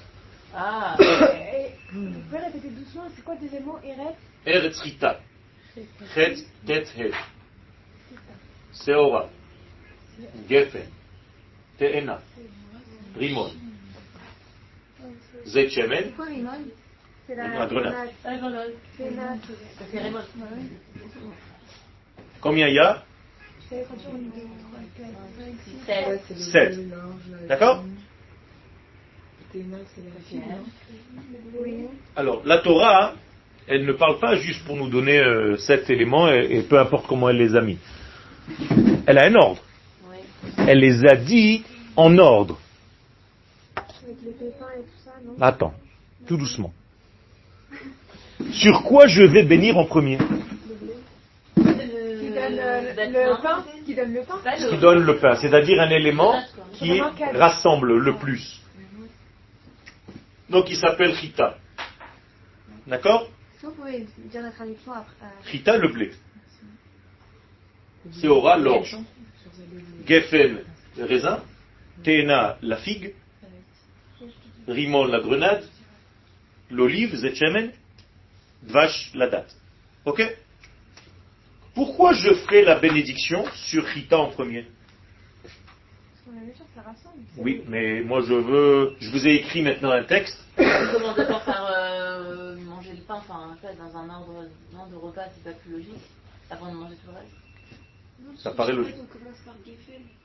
Ah, 0.53 0.95
Vous 1.91 2.19
pouvez 2.29 2.37
répéter 2.39 2.69
doucement, 2.69 3.07
c'est 3.15 3.23
quoi 3.23 3.33
le 3.35 3.41
deuxième 3.41 3.63
mot 3.65 3.79
Eretz? 3.83 4.17
Eretz 4.45 4.83
Chita. 4.83 5.19
Chet, 6.13 6.35
Tet, 6.65 6.85
Het. 6.97 7.13
Seora. 8.73 9.29
Gefen. 10.49 10.87
Te'ena. 11.77 12.19
Rimon. 13.17 13.51
Zeit 15.45 15.69
Shemen. 15.69 16.03
C'est 16.05 16.15
quoi 16.15 16.25
Rimon? 16.25 16.51
C'est 17.27 17.35
La 17.35 17.65
grenade. 17.67 18.09
Combien 22.41 22.67
il 22.67 22.75
y 22.75 22.79
a 22.79 23.03
C'est 23.69 23.85
quand 23.89 23.95
tu 23.95 24.15
une, 24.15 24.29
deux, 24.29 24.47
trois, 24.61 24.79
quatre, 24.95 25.11
cinq, 25.37 25.55
six. 25.65 25.85
Sept. 25.85 26.07
Ouais, 26.07 26.19
c'est 26.27 26.33
le 26.33 26.39
Sept. 26.39 26.75
bleu, 26.75 26.95
l'orange, 26.95 27.21
la 27.41 27.47
D'accord. 27.47 27.83
Alors, 32.15 32.41
la 32.45 32.57
Torah, 32.59 33.13
elle 33.67 33.85
ne 33.85 33.93
parle 33.93 34.19
pas 34.19 34.35
juste 34.35 34.63
pour 34.65 34.75
nous 34.77 34.89
donner 34.89 35.19
euh, 35.19 35.57
sept 35.57 35.89
éléments 35.89 36.29
et, 36.31 36.47
et 36.57 36.61
peu 36.61 36.79
importe 36.79 37.07
comment 37.07 37.29
elle 37.29 37.37
les 37.37 37.55
a 37.55 37.61
mis. 37.61 37.77
Elle 39.05 39.17
a 39.17 39.25
un 39.25 39.35
ordre. 39.35 39.61
Elle 40.67 40.79
les 40.79 41.05
a 41.05 41.15
dit 41.15 41.63
en 41.95 42.17
ordre. 42.17 42.59
Avec 43.75 44.17
les 44.21 44.31
pépins 44.31 44.65
et 44.77 44.81
tout 44.81 44.99
ça, 45.05 45.11
non? 45.25 45.33
Attends, 45.39 45.73
tout 46.27 46.35
doucement. 46.35 46.73
Sur 48.51 48.83
quoi 48.83 49.07
je 49.07 49.23
vais 49.23 49.43
bénir 49.43 49.77
en 49.77 49.85
premier? 49.85 50.17
Qui 50.17 51.63
donne 51.63 52.59
euh, 52.59 52.81
le 52.97 53.41
pain? 53.41 53.65
Qui 53.85 53.95
donne 53.95 54.13
le 54.13 54.23
pain? 54.23 54.35
Ce 54.59 54.69
qui 54.69 54.77
donne 54.77 55.03
le 55.03 55.17
pain, 55.17 55.35
c'est-à-dire 55.35 55.79
un 55.79 55.89
élément 55.89 56.35
qui 56.73 56.99
rassemble 57.33 57.97
le 57.97 58.15
plus. 58.17 58.61
Donc 60.49 60.69
il 60.69 60.75
s'appelle 60.75 61.15
Chita. 61.15 61.57
D'accord? 62.85 63.23
Est-ce 63.23 63.61
que 63.61 63.67
vous 63.67 63.73
pouvez 63.73 64.05
dire 64.31 64.41
la 64.41 64.51
traduction 64.51 64.91
après 64.91 65.15
euh, 65.23 65.49
Chita, 65.49 65.77
le 65.77 65.87
blé. 65.87 66.11
Seora, 68.11 68.57
l'orge. 68.57 68.97
Geffen, 70.07 70.63
le 70.97 71.05
raisin. 71.05 71.43
Tena, 72.03 72.57
la 72.61 72.77
figue. 72.77 73.13
Rimon, 74.67 75.05
la 75.05 75.19
grenade. 75.19 75.63
L'olive, 76.71 77.15
Zetchemen. 77.15 77.71
Dvash, 78.63 79.11
la 79.13 79.27
date. 79.27 79.55
Ok? 80.05 80.21
Pourquoi 81.73 82.13
je 82.13 82.33
ferai 82.33 82.63
la 82.63 82.79
bénédiction 82.79 83.45
sur 83.53 83.87
Chita 83.89 84.17
en 84.17 84.29
premier? 84.31 84.65
Oui, 87.37 87.63
mais 87.67 88.01
moi 88.01 88.21
je 88.21 88.33
veux. 88.33 88.95
Je 88.99 89.09
vous 89.09 89.27
ai 89.27 89.35
écrit 89.35 89.61
maintenant 89.61 89.91
un 89.91 90.03
texte. 90.03 90.37
On 90.57 90.93
commence 90.93 91.15
d'abord 91.15 91.43
par 91.43 91.69
euh, 91.71 92.55
manger 92.57 92.93
le 92.93 93.03
pain, 93.03 93.15
enfin, 93.15 93.55
dans 93.77 93.97
un 93.97 94.09
ordre 94.09 94.45
non, 94.73 94.87
de 94.87 94.95
repas, 94.95 95.23
c'est 95.35 95.43
pas 95.43 95.57
plus 95.59 95.71
logique, 95.71 96.01
avant 96.49 96.71
de 96.71 96.77
manger 96.77 96.95
tout 96.95 97.11
le 97.11 97.17
reste. 97.17 97.46
Ça 98.37 98.51
paraît 98.51 98.73
logique. 98.73 98.95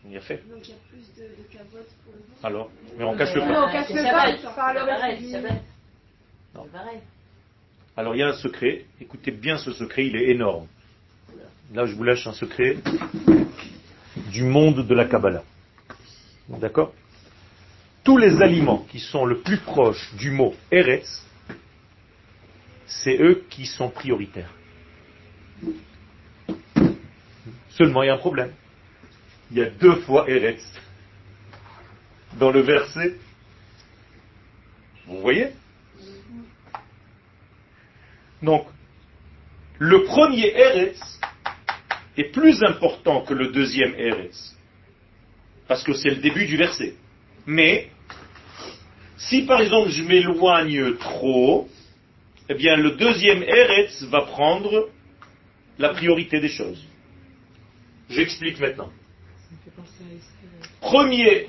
Il 0.05 0.17
a 0.17 0.21
fait. 0.21 0.43
donc 0.51 0.67
il 0.69 0.71
y 0.71 0.75
a 0.75 0.77
plus 0.91 1.15
de, 1.17 1.23
de 1.23 1.49
cavote 1.53 1.89
pour 2.05 2.13
le 2.13 2.19
ventre. 2.19 2.45
Alors 2.45 2.71
Mais 2.99 3.05
on 3.05 3.17
cache 3.17 3.35
le 3.35 3.41
pain. 3.41 3.69
on 3.69 3.73
cache 3.73 3.89
le 3.91 5.43
pain. 5.49 5.61
Non. 6.55 6.67
Alors 7.97 8.15
il 8.15 8.19
y 8.19 8.23
a 8.23 8.29
un 8.29 8.35
secret. 8.35 8.85
Écoutez 9.01 9.31
bien 9.31 9.59
ce 9.59 9.73
secret, 9.73 10.07
il 10.07 10.17
est 10.17 10.31
énorme. 10.31 10.67
Là, 11.73 11.87
je 11.87 11.95
vous 11.95 12.05
lâche 12.05 12.27
un 12.27 12.33
secret 12.35 12.77
du 14.31 14.43
monde 14.43 14.87
de 14.87 14.95
la 14.95 15.07
Kabbalah. 15.07 15.43
D'accord? 16.49 16.93
Tous 18.05 18.19
les 18.19 18.43
aliments 18.43 18.85
qui 18.91 18.99
sont 19.01 19.25
le 19.25 19.39
plus 19.39 19.59
proches 19.59 20.13
du 20.17 20.31
mot 20.33 20.55
Eretz, 20.71 21.25
c'est 22.87 23.17
eux 23.23 23.45
qui 23.49 23.65
sont 23.65 23.89
prioritaires. 23.89 24.53
Seulement, 27.77 28.03
il 28.03 28.07
y 28.07 28.11
a 28.11 28.15
un 28.15 28.19
problème. 28.19 28.53
Il 29.51 29.59
y 29.59 29.63
a 29.63 29.71
deux 29.71 29.97
fois 30.03 30.29
Eretz 30.29 30.63
dans 32.39 32.51
le 32.51 32.61
verset. 32.61 33.15
Vous 35.07 35.21
voyez? 35.21 35.49
Donc, 38.43 38.67
le 39.79 40.05
premier 40.05 40.49
Eretz 40.49 40.99
est 42.17 42.33
plus 42.33 42.63
important 42.63 43.23
que 43.23 43.35
le 43.35 43.49
deuxième 43.49 43.95
Eretz. 43.95 44.57
Parce 45.69 45.83
que 45.83 45.93
c'est 45.95 46.11
le 46.11 46.17
début 46.17 46.47
du 46.47 46.57
verset. 46.57 46.95
Mais, 47.47 47.91
si 49.17 49.43
par 49.43 49.61
exemple 49.61 49.91
je 49.91 50.03
m'éloigne 50.03 50.97
trop, 50.97 51.69
eh 52.49 52.55
bien 52.55 52.77
le 52.77 52.93
deuxième 52.93 53.43
Eretz 53.43 54.03
va 54.05 54.23
prendre 54.23 54.91
la 55.79 55.91
priorité 55.91 56.41
des 56.41 56.49
choses. 56.49 56.85
J'explique 58.13 58.61
maintenant. 58.61 58.91
Premier 60.81 61.49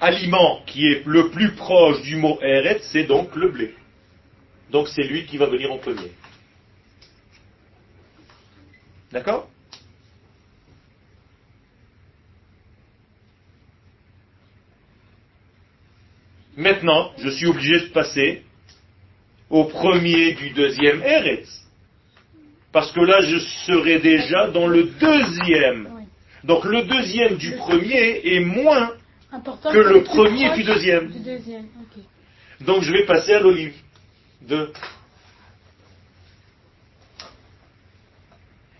aliment 0.00 0.62
qui 0.66 0.86
est 0.86 1.06
le 1.06 1.30
plus 1.30 1.54
proche 1.54 2.02
du 2.02 2.16
mot 2.16 2.38
Eretz, 2.42 2.86
c'est 2.92 3.04
donc 3.04 3.34
le 3.34 3.48
blé. 3.50 3.74
Donc 4.70 4.88
c'est 4.88 5.04
lui 5.04 5.24
qui 5.24 5.38
va 5.38 5.46
venir 5.46 5.72
en 5.72 5.78
premier. 5.78 6.12
D'accord? 9.10 9.48
Maintenant, 16.56 17.12
je 17.18 17.30
suis 17.30 17.46
obligé 17.46 17.80
de 17.80 17.86
passer 17.92 18.42
au 19.48 19.64
premier 19.64 20.32
du 20.34 20.50
deuxième 20.50 21.02
Eretz. 21.02 21.65
Parce 22.76 22.92
que 22.92 23.00
là, 23.00 23.22
je 23.22 23.38
serai 23.38 24.00
déjà 24.00 24.48
dans 24.48 24.66
le 24.66 24.84
deuxième. 24.84 25.88
Donc 26.44 26.66
le 26.66 26.82
deuxième 26.82 27.36
du 27.38 27.52
premier 27.52 28.20
est 28.22 28.40
moins 28.40 28.92
Important 29.32 29.72
que 29.72 29.78
le 29.78 30.04
premier 30.04 30.52
du 30.52 30.62
deuxième. 30.62 31.10
Du 31.10 31.20
deuxième, 31.20 31.68
ok. 31.80 32.02
Donc 32.66 32.82
je 32.82 32.92
vais 32.92 33.06
passer 33.06 33.32
à 33.32 33.40
l'olive. 33.40 33.74
Deux. 34.42 34.74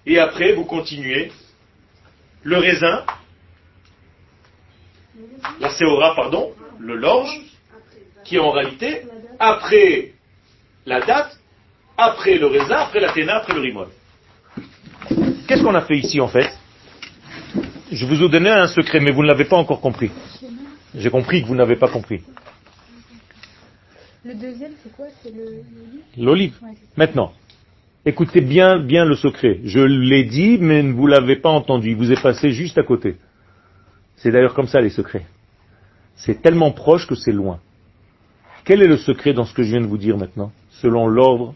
Et 0.05 0.19
après, 0.19 0.53
vous 0.53 0.67
continuez. 0.67 1.33
Le 2.43 2.59
raisin, 2.59 3.03
la 5.59 5.71
séora, 5.71 6.15
pardon, 6.15 6.53
le 6.79 6.97
l'orge, 6.97 7.41
qui 8.27 8.37
est 8.37 8.41
en 8.41 8.51
réalité, 8.51 9.07
après 9.39 10.13
la 10.85 11.01
date, 11.01 11.36
après 11.97 12.39
le 12.39 12.47
raisin, 12.47 12.77
après 12.77 13.01
la 13.01 13.13
téna, 13.13 13.37
après 13.37 13.55
le 13.55 13.61
rimon. 13.61 13.87
Qu'est-ce 15.47 15.63
qu'on 15.63 15.75
a 15.75 15.83
fait 15.83 15.99
ici 15.99 16.21
en 16.21 16.29
fait? 16.29 16.51
Je 17.93 18.05
vous 18.05 18.23
ai 18.23 18.29
donné 18.29 18.51
un 18.51 18.67
secret, 18.67 19.01
mais 19.01 19.13
vous 19.13 19.23
ne 19.23 19.29
l'avez 19.29 19.45
pas 19.45 19.57
encore 19.57 19.81
compris. 19.81 20.11
J'ai 20.95 21.11
compris 21.11 21.43
que 21.43 21.47
vous 21.47 21.55
n'avez 21.55 21.77
pas 21.77 21.89
compris. 21.89 22.23
Le 24.25 24.35
deuxième, 24.35 24.73
c'est 24.83 24.93
quoi? 24.93 25.07
C'est 25.23 25.33
L'olive? 26.19 26.55
Ouais, 26.61 26.71
ça. 26.71 26.81
Maintenant, 26.97 27.33
écoutez 28.05 28.41
bien, 28.41 28.79
bien 28.79 29.05
le 29.05 29.15
secret. 29.15 29.61
Je 29.65 29.79
l'ai 29.79 30.25
dit, 30.25 30.59
mais 30.59 30.83
vous 30.83 31.07
l'avez 31.07 31.37
pas 31.37 31.51
entendu. 31.51 31.91
Il 31.91 31.97
vous 31.97 32.11
est 32.11 32.21
passé 32.21 32.51
juste 32.51 32.77
à 32.77 32.83
côté. 32.83 33.17
C'est 34.17 34.33
d'ailleurs 34.33 34.55
comme 34.55 34.67
ça 34.67 34.81
les 34.81 34.91
secrets. 34.91 35.27
C'est 36.17 36.43
tellement 36.43 36.73
proche 36.73 37.07
que 37.07 37.15
c'est 37.15 37.31
loin. 37.31 37.61
Quel 38.65 38.83
est 38.83 38.89
le 38.89 38.97
secret 38.97 39.33
dans 39.33 39.45
ce 39.45 39.55
que 39.55 39.63
je 39.63 39.69
viens 39.69 39.81
de 39.81 39.87
vous 39.87 39.99
dire 39.99 40.17
maintenant? 40.17 40.51
Selon 40.83 41.07
l'ordre, 41.07 41.55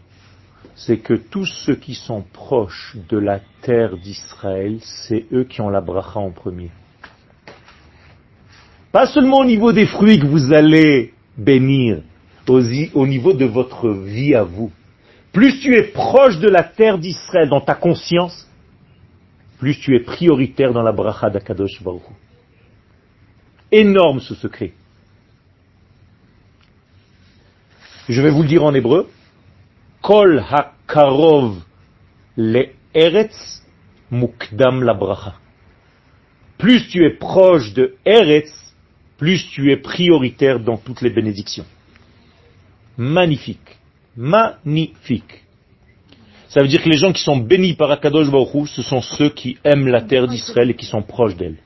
c'est 0.75 0.97
que 0.97 1.13
tous 1.13 1.45
ceux 1.65 1.75
qui 1.75 1.95
sont 1.95 2.23
proches 2.33 2.95
de 3.09 3.17
la 3.17 3.39
terre 3.61 3.97
d'Israël, 3.97 4.79
c'est 4.81 5.25
eux 5.31 5.43
qui 5.43 5.61
ont 5.61 5.69
la 5.69 5.81
bracha 5.81 6.19
en 6.19 6.31
premier. 6.31 6.71
Pas 8.91 9.07
seulement 9.07 9.39
au 9.39 9.45
niveau 9.45 9.71
des 9.71 9.85
fruits 9.85 10.19
que 10.19 10.25
vous 10.25 10.53
allez 10.53 11.13
bénir, 11.37 12.01
au 12.47 13.07
niveau 13.07 13.33
de 13.33 13.45
votre 13.45 13.89
vie 13.89 14.35
à 14.35 14.43
vous. 14.43 14.71
Plus 15.31 15.59
tu 15.61 15.75
es 15.75 15.83
proche 15.83 16.39
de 16.39 16.49
la 16.49 16.63
terre 16.63 16.97
d'Israël 16.97 17.47
dans 17.47 17.61
ta 17.61 17.75
conscience, 17.75 18.49
plus 19.59 19.79
tu 19.79 19.95
es 19.95 20.01
prioritaire 20.01 20.73
dans 20.73 20.81
la 20.81 20.91
bracha 20.91 21.29
d'Akadosh 21.29 21.81
Baruch. 21.81 22.01
Énorme 23.71 24.19
ce 24.19 24.35
secret. 24.35 24.73
Je 28.09 28.21
vais 28.21 28.31
vous 28.31 28.41
le 28.41 28.49
dire 28.49 28.65
en 28.65 28.73
hébreu. 28.73 29.09
Kol 30.01 30.39
hakarov 30.39 31.61
le 32.35 32.69
eretz 32.93 33.61
mukdam 34.09 34.83
la 34.83 34.93
bracha. 34.93 35.35
Plus 36.61 36.87
tu 36.89 37.03
es 37.03 37.09
proche 37.09 37.73
de 37.73 37.95
Eretz, 38.05 38.51
plus 39.17 39.47
tu 39.49 39.71
es 39.71 39.77
prioritaire 39.77 40.59
dans 40.59 40.77
toutes 40.77 41.01
les 41.01 41.09
bénédictions. 41.09 41.65
Magnifique. 42.97 43.79
Magnifique. 44.15 45.43
Ça 46.49 46.61
veut 46.61 46.67
dire 46.67 46.83
que 46.83 46.89
les 46.89 46.97
gens 46.97 47.13
qui 47.13 47.23
sont 47.23 47.37
bénis 47.37 47.73
par 47.73 47.89
Akadosh 47.89 48.29
Baruch 48.29 48.69
ce 48.69 48.83
sont 48.83 49.01
ceux 49.01 49.29
qui 49.29 49.57
aiment 49.63 49.87
la 49.87 50.01
terre 50.01 50.27
d'Israël 50.27 50.69
et 50.69 50.75
qui 50.75 50.85
sont 50.85 51.01
proches 51.01 51.35
d'elle. 51.35 51.57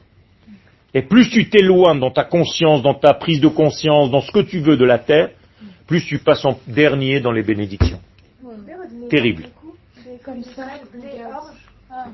Et 0.93 1.01
plus 1.01 1.29
tu 1.29 1.49
t'éloignes 1.49 1.99
dans 1.99 2.11
ta 2.11 2.23
conscience, 2.23 2.81
dans 2.81 2.93
ta 2.93 3.13
prise 3.15 3.41
de 3.41 3.49
conscience, 3.49 4.09
dans 4.11 4.21
ce 4.21 4.31
que 4.31 4.39
tu 4.39 4.59
veux 4.59 4.77
de 4.77 4.86
la 4.86 4.99
terre, 4.99 5.31
plus 5.88 6.05
tu 6.05 6.19
passes 6.19 6.45
en 6.45 6.57
dernier 6.67 7.19
dans 7.19 7.33
les 7.33 7.43
bénédictions. 7.43 7.99
Terrible. 9.10 9.45
Comme 10.24 10.43
ça, 10.43 10.66
Des 10.93 11.08
regarde. 11.10 11.34
orges. 11.34 11.58
Ah, 11.91 12.06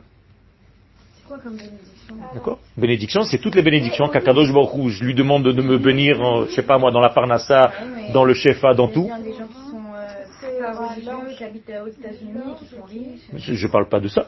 C'est 1.15 1.27
quoi 1.27 1.37
comme 1.39 1.55
bénédiction 1.55 2.15
D'accord 2.33 2.59
Bénédiction, 2.77 3.21
c'est 3.23 3.37
toutes 3.37 3.55
les 3.55 3.61
bénédictions 3.61 4.07
qu'Akadosh 4.09 4.51
Baruch 4.53 4.89
je 4.89 5.03
lui 5.03 5.13
demande 5.13 5.43
de 5.43 5.61
me 5.61 5.77
bénir, 5.77 6.19
en, 6.21 6.45
je 6.45 6.51
sais 6.51 6.63
pas 6.63 6.77
moi, 6.77 6.91
dans 6.91 6.99
la 6.99 7.09
Parnassa, 7.09 7.71
dans 8.13 8.23
le 8.25 8.33
Shefa, 8.33 8.73
dans 8.73 8.87
tout. 8.87 9.03
Il 9.05 9.09
y 9.09 9.11
a 9.11 9.19
des 9.19 9.31
gens 9.37 9.47
qui 9.47 9.53
sont 9.71 9.77
euh, 9.95 10.61
pas 10.61 10.87
religieux, 10.89 11.35
qui 11.37 11.43
habitent 11.43 11.69
euh, 11.69 11.83
aux 11.85 11.87
États-Unis, 11.87 12.55
qui 12.59 12.65
sont 12.65 12.83
riches. 12.83 13.29
Je 13.57 13.67
ne 13.67 13.71
parle 13.71 13.87
pas 13.87 13.99
de 13.99 14.07
ça. 14.07 14.27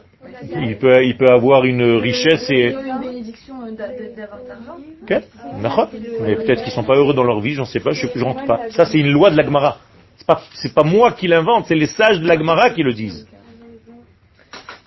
Il 0.62 0.76
peut, 0.78 1.04
il 1.04 1.16
peut 1.16 1.28
avoir 1.30 1.64
une 1.64 1.82
richesse 1.96 2.48
et... 2.50 2.74
Euh, 2.74 2.80
d'a- 3.76 3.88
de- 3.88 4.16
d'avoir 4.16 4.42
de 4.42 4.48
l'argent. 4.48 4.76
Ok 5.02 5.62
D'accord 5.62 5.90
Mais 6.22 6.36
peut-être 6.36 6.62
qu'ils 6.64 6.72
sont 6.72 6.84
pas 6.84 6.94
heureux 6.96 7.14
dans 7.14 7.24
leur 7.24 7.40
vie, 7.40 7.52
j'en 7.54 7.64
sais 7.66 7.80
pas, 7.80 7.90
je, 7.92 8.06
je 8.14 8.24
rentre 8.24 8.44
pas. 8.46 8.70
Ça, 8.70 8.84
c'est 8.86 8.98
une 8.98 9.10
loi 9.10 9.30
de 9.30 9.36
la 9.36 9.44
Gemara. 9.44 9.78
C'est 10.54 10.72
pas, 10.72 10.82
pas 10.82 10.88
moi 10.88 11.12
qui 11.12 11.28
l'invente, 11.28 11.66
c'est 11.66 11.74
les 11.74 11.86
sages 11.86 12.20
de 12.20 12.26
la 12.26 12.38
Gemara 12.38 12.70
qui 12.70 12.82
le 12.82 12.94
disent. 12.94 13.26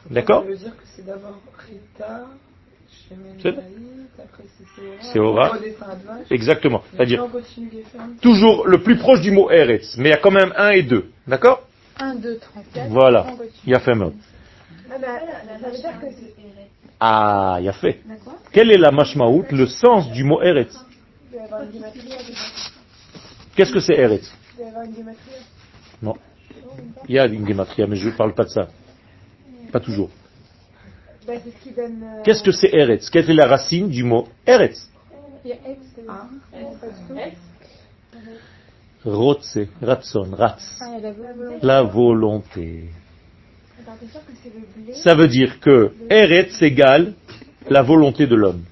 D'accord 0.10 0.44
Ça 0.44 0.50
veut 0.50 0.58
dire 0.58 0.72
que 0.72 0.84
c'est 0.96 1.06
Dvash, 5.14 5.54
Exactement. 6.30 6.84
C'est-à-dire, 6.92 7.26
toujours 8.22 8.68
le 8.68 8.82
plus 8.82 8.98
proche 8.98 9.22
du 9.22 9.32
mot 9.32 9.50
Eretz, 9.52 9.96
mais 9.98 10.10
il 10.10 10.12
y 10.12 10.16
a 10.16 10.18
quand 10.18 10.32
même 10.32 10.54
un 10.56 10.70
et 10.72 10.84
deux. 10.84 11.10
D'accord 11.28 11.64
1, 12.00 12.16
2, 12.16 12.38
34. 12.38 12.90
Voilà. 12.90 13.26
on 13.28 13.32
continue. 13.32 13.50
Il 13.66 13.72
y 13.72 13.76
a 13.76 13.80
fait 13.80 13.96
mot. 13.96 14.14
Ah 14.90 14.96
bah. 15.00 15.08
Ah, 17.00 17.58
il 17.60 17.66
y 17.66 17.70
a 17.70 17.74
fait. 17.74 18.02
Quel 18.52 18.72
est 18.72 18.78
la 18.78 18.92
mashmaout, 18.92 19.46
le 19.52 19.66
sens 19.68 20.12
du 20.12 20.24
mot 20.24 20.42
Eretz? 20.42 20.76
Qu'est-ce 23.56 23.74
que 23.74 23.80
c'est 23.80 23.96
Eretz? 23.96 24.32
Avoir 24.68 24.84
une 24.84 24.96
gématrie. 24.96 25.32
Non. 26.02 26.16
Il 27.08 27.16
y 27.16 27.20
a 27.20 27.26
une 27.26 27.48
gematria, 27.48 27.88
mais 27.88 27.96
je 27.96 28.10
ne 28.10 28.16
parle 28.16 28.34
pas 28.34 28.44
de 28.44 28.50
ça. 28.50 28.68
Pas 29.72 29.80
toujours. 29.80 30.10
Donne. 31.76 32.02
euh, 32.04 32.24
Qu'est-ce 32.24 32.42
que 32.42 32.52
c'est 32.52 32.74
Eretz? 32.74 33.10
Quelle 33.10 33.30
est 33.30 33.34
la 33.34 33.48
racine 33.48 33.90
du 33.90 34.04
mot 34.04 34.28
Eretz? 34.46 34.90
Ah. 36.08 36.28
Rotse, 39.04 39.60
ratson, 39.82 40.30
ratz. 40.34 40.78
Ah, 40.82 40.98
la 41.62 41.84
volonté. 41.84 42.86
Ça 45.04 45.16
veut 45.16 45.28
dire 45.28 45.60
que 45.60 45.92
Eretz 46.10 46.62
égale 46.62 47.14
la 47.70 47.82
volonté 47.84 48.26
de 48.28 48.36
l'homme. 48.36 48.64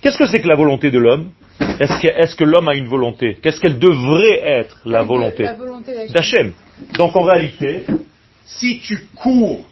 Qu'est-ce 0.00 0.18
que 0.18 0.26
c'est 0.26 0.40
que 0.40 0.48
la 0.48 0.54
volonté 0.56 0.90
de 0.90 0.98
l'homme? 0.98 1.30
Est-ce 1.80 2.36
que, 2.36 2.44
l'homme 2.44 2.68
a 2.68 2.74
une 2.74 2.88
volonté? 2.88 3.38
Qu'est-ce 3.42 3.60
qu'elle 3.60 3.78
devrait 3.78 4.40
être, 4.42 4.80
la 4.84 5.02
volonté? 5.02 5.42
La 5.44 5.54
volonté 5.54 6.08
d'Hachem. 6.08 6.52
Donc 6.94 7.16
en 7.16 7.22
réalité, 7.22 7.84
si 8.44 8.80
tu 8.80 9.06
cours 9.14 9.66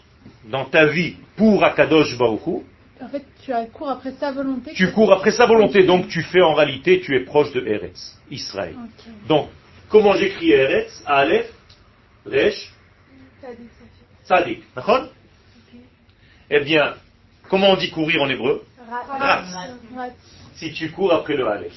dans 0.48 0.64
ta 0.64 0.86
vie 0.86 1.16
pour 1.36 1.64
Akadosh 1.64 2.16
En 2.20 3.08
fait, 3.08 3.24
tu 3.44 3.52
cours 3.72 3.90
après 3.90 4.12
sa 4.12 4.32
volonté. 4.32 4.72
tu 4.74 4.90
cours 4.92 5.12
après 5.12 5.30
sa 5.30 5.46
volonté, 5.46 5.84
donc 5.84 6.08
tu 6.08 6.22
fais 6.22 6.42
en 6.42 6.54
réalité, 6.54 7.00
tu 7.00 7.16
es 7.16 7.20
proche 7.20 7.52
de 7.52 7.66
Eretz, 7.66 8.18
Israël. 8.30 8.74
Donc, 9.28 9.48
comment 9.88 10.14
j'écris 10.14 10.52
Eretz? 10.52 11.02
Aleph, 11.06 11.50
Resh, 12.26 12.72
Tzadik. 14.24 14.62
D'accord? 14.74 15.08
Eh 16.50 16.60
bien, 16.60 16.94
comment 17.48 17.70
on 17.70 17.76
dit 17.76 17.90
courir 17.90 18.22
en 18.22 18.28
hébreu? 18.28 18.64
Ratz. 19.08 19.48
Si 20.54 20.72
tu 20.72 20.90
cours 20.90 21.12
après 21.12 21.36
le 21.36 21.46
Aleph. 21.46 21.74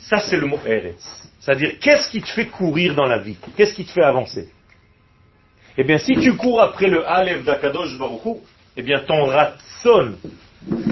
Ça, 0.00 0.20
c'est 0.20 0.36
le 0.36 0.46
mot 0.46 0.58
Eretz. 0.64 1.28
C'est-à-dire, 1.40 1.78
qu'est-ce 1.80 2.08
qui 2.10 2.20
te 2.20 2.28
fait 2.28 2.46
courir 2.46 2.94
dans 2.94 3.06
la 3.06 3.18
vie? 3.18 3.36
Qu'est-ce 3.56 3.74
qui 3.74 3.84
te 3.84 3.90
fait 3.90 4.04
avancer? 4.04 4.48
Eh 5.76 5.84
bien, 5.84 5.98
si 5.98 6.14
tu 6.14 6.36
cours 6.36 6.60
après 6.60 6.88
le 6.88 7.06
Aleph 7.06 7.44
d'Akadosh 7.44 7.98
Baruch 7.98 8.24
Hu, 8.24 8.34
eh 8.76 8.82
bien, 8.82 9.00
ton 9.00 9.26
ratson, 9.26 10.14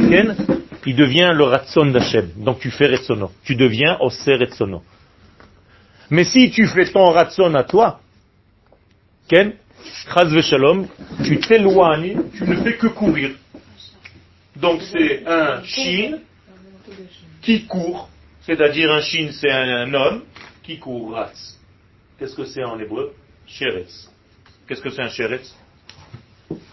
Ken, 0.08 0.36
il 0.86 0.96
devient 0.96 1.32
le 1.34 1.44
ratson 1.44 1.86
d'Hachem. 1.86 2.30
Donc, 2.36 2.60
tu 2.60 2.70
fais 2.70 2.86
retsono. 2.86 3.30
Tu 3.44 3.54
deviens 3.54 3.98
Oser 4.00 4.36
retsono. 4.36 4.82
Mais 6.10 6.24
si 6.24 6.50
tu 6.50 6.66
fais 6.66 6.90
ton 6.90 7.10
ratson 7.10 7.54
à 7.54 7.64
toi, 7.64 8.00
Ken, 9.28 9.52
Shalom, 10.42 10.88
tu 11.24 11.38
t'éloignes, 11.38 12.22
tu 12.36 12.44
ne 12.44 12.56
fais 12.56 12.76
que 12.76 12.88
courir. 12.88 13.30
Donc, 14.56 14.82
c'est 14.82 15.24
un 15.26 15.62
shin 15.62 16.18
qui 17.42 17.66
court, 17.66 18.08
c'est-à-dire 18.42 18.90
un 18.92 19.00
shin, 19.00 19.30
c'est 19.32 19.50
un, 19.50 19.92
homme 19.94 20.22
qui 20.62 20.78
court, 20.78 21.12
ratz. 21.12 21.58
Qu'est-ce 22.18 22.34
que 22.36 22.44
c'est 22.44 22.64
en 22.64 22.78
hébreu? 22.78 23.12
Sheretz. 23.46 24.08
Qu'est-ce 24.66 24.80
que 24.82 24.90
c'est 24.90 25.02
un 25.02 25.08
sheretz? 25.08 25.54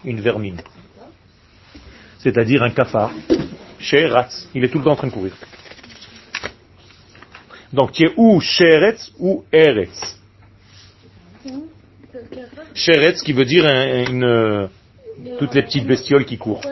Une 0.04 0.20
vermine. 0.20 0.60
C'est-à-dire 2.18 2.62
un 2.62 2.70
cafard. 2.70 3.12
Sheretz. 3.78 4.48
Il 4.54 4.64
est 4.64 4.68
tout 4.68 4.78
le 4.78 4.84
temps 4.84 4.92
en 4.92 4.96
train 4.96 5.08
de 5.08 5.12
courir. 5.12 5.32
Donc, 7.72 7.92
tu 7.92 8.04
es 8.06 8.12
ou 8.16 8.40
sheretz 8.40 9.12
ou 9.18 9.44
eretz. 9.52 10.18
Sheretz 12.74 13.22
qui 13.22 13.32
veut 13.32 13.44
dire 13.44 13.66
un- 13.66 14.04
une, 14.10 14.68
toutes 15.38 15.54
les 15.54 15.62
petites 15.62 15.86
bestioles 15.86 16.24
qui 16.24 16.38
courent. 16.38 16.62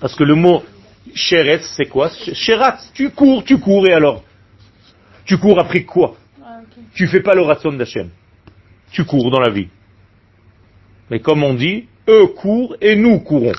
Parce 0.00 0.14
que 0.14 0.24
le 0.24 0.34
mot 0.34 0.62
Sheretz, 1.14 1.74
c'est 1.76 1.88
quoi 1.88 2.10
Sherat, 2.10 2.78
tu 2.94 3.10
cours, 3.10 3.44
tu 3.44 3.58
cours, 3.58 3.86
et 3.88 3.92
alors 3.92 4.22
Tu 5.24 5.38
cours 5.38 5.58
après 5.58 5.84
quoi 5.84 6.16
Ah. 6.42 6.60
Tu 6.94 7.06
fais 7.06 7.20
pas 7.20 7.34
le 7.34 7.42
ratson 7.42 7.72
d'Hachem. 7.72 8.10
Tu 8.90 9.04
cours 9.04 9.30
dans 9.30 9.40
la 9.40 9.50
vie. 9.50 9.68
Mais 11.10 11.20
comme 11.20 11.42
on 11.42 11.54
dit, 11.54 11.86
eux 12.08 12.26
courent 12.28 12.76
et 12.80 12.96
nous 12.96 13.20
courons. 13.20 13.52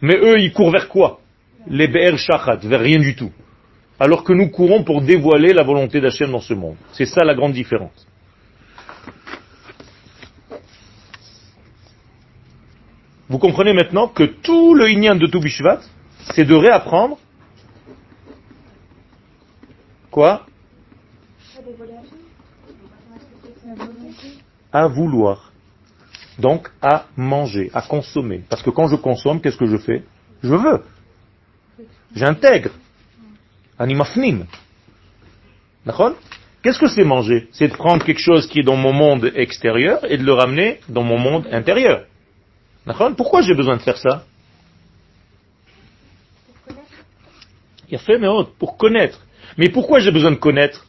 Mais 0.00 0.16
eux, 0.16 0.38
ils 0.38 0.52
courent 0.52 0.70
vers 0.70 0.88
quoi 0.88 1.20
Les 1.68 1.88
Be'er 1.88 2.16
Shachat, 2.18 2.56
vers 2.56 2.80
rien 2.80 2.98
du 2.98 3.14
tout. 3.14 3.32
Alors 3.98 4.24
que 4.24 4.32
nous 4.32 4.48
courons 4.48 4.82
pour 4.82 5.02
dévoiler 5.02 5.52
la 5.52 5.62
volonté 5.62 6.00
d'Hachem 6.00 6.30
dans 6.30 6.40
ce 6.40 6.54
monde. 6.54 6.76
C'est 6.92 7.06
ça 7.06 7.24
la 7.24 7.34
grande 7.34 7.52
différence. 7.52 8.06
Vous 13.28 13.38
comprenez 13.38 13.72
maintenant 13.72 14.08
que 14.08 14.24
tout 14.24 14.74
le 14.74 14.90
Inyan 14.90 15.16
de 15.16 15.26
Toubishvat, 15.26 15.80
c'est 16.32 16.44
de 16.44 16.54
réapprendre 16.54 17.18
quoi 20.10 20.46
À 24.72 24.86
vouloir. 24.86 25.52
Donc 26.38 26.70
à 26.82 27.06
manger, 27.16 27.70
à 27.74 27.82
consommer. 27.82 28.42
Parce 28.48 28.62
que 28.62 28.70
quand 28.70 28.88
je 28.88 28.96
consomme, 28.96 29.40
qu'est-ce 29.40 29.56
que 29.56 29.66
je 29.66 29.76
fais 29.76 30.02
Je 30.42 30.54
veux. 30.54 30.82
J'intègre. 32.14 32.70
Animafnim. 33.78 34.46
D'accord 35.84 36.14
Qu'est-ce 36.62 36.78
que 36.78 36.88
c'est 36.88 37.04
manger 37.04 37.48
C'est 37.52 37.68
de 37.68 37.74
prendre 37.74 38.04
quelque 38.04 38.20
chose 38.20 38.46
qui 38.46 38.60
est 38.60 38.62
dans 38.62 38.76
mon 38.76 38.92
monde 38.92 39.30
extérieur 39.34 40.10
et 40.10 40.16
de 40.16 40.24
le 40.24 40.32
ramener 40.32 40.80
dans 40.88 41.02
mon 41.02 41.18
monde 41.18 41.46
intérieur. 41.52 42.04
D'accord 42.86 43.14
Pourquoi 43.16 43.42
j'ai 43.42 43.54
besoin 43.54 43.76
de 43.76 43.82
faire 43.82 43.98
ça 43.98 44.24
Il 47.90 47.96
a 47.96 47.98
fait, 47.98 48.18
mais 48.18 48.28
autre, 48.28 48.52
pour 48.58 48.76
connaître. 48.76 49.20
Mais 49.58 49.68
pourquoi 49.68 50.00
j'ai 50.00 50.10
besoin 50.10 50.30
de 50.30 50.36
connaître 50.36 50.86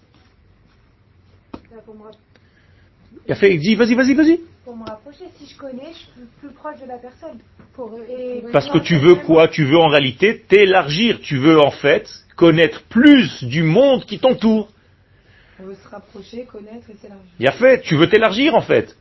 Il 3.27 3.31
a 3.31 3.35
fait, 3.35 3.53
il 3.53 3.59
dit, 3.59 3.75
vas-y, 3.75 3.95
vas-y, 3.95 4.13
vas-y. 4.13 4.39
pour 4.63 4.77
me 4.77 4.85
rapprocher, 4.85 5.25
si 5.37 5.51
je 5.51 5.57
connais, 5.57 5.91
je 5.93 5.97
suis 5.97 6.11
plus 6.39 6.51
proche 6.51 6.79
de 6.79 6.87
la 6.87 6.97
personne. 6.97 7.39
Pour, 7.73 7.91
et 8.07 8.43
Parce 8.51 8.69
que 8.69 8.77
tu 8.77 8.97
veux 8.97 9.15
quoi? 9.15 9.47
Tu 9.47 9.65
veux 9.65 9.77
en 9.77 9.87
réalité 9.87 10.41
t'élargir. 10.47 11.19
Tu 11.21 11.37
veux 11.37 11.59
en 11.59 11.71
fait 11.71 12.07
connaître 12.35 12.83
plus 12.83 13.43
du 13.43 13.63
monde 13.63 14.05
qui 14.05 14.19
t'entoure. 14.19 14.69
On 15.59 15.63
veut 15.63 15.75
se 15.75 15.87
rapprocher, 15.87 16.45
connaître 16.45 16.89
et 16.89 16.95
s'élargir. 16.95 17.25
Il 17.39 17.47
a 17.47 17.51
fait, 17.51 17.81
tu 17.81 17.95
veux 17.95 18.07
t'élargir 18.07 18.55
en 18.55 18.61
fait. 18.61 18.95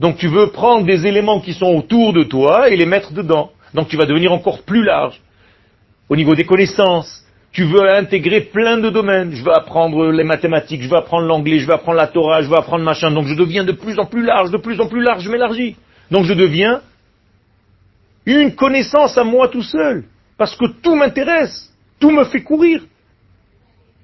Donc 0.00 0.18
tu 0.18 0.28
veux 0.28 0.48
prendre 0.50 0.84
des 0.84 1.06
éléments 1.06 1.40
qui 1.40 1.54
sont 1.54 1.74
autour 1.74 2.12
de 2.12 2.24
toi 2.24 2.68
et 2.68 2.76
les 2.76 2.86
mettre 2.86 3.12
dedans. 3.12 3.52
Donc 3.72 3.88
tu 3.88 3.96
vas 3.96 4.06
devenir 4.06 4.32
encore 4.32 4.62
plus 4.62 4.82
large. 4.84 5.20
Au 6.08 6.16
niveau 6.16 6.34
des 6.34 6.44
connaissances, 6.44 7.23
tu 7.54 7.62
veux 7.62 7.88
intégrer 7.88 8.40
plein 8.40 8.78
de 8.78 8.90
domaines. 8.90 9.32
Je 9.32 9.44
veux 9.44 9.52
apprendre 9.52 10.10
les 10.10 10.24
mathématiques, 10.24 10.82
je 10.82 10.88
veux 10.88 10.96
apprendre 10.96 11.26
l'anglais, 11.26 11.60
je 11.60 11.66
veux 11.66 11.72
apprendre 11.72 11.96
la 11.96 12.08
Torah, 12.08 12.42
je 12.42 12.48
veux 12.48 12.56
apprendre 12.56 12.84
machin. 12.84 13.12
Donc 13.12 13.28
je 13.28 13.34
deviens 13.34 13.62
de 13.62 13.70
plus 13.70 13.96
en 13.98 14.06
plus 14.06 14.24
large, 14.24 14.50
de 14.50 14.58
plus 14.58 14.80
en 14.80 14.88
plus 14.88 15.00
large, 15.00 15.22
je 15.22 15.30
m'élargis. 15.30 15.76
Donc 16.10 16.24
je 16.24 16.34
deviens 16.34 16.82
une 18.26 18.56
connaissance 18.56 19.16
à 19.16 19.22
moi 19.22 19.48
tout 19.48 19.62
seul. 19.62 20.04
Parce 20.36 20.56
que 20.56 20.64
tout 20.82 20.96
m'intéresse, 20.96 21.72
tout 22.00 22.10
me 22.10 22.24
fait 22.24 22.42
courir. 22.42 22.82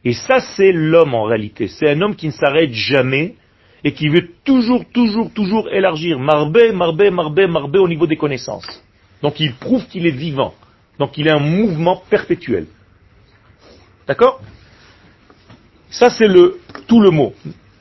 Et 0.05 0.13
ça, 0.13 0.39
c'est 0.39 0.71
l'homme 0.71 1.15
en 1.15 1.25
réalité. 1.25 1.67
C'est 1.67 1.91
un 1.91 2.01
homme 2.03 2.15
qui 2.15 2.29
ne 2.29 2.33
s'arrête 2.33 2.73
jamais 2.73 3.35
et 3.83 3.93
qui 3.93 4.09
veut 4.09 4.29
toujours, 4.45 4.85
toujours, 4.95 5.33
toujours 5.33 5.69
élargir. 5.73 6.21
Marbé, 6.21 6.71
marbé, 6.71 7.11
marbé, 7.11 7.49
marbé 7.49 7.81
au 7.81 7.89
niveau 7.89 8.07
des 8.07 8.17
connaissances. 8.17 8.81
Donc 9.23 9.41
il 9.41 9.55
prouve 9.55 9.87
qu'il 9.89 10.07
est 10.07 10.17
vivant. 10.17 10.55
Donc 11.01 11.19
il 11.19 11.27
est 11.27 11.33
un 11.33 11.41
mouvement 11.41 12.01
perpétuel. 12.09 12.67
D'accord? 14.11 14.41
Ça 15.89 16.11
c'est 16.11 16.27
le 16.27 16.59
tout 16.89 17.01
le 17.01 17.11
mot, 17.13 17.33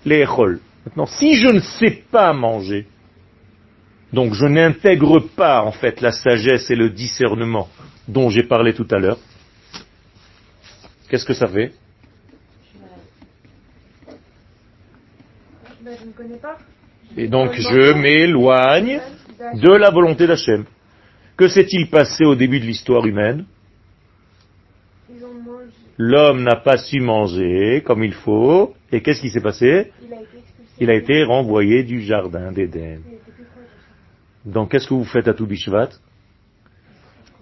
les 0.05 0.19
écholes. 0.19 0.59
Maintenant, 0.85 1.07
si 1.07 1.33
je 1.33 1.47
ne 1.47 1.59
sais 1.59 2.03
pas 2.11 2.31
manger, 2.33 2.85
donc 4.13 4.35
je 4.35 4.45
n'intègre 4.45 5.21
pas 5.35 5.63
en 5.63 5.71
fait 5.71 6.01
la 6.01 6.11
sagesse 6.11 6.69
et 6.69 6.75
le 6.75 6.91
discernement 6.91 7.67
dont 8.07 8.29
j'ai 8.29 8.43
parlé 8.43 8.75
tout 8.75 8.85
à 8.91 8.99
l'heure, 8.99 9.17
qu'est-ce 11.09 11.25
que 11.25 11.33
ça 11.33 11.47
fait? 11.47 11.73
Ben, 15.81 15.97
je 15.99 16.05
ne 16.05 16.11
connais 16.11 16.37
pas. 16.37 16.59
Et 17.17 17.27
donc 17.27 17.53
je 17.55 17.93
m'éloigne 17.93 19.01
de 19.55 19.71
la 19.71 19.89
volonté 19.89 20.27
d'Hachem. 20.27 20.65
Que 21.35 21.47
s'est-il 21.47 21.89
passé 21.89 22.23
au 22.23 22.35
début 22.35 22.59
de 22.59 22.65
l'histoire 22.65 23.03
humaine? 23.07 23.45
L'homme 26.01 26.43
n'a 26.43 26.55
pas 26.55 26.77
su 26.77 27.01
manger 27.01 27.83
comme 27.85 28.05
il 28.05 28.13
faut, 28.13 28.73
et 28.89 29.01
qu'est-ce 29.01 29.19
qui 29.19 29.29
s'est 29.29 29.41
passé 29.41 29.91
Il 30.79 30.89
a 30.89 30.93
été 30.93 31.25
renvoyé 31.25 31.83
du 31.83 32.01
jardin 32.01 32.53
d'Éden. 32.53 33.01
Donc 34.45 34.71
qu'est-ce 34.71 34.87
que 34.87 34.93
vous 34.93 35.03
faites 35.03 35.27
à 35.27 35.33
tout 35.33 35.45
Bishvat 35.45 35.89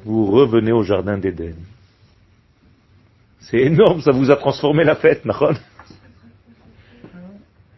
Vous 0.04 0.26
revenez 0.26 0.72
au 0.72 0.82
jardin 0.82 1.20
d'Éden. 1.20 1.54
C'est 3.42 3.60
énorme, 3.60 4.02
ça 4.02 4.12
vous 4.12 4.32
a 4.32 4.36
transformé 4.36 4.84
la 4.84 4.96
fête, 4.96 5.24
Nahon 5.24 5.54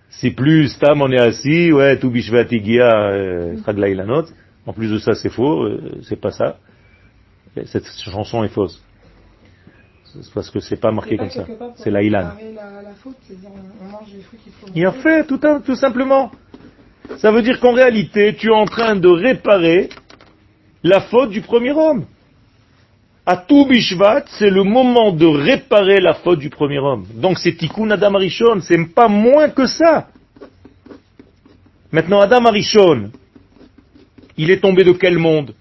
C'est 0.10 0.32
plus 0.32 0.70
Stam, 0.70 1.02
on 1.02 1.12
est 1.12 1.20
assis, 1.20 1.74
ouais, 1.74 2.00
tout 2.00 2.10
Bishvat 2.10 2.46
Igia, 2.52 3.10
euh, 3.12 3.58
Chag 3.66 3.78
Lailanot. 3.78 4.28
En 4.66 4.72
plus 4.72 4.90
de 4.90 4.98
ça, 4.98 5.14
c'est 5.14 5.30
faux, 5.30 5.62
euh, 5.64 6.00
c'est 6.04 6.22
pas 6.22 6.32
ça. 6.32 6.58
Cette 7.66 7.86
chanson 8.06 8.46
est 8.46 8.50
fausse. 8.50 8.82
C'est 10.22 10.34
parce 10.34 10.50
que 10.50 10.60
c'est 10.60 10.78
pas 10.80 10.92
marqué 10.92 11.18
comme 11.18 11.30
ça. 11.30 11.46
C'est 11.78 11.92
la 11.92 12.02
Ilan. 12.02 12.32
Il 14.76 14.88
en 14.88 14.94
fait, 14.94 15.24
tout, 15.26 15.40
un- 15.44 15.60
tout 15.62 15.76
simplement. 15.76 16.32
Ça 17.18 17.32
veut 17.32 17.42
dire 17.42 17.60
qu'en 17.60 17.74
réalité, 17.74 18.36
tu 18.36 18.48
es 18.50 18.54
en 18.54 18.66
train 18.66 18.96
de 18.96 19.08
réparer 19.08 19.90
la 20.84 21.02
faute 21.02 21.30
du 21.32 21.42
premier 21.42 21.72
homme. 21.72 22.06
À 23.26 23.38
tout 23.38 23.66
Bishvat, 23.68 24.24
c'est 24.40 24.50
le 24.50 24.64
moment 24.64 25.12
de 25.12 25.26
réparer 25.26 26.00
la 26.00 26.16
faute 26.16 26.40
du 26.40 26.50
premier 26.50 26.80
homme. 26.80 27.06
Donc 27.16 27.38
c'est 27.38 27.54
Tikkun 27.56 27.92
Adam 27.92 28.16
Arishon, 28.16 28.62
c'est 28.62 28.84
pas 28.94 29.08
moins 29.08 29.50
que 29.50 29.68
ça. 29.68 30.08
Maintenant, 31.92 32.22
Adam 32.22 32.46
Arishon, 32.46 33.12
il 34.38 34.50
est 34.50 34.60
tombé 34.60 34.84
de 34.84 34.92
quel 34.94 35.18
monde? 35.18 35.54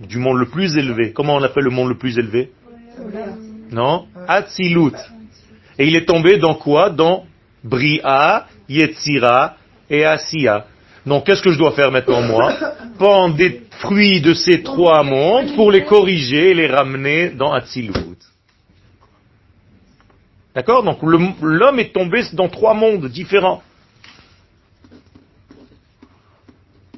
Du 0.00 0.18
monde 0.18 0.38
le 0.38 0.46
plus 0.46 0.76
élevé. 0.76 1.12
Comment 1.12 1.36
on 1.36 1.42
appelle 1.42 1.64
le 1.64 1.70
monde 1.70 1.88
le 1.88 1.96
plus 1.96 2.18
élevé 2.18 2.50
Non 3.70 4.06
Atzilut. 4.28 4.96
Et 5.78 5.86
il 5.86 5.96
est 5.96 6.04
tombé 6.04 6.36
dans 6.38 6.54
quoi 6.54 6.90
Dans 6.90 7.24
Bria, 7.64 8.46
Yetzira 8.68 9.56
et 9.88 10.04
Asiya. 10.04 10.66
Donc 11.06 11.24
qu'est-ce 11.24 11.42
que 11.42 11.50
je 11.50 11.58
dois 11.58 11.72
faire 11.72 11.90
maintenant 11.90 12.20
moi 12.20 12.52
Prendre 12.98 13.36
des 13.36 13.62
fruits 13.78 14.20
de 14.20 14.34
ces 14.34 14.62
trois 14.62 15.02
mondes 15.02 15.54
pour 15.54 15.70
les 15.70 15.84
corriger 15.84 16.50
et 16.50 16.54
les 16.54 16.66
ramener 16.66 17.30
dans 17.30 17.52
Atzilut. 17.52 17.92
D'accord 20.54 20.82
Donc 20.82 20.98
l'homme 21.02 21.78
est 21.78 21.92
tombé 21.92 22.22
dans 22.32 22.48
trois 22.48 22.74
mondes 22.74 23.06
différents. 23.08 23.62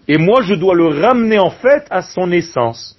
Et 0.08 0.16
moi 0.16 0.40
je 0.42 0.54
dois 0.54 0.74
le 0.74 0.88
ramener 0.88 1.38
en 1.38 1.50
fait 1.50 1.86
à 1.90 2.00
son 2.00 2.32
essence. 2.32 2.98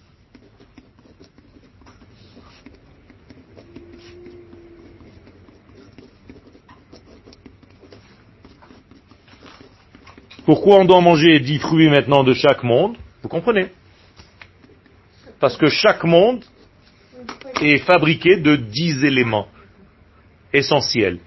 Pourquoi 10.45 10.77
on 10.79 10.85
doit 10.85 11.01
manger 11.01 11.39
10 11.39 11.59
fruits 11.59 11.89
maintenant 11.89 12.23
de 12.23 12.33
chaque 12.33 12.63
monde? 12.63 12.95
Vous 13.21 13.29
comprenez? 13.29 13.67
Parce 15.39 15.57
que 15.57 15.67
chaque 15.67 16.03
monde 16.03 16.43
est 17.61 17.79
fabriqué 17.79 18.37
de 18.37 18.55
10 18.55 19.03
éléments 19.03 19.47
essentiels. 20.53 21.19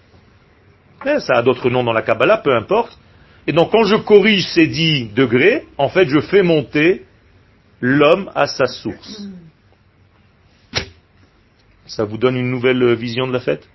Mais 1.04 1.20
ça 1.20 1.34
a 1.34 1.42
d'autres 1.42 1.70
noms 1.70 1.84
dans 1.84 1.92
la 1.92 2.02
Kabbalah, 2.02 2.38
peu 2.38 2.54
importe. 2.54 2.98
Et 3.46 3.52
donc 3.52 3.72
quand 3.72 3.84
je 3.84 3.96
corrige 3.96 4.46
ces 4.48 4.66
10 4.66 5.10
degrés, 5.14 5.66
en 5.78 5.88
fait 5.88 6.08
je 6.08 6.20
fais 6.20 6.42
monter 6.42 7.04
l'homme 7.80 8.30
à 8.34 8.46
sa 8.46 8.66
source. 8.66 9.26
Ça 11.86 12.04
vous 12.04 12.16
donne 12.16 12.36
une 12.36 12.50
nouvelle 12.50 12.94
vision 12.94 13.26
de 13.26 13.32
la 13.32 13.40
fête? 13.40 13.68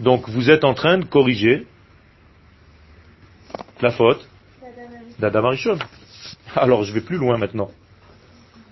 Donc 0.00 0.28
vous 0.28 0.50
êtes 0.50 0.64
en 0.64 0.72
train 0.72 0.98
de 0.98 1.04
corriger 1.04 1.66
la 3.82 3.90
faute 3.90 4.26
d'Adam 5.18 5.44
Arishon. 5.44 5.78
Alors 6.56 6.84
je 6.84 6.92
vais 6.92 7.02
plus 7.02 7.18
loin 7.18 7.36
maintenant. 7.36 7.70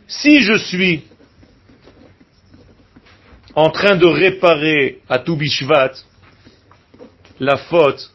Si 0.07 0.41
je 0.41 0.55
suis 0.55 1.05
en 3.55 3.71
train 3.71 3.97
de 3.97 4.07
réparer 4.07 5.01
à 5.09 5.19
tout 5.19 5.37
Bishvat 5.37 5.93
la 7.41 7.59
faute 7.59 8.11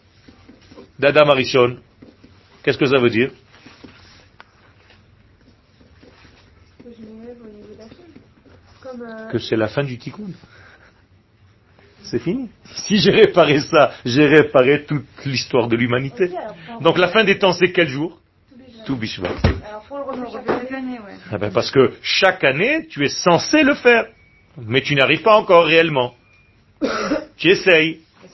d'Adam 1.00 1.30
Arishon, 1.30 1.78
qu'est-ce 2.64 2.78
que 2.78 2.86
ça 2.86 3.00
veut 3.00 3.10
dire? 3.10 3.32
Euh, 9.02 9.32
que 9.32 9.39
c'est 9.39 9.56
la 9.56 9.68
fin 9.68 9.84
du 9.84 9.98
tikkun. 9.98 10.32
C'est 12.04 12.20
fini. 12.20 12.50
Si 12.86 12.98
j'ai 12.98 13.12
réparé 13.12 13.60
ça, 13.62 13.94
j'ai 14.06 14.28
réparé 14.28 14.86
toute 14.86 15.06
l'histoire 15.26 15.68
de 15.68 15.76
l'humanité. 15.76 16.30
Donc 16.82 16.98
la 16.98 17.08
fin 17.08 17.24
des 17.24 17.39
temps, 17.39 17.54
c'est 17.54 17.72
quel 17.72 17.88
jour? 17.88 18.20
Tout 18.86 18.98
Bishvat. 18.98 19.30
Ah 21.32 21.38
ben, 21.38 21.52
parce 21.52 21.72
que 21.72 21.94
chaque 22.02 22.44
année, 22.44 22.88
tu 22.88 23.04
es 23.06 23.10
censé 23.10 23.64
le 23.64 23.74
faire. 23.76 24.08
Mais 24.58 24.82
tu 24.82 24.94
n'arrives 24.96 25.24
pas 25.24 25.38
encore 25.38 25.66
réellement. 25.66 26.14
tu 27.38 27.50
essayes. 27.50 28.02
On 28.24 28.28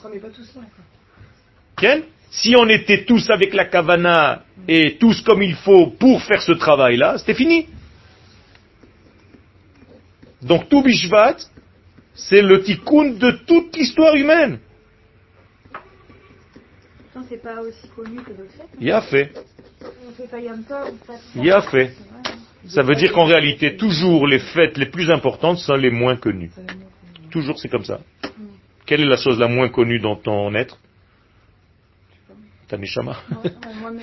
Si 2.31 2.55
on 2.55 2.67
était 2.69 3.05
tous 3.05 3.29
avec 3.29 3.53
la 3.53 3.65
kavana 3.65 4.43
et 4.67 4.97
tous 4.97 5.21
comme 5.21 5.41
il 5.41 5.55
faut 5.55 5.87
pour 5.87 6.21
faire 6.23 6.41
ce 6.41 6.51
travail-là, 6.51 7.17
c'était 7.17 7.33
fini. 7.33 7.67
Donc 10.41 10.69
tout 10.69 10.83
Bishvat, 10.83 11.37
c'est 12.13 12.41
le 12.41 12.61
tikkun 12.61 13.11
de 13.11 13.31
toute 13.45 13.75
l'histoire 13.75 14.15
humaine. 14.15 14.59
C'est 17.27 17.43
pas 17.43 17.61
aussi 17.61 17.87
connu 17.95 18.21
que 18.21 18.31
d'autres 18.31 18.53
fêtes. 18.57 18.69
Il 18.79 18.91
a 18.91 19.01
fait. 19.01 19.31
Fait 20.17 20.27
fait 20.27 20.43
Il 21.35 21.51
a 21.51 21.61
fait. 21.61 21.93
Ça 22.67 22.81
veut 22.81 22.95
dire 22.95 23.11
qu'en 23.11 23.25
réalité, 23.25 23.77
toujours 23.77 24.25
les 24.25 24.39
fêtes 24.39 24.77
les 24.77 24.87
plus 24.87 25.11
importantes 25.11 25.59
sont 25.59 25.75
les 25.75 25.91
moins 25.91 26.15
connues. 26.15 26.51
Toujours 27.29 27.59
c'est 27.59 27.69
comme 27.69 27.85
ça. 27.85 27.99
Quelle 28.85 29.01
est 29.01 29.05
la 29.05 29.17
chose 29.17 29.37
la 29.37 29.47
moins 29.47 29.69
connue 29.69 29.99
dans 29.99 30.15
ton 30.15 30.55
être? 30.55 30.79
Ta 32.69 32.77
neshama. 32.77 33.17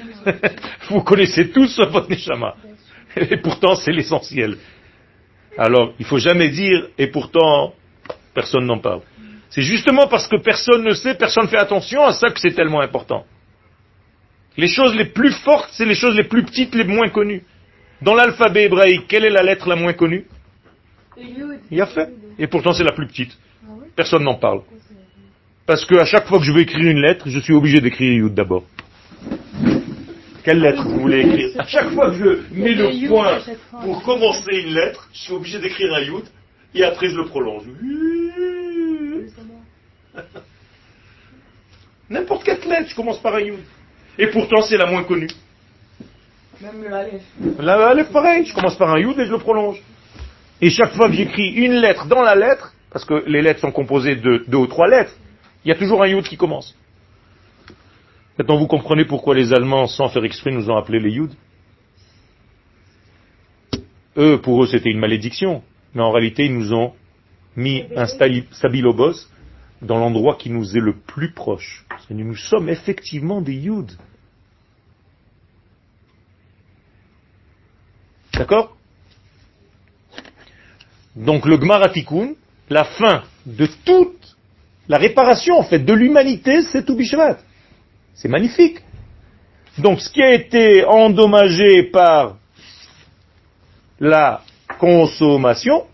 Vous 0.91 1.03
connaissez 1.03 1.51
tous 1.51 1.79
votre 1.91 2.11
neshama. 2.11 2.57
Et 3.17 3.37
pourtant, 3.39 3.77
c'est 3.77 3.93
l'essentiel. 3.93 4.59
Alors, 5.57 5.95
il 5.99 6.05
faut 6.05 6.19
jamais 6.19 6.49
dire, 6.49 6.89
et 6.99 7.07
pourtant, 7.07 7.73
personne 8.35 8.67
n'en 8.67 8.79
parle. 8.79 9.01
C'est 9.49 9.62
justement 9.62 10.09
parce 10.09 10.27
que 10.29 10.37
personne 10.37 10.83
ne 10.83 10.93
sait, 10.93 11.14
personne 11.14 11.45
ne 11.45 11.49
fait 11.49 11.57
attention 11.57 12.05
à 12.05 12.12
ça 12.12 12.29
que 12.29 12.41
c'est 12.41 12.53
tellement 12.53 12.81
important. 12.81 13.25
Les 14.57 14.69
choses 14.69 14.95
les 14.95 15.07
plus 15.07 15.33
fortes, 15.33 15.71
c'est 15.73 15.85
les 15.85 15.95
choses 15.95 16.17
les 16.17 16.25
plus 16.25 16.43
petites, 16.45 16.75
les 16.75 16.85
moins 16.85 17.09
connues. 17.09 17.43
Dans 18.03 18.14
l'alphabet 18.14 18.64
hébraïque, 18.64 19.07
quelle 19.09 19.25
est 19.25 19.31
la 19.31 19.43
lettre 19.43 19.69
la 19.69 19.77
moins 19.77 19.93
connue? 19.93 20.27
Il 21.17 21.79
y 21.79 21.81
a 21.81 21.87
fait. 21.87 22.11
Et 22.39 22.47
pourtant, 22.47 22.73
c'est 22.73 22.85
la 22.85 22.93
plus 22.93 23.07
petite. 23.07 23.37
Ah 23.64 23.71
Personne 23.95 24.25
n'en 24.25 24.35
parle. 24.35 24.62
Parce 25.67 25.85
que 25.85 25.97
à 25.97 26.05
chaque 26.05 26.29
fois 26.29 26.39
que 26.39 26.45
je 26.45 26.53
veux 26.53 26.61
écrire 26.61 26.89
une 26.89 27.01
lettre, 27.01 27.29
je 27.29 27.41
suis 27.41 27.53
obligé 27.53 27.81
d'écrire 27.81 28.12
Yud 28.12 28.35
d'abord. 28.35 28.62
Quelle 30.45 30.61
lettre 30.61 30.85
vous 30.85 31.01
voulez 31.01 31.23
écrire 31.23 31.51
À 31.59 31.67
chaque 31.67 31.91
fois 31.91 32.11
que 32.11 32.17
je 32.17 32.39
mets 32.53 32.75
le 32.75 33.09
point 33.09 33.41
pour 33.83 34.01
commencer 34.05 34.61
une 34.64 34.75
lettre, 34.75 35.09
je 35.12 35.19
suis 35.19 35.33
obligé 35.33 35.59
d'écrire 35.59 35.93
un 35.93 36.03
Yud 36.03 36.23
et 36.73 36.85
après 36.85 37.09
je 37.09 37.17
le 37.17 37.25
prolonge. 37.25 37.64
N'importe 42.11 42.45
quelle 42.45 42.61
lettre, 42.69 42.91
je 42.91 42.95
commence 42.95 43.19
par 43.19 43.35
un 43.35 43.41
Yud. 43.41 43.59
Et 44.19 44.29
pourtant, 44.29 44.62
c'est 44.62 44.77
la 44.77 44.87
moins 44.87 45.03
connue. 45.03 45.27
Même 46.61 46.81
le 46.81 46.95
Aleph. 46.95 47.23
Elle 47.59 47.99
est 47.99 48.12
pareil, 48.12 48.47
je 48.47 48.55
commence 48.55 48.77
par 48.77 48.91
un 48.91 49.01
Yud 49.01 49.19
et 49.19 49.27
je 49.27 49.33
le 49.33 49.39
prolonge. 49.39 49.83
Et 50.61 50.71
chaque 50.71 50.95
fois 50.95 51.09
que 51.09 51.14
j'écris 51.14 51.51
une 51.55 51.75
lettre 51.75 52.07
dans 52.07 52.23
la 52.23 52.37
lettre, 52.37 52.73
parce 52.93 53.05
que 53.05 53.25
les 53.27 53.43
lettres 53.43 53.61
sont 53.61 53.73
composées 53.73 54.14
de 54.14 54.45
deux 54.47 54.59
ou 54.59 54.69
trois 54.69 54.87
lettres, 54.87 55.12
il 55.67 55.71
y 55.71 55.73
a 55.73 55.75
toujours 55.75 56.01
un 56.01 56.07
Yud 56.07 56.23
qui 56.29 56.37
commence. 56.37 56.77
Maintenant, 58.39 58.57
vous 58.57 58.69
comprenez 58.69 59.05
pourquoi 59.05 59.35
les 59.35 59.53
Allemands, 59.53 59.89
sans 59.89 60.09
faire 60.09 60.25
exprès, 60.25 60.53
nous 60.53 60.71
ont 60.71 60.77
appelés 60.77 61.01
les 61.01 61.11
Yud 61.11 61.33
Eux, 64.17 64.41
pour 64.41 64.62
eux, 64.62 64.69
c'était 64.69 64.91
une 64.91 65.01
malédiction. 65.01 65.64
Mais 65.93 66.03
en 66.03 66.12
réalité, 66.12 66.45
ils 66.45 66.55
nous 66.55 66.73
ont 66.73 66.93
mis 67.57 67.83
un 67.97 68.07
stabilobos 68.07 69.27
dans 69.83 69.99
l'endroit 69.99 70.37
qui 70.37 70.51
nous 70.51 70.77
est 70.77 70.81
le 70.81 70.95
plus 70.95 71.33
proche. 71.33 71.85
Nous 72.11 72.37
sommes 72.37 72.69
effectivement 72.69 73.41
des 73.41 73.55
Yud. 73.55 73.91
D'accord? 78.35 78.77
Donc 81.17 81.45
le 81.45 81.57
Gmaratikun, 81.57 82.35
la 82.71 82.85
fin 82.85 83.25
de 83.47 83.67
toute 83.85 84.36
la 84.89 84.99
réparation 84.99 85.59
en 85.59 85.64
fait 85.64 85.80
de 85.80 85.93
l'humanité, 85.93 86.62
c'est 86.62 86.84
tout 86.84 86.97
Bishvat. 86.97 87.39
C'est 88.14 88.28
magnifique. 88.28 88.78
Donc 89.78 90.01
ce 90.01 90.11
qui 90.11 90.22
a 90.22 90.32
été 90.32 90.84
endommagé 90.84 91.84
par 91.84 92.37
la 94.01 94.43
consommation, 94.78 95.87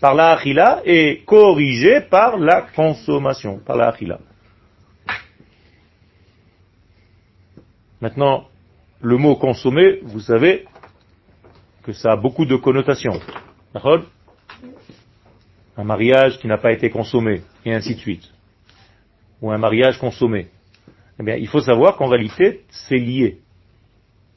par 0.00 0.14
la 0.14 0.30
achila, 0.30 0.82
est 0.84 1.24
corrigé 1.24 2.00
par 2.00 2.38
la 2.38 2.62
consommation, 2.62 3.58
par 3.58 3.76
la 3.76 3.88
achila. 3.88 4.18
Maintenant, 8.00 8.46
le 9.00 9.16
mot 9.16 9.34
consommer, 9.34 10.00
vous 10.02 10.20
savez 10.20 10.66
que 11.82 11.92
ça 11.92 12.12
a 12.12 12.16
beaucoup 12.16 12.44
de 12.44 12.54
connotations. 12.56 13.18
Un 15.76 15.84
mariage 15.84 16.38
qui 16.38 16.46
n'a 16.46 16.58
pas 16.58 16.72
été 16.72 16.90
consommé, 16.90 17.42
et 17.68 17.74
ainsi 17.74 17.94
de 17.94 18.00
suite. 18.00 18.28
Ou 19.40 19.50
un 19.50 19.58
mariage 19.58 19.98
consommé. 19.98 20.48
Eh 21.20 21.22
bien, 21.22 21.36
il 21.36 21.48
faut 21.48 21.60
savoir 21.60 21.96
qu'en 21.96 22.06
réalité, 22.06 22.62
c'est 22.70 22.96
lié. 22.96 23.38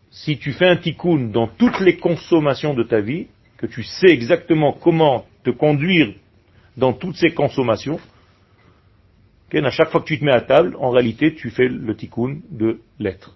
Si 0.10 0.38
tu 0.38 0.52
fais 0.52 0.68
un 0.68 0.78
tikkun 0.78 1.30
dans 1.32 1.48
toutes 1.48 1.80
les 1.80 1.98
consommations 1.98 2.74
de 2.74 2.84
ta 2.84 3.00
vie, 3.00 3.28
que 3.58 3.68
tu 3.68 3.84
sais 3.84 4.10
exactement 4.10 4.74
comment 4.74 5.26
te 5.44 5.52
conduire 5.52 6.14
dans 6.76 6.94
toutes 6.94 7.16
ces 7.16 7.32
consommations, 7.32 8.00
ok, 9.48 9.56
à 9.56 9.70
chaque 9.70 9.90
fois 9.90 10.02
que 10.02 10.08
tu 10.08 10.20
te 10.20 10.26
mets 10.26 10.34
à 10.34 10.42
table, 10.42 10.76
en 10.80 10.90
réalité, 10.90 11.36
tu 11.36 11.50
fais 11.50 11.68
le 11.68 11.96
tikkun 11.96 12.40
de 12.50 12.82
l'être. 13.00 13.36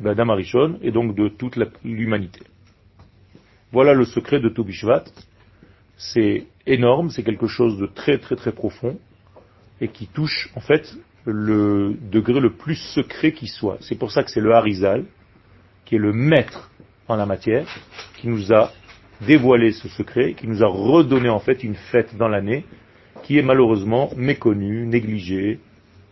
D'Adam 0.00 0.28
Arishon, 0.28 0.78
et 0.80 0.92
donc 0.92 1.14
de 1.16 1.28
toute 1.28 1.58
l'humanité. 1.84 2.40
Voilà 3.72 3.92
le 3.92 4.04
secret 4.04 4.40
de 4.40 4.48
Toubishvat. 4.48 5.04
C'est 5.96 6.46
énorme, 6.72 7.10
c'est 7.10 7.22
quelque 7.22 7.46
chose 7.46 7.78
de 7.78 7.86
très 7.86 8.18
très 8.18 8.36
très 8.36 8.52
profond 8.52 8.98
et 9.80 9.88
qui 9.88 10.06
touche 10.06 10.50
en 10.54 10.60
fait 10.60 10.96
le 11.24 11.94
degré 12.10 12.40
le 12.40 12.52
plus 12.52 12.76
secret 12.76 13.32
qui 13.32 13.46
soit. 13.46 13.78
C'est 13.80 13.98
pour 13.98 14.10
ça 14.10 14.22
que 14.22 14.30
c'est 14.30 14.40
le 14.40 14.54
Harizal, 14.54 15.04
qui 15.84 15.96
est 15.96 15.98
le 15.98 16.12
maître 16.12 16.70
en 17.06 17.16
la 17.16 17.26
matière, 17.26 17.66
qui 18.16 18.28
nous 18.28 18.52
a 18.52 18.72
dévoilé 19.26 19.72
ce 19.72 19.88
secret, 19.88 20.34
qui 20.34 20.46
nous 20.46 20.62
a 20.62 20.66
redonné 20.66 21.28
en 21.28 21.40
fait 21.40 21.64
une 21.64 21.74
fête 21.74 22.16
dans 22.16 22.28
l'année, 22.28 22.64
qui 23.24 23.38
est 23.38 23.42
malheureusement 23.42 24.10
méconnue, 24.16 24.86
négligée 24.86 25.60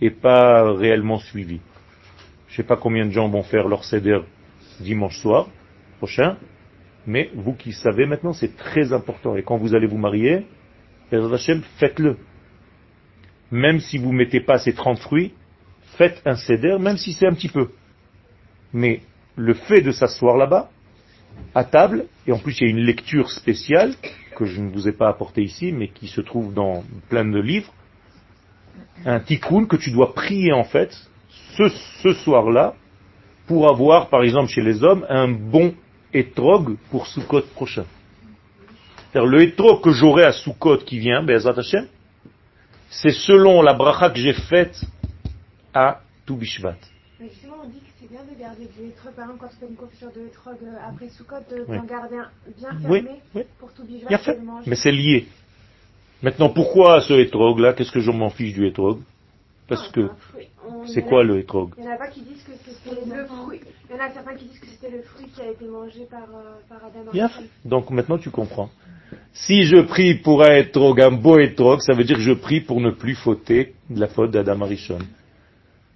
et 0.00 0.10
pas 0.10 0.72
réellement 0.72 1.18
suivie. 1.18 1.60
Je 2.48 2.56
sais 2.56 2.62
pas 2.62 2.76
combien 2.76 3.06
de 3.06 3.10
gens 3.10 3.28
vont 3.28 3.42
faire 3.42 3.68
leur 3.68 3.84
seder 3.84 4.20
dimanche 4.80 5.18
soir 5.18 5.48
prochain, 5.98 6.36
mais 7.06 7.30
vous 7.34 7.54
qui 7.54 7.72
savez 7.72 8.06
maintenant, 8.06 8.32
c'est 8.32 8.56
très 8.56 8.92
important. 8.92 9.36
Et 9.36 9.42
quand 9.42 9.56
vous 9.56 9.74
allez 9.74 9.86
vous 9.86 9.98
marier, 9.98 10.46
faites-le. 11.10 12.16
Même 13.50 13.80
si 13.80 13.98
vous 13.98 14.12
mettez 14.12 14.40
pas 14.40 14.58
ces 14.58 14.74
30 14.74 14.98
fruits, 14.98 15.32
faites 15.96 16.20
un 16.24 16.34
céder, 16.34 16.76
même 16.80 16.96
si 16.96 17.12
c'est 17.12 17.26
un 17.26 17.34
petit 17.34 17.48
peu. 17.48 17.70
Mais 18.72 19.02
le 19.36 19.54
fait 19.54 19.82
de 19.82 19.92
s'asseoir 19.92 20.36
là-bas, 20.36 20.70
à 21.54 21.64
table, 21.64 22.06
et 22.26 22.32
en 22.32 22.38
plus 22.38 22.60
il 22.60 22.64
y 22.64 22.66
a 22.66 22.70
une 22.70 22.84
lecture 22.84 23.30
spéciale 23.30 23.94
que 24.36 24.44
je 24.44 24.60
ne 24.60 24.70
vous 24.70 24.88
ai 24.88 24.92
pas 24.92 25.08
apportée 25.08 25.42
ici, 25.42 25.72
mais 25.72 25.88
qui 25.88 26.08
se 26.08 26.20
trouve 26.20 26.52
dans 26.52 26.82
plein 27.08 27.24
de 27.24 27.38
livres, 27.38 27.72
un 29.04 29.20
tikkun 29.20 29.66
que 29.66 29.76
tu 29.76 29.90
dois 29.90 30.12
prier 30.12 30.52
en 30.52 30.64
fait, 30.64 30.94
ce, 31.56 31.68
ce 32.02 32.12
soir-là, 32.12 32.74
pour 33.46 33.68
avoir, 33.68 34.08
par 34.08 34.22
exemple 34.22 34.50
chez 34.50 34.62
les 34.62 34.82
hommes, 34.82 35.06
un 35.08 35.28
bon 35.28 35.74
étrog 36.12 36.76
pour 36.90 37.06
Sukkot 37.06 37.42
prochain. 37.54 37.84
C'est-à-dire 39.12 39.30
le 39.30 39.42
étrog 39.42 39.82
que 39.82 39.90
j'aurai 39.90 40.24
à 40.24 40.32
Sukkot 40.32 40.78
qui 40.78 40.98
vient, 40.98 41.22
Be'ezrat 41.22 41.58
Hashem, 41.58 41.86
c'est 42.90 43.12
selon 43.12 43.62
la 43.62 43.74
bracha 43.74 44.10
que 44.10 44.18
j'ai 44.18 44.32
faite 44.32 44.80
à 45.74 46.00
Toubishvat. 46.24 46.76
Mais 47.18 47.28
justement, 47.30 47.56
on 47.64 47.68
dit 47.68 47.78
que 47.80 47.86
c'est 48.00 48.08
bien 48.10 48.20
de 48.30 48.38
garder 48.38 48.66
du 48.66 48.88
hétrog. 48.88 49.12
Par 49.14 49.24
exemple, 49.24 49.40
quand 49.40 49.48
tu 49.48 49.56
fais 49.56 49.66
une 49.68 49.76
confiture 49.76 50.12
de 50.14 50.26
hétrog 50.26 50.56
euh, 50.62 50.88
après 50.88 51.08
Soukot, 51.08 51.36
de 51.50 51.64
Oui. 51.68 51.76
d'en 51.78 51.84
garder 51.84 52.16
un 52.16 52.30
bien 52.58 52.70
Oui, 52.88 53.02
fermé 53.02 53.20
oui. 53.34 53.42
pour 53.58 53.70
a 54.10 54.18
fait. 54.18 54.38
Mais 54.66 54.76
c'est 54.76 54.92
lié. 54.92 55.26
Maintenant, 56.22 56.48
pourquoi 56.48 57.00
ce 57.00 57.14
hétrog 57.14 57.58
là 57.58 57.72
Qu'est-ce 57.72 57.92
que 57.92 58.00
je 58.00 58.10
m'en 58.10 58.30
fiche 58.30 58.52
du 58.54 58.66
hétrog 58.66 59.00
Parce 59.68 59.86
Ah, 59.88 59.92
que. 59.92 60.00
On- 60.00 60.10
c'est 60.86 61.02
quoi 61.02 61.20
a- 61.20 61.24
le 61.24 61.38
hétrog 61.38 61.70
Il 61.78 61.84
y 61.84 61.88
en 61.88 61.92
a 61.92 61.96
pas 61.96 62.08
qui 62.08 62.22
disent 62.22 62.42
que 62.42 62.52
c'était 62.54 63.00
le 63.00 63.24
fruit. 63.26 63.60
Il 63.88 63.96
y 63.96 63.98
en 63.98 64.02
a 64.04 64.10
certains 64.10 64.34
qui 64.34 64.44
disent 64.46 64.58
que 64.60 64.66
c'était 64.66 64.90
le 64.96 65.02
fruit 65.02 65.26
qui 65.28 65.40
a 65.40 65.50
été 65.50 65.64
mangé 65.66 66.06
par, 66.10 66.22
euh, 66.34 66.56
par 66.68 66.78
Adam 66.84 67.10
Bien. 67.12 67.30
Donc 67.64 67.90
maintenant 67.90 68.18
tu 68.18 68.30
comprends. 68.30 68.70
Si 69.32 69.62
je 69.64 69.80
prie 69.82 70.14
pour 70.16 70.42
un 70.42 70.56
hétrog, 70.56 71.00
un 71.00 71.12
beau 71.12 71.38
hétrog, 71.38 71.80
ça 71.80 71.92
veut 71.94 72.04
dire 72.04 72.16
que 72.16 72.22
je 72.22 72.32
prie 72.32 72.60
pour 72.60 72.80
ne 72.80 72.90
plus 72.90 73.14
fauter 73.14 73.74
de 73.90 74.00
la 74.00 74.08
faute 74.08 74.30
d'Adam 74.32 74.62
Arishon. 74.62 74.98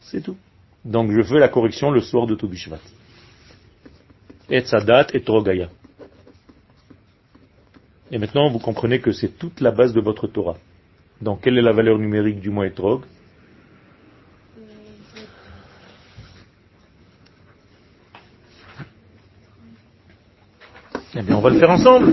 C'est 0.01 0.23
tout. 0.23 0.37
Donc 0.85 1.11
je 1.13 1.23
fais 1.23 1.39
la 1.39 1.49
correction 1.49 1.91
le 1.91 2.01
soir 2.01 2.27
de 2.27 2.35
Toubishvat. 2.35 2.79
Et 4.49 4.61
Sadat 4.63 5.09
et 5.15 5.21
Trogaya. 5.23 5.69
Et 8.11 8.19
maintenant, 8.19 8.49
vous 8.51 8.59
comprenez 8.59 9.01
que 9.01 9.13
c'est 9.13 9.39
toute 9.39 9.61
la 9.61 9.71
base 9.71 9.93
de 9.93 10.01
votre 10.01 10.27
Torah. 10.27 10.57
Donc, 11.21 11.43
quelle 11.43 11.59
est 11.59 11.63
la 11.63 11.73
valeur 11.73 11.97
numérique 11.99 12.41
du 12.41 12.51
mot 12.51 12.65
etrog? 12.65 13.03
Eh 21.13 21.23
bien, 21.23 21.37
on 21.37 21.41
va 21.41 21.51
le 21.51 21.59
faire 21.59 21.71
ensemble. 21.71 22.13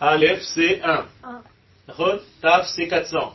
Aleph, 0.00 0.42
c'est 0.42 0.80
1. 0.80 1.06
Un. 1.24 1.42
Rod, 1.88 2.22
Taf, 2.40 2.68
c'est 2.68 2.86
400. 2.86 3.34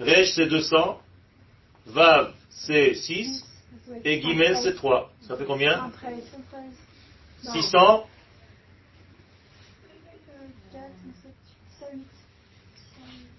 Resh, 0.00 0.32
c'est 0.34 0.46
200. 0.46 0.98
Vav, 1.86 2.32
c'est 2.48 2.94
6. 2.94 3.44
Et 4.02 4.20
Gimel, 4.22 4.56
c'est 4.62 4.74
3. 4.74 5.10
Ça 5.28 5.36
fait 5.36 5.44
combien? 5.44 5.90
600. 7.42 8.06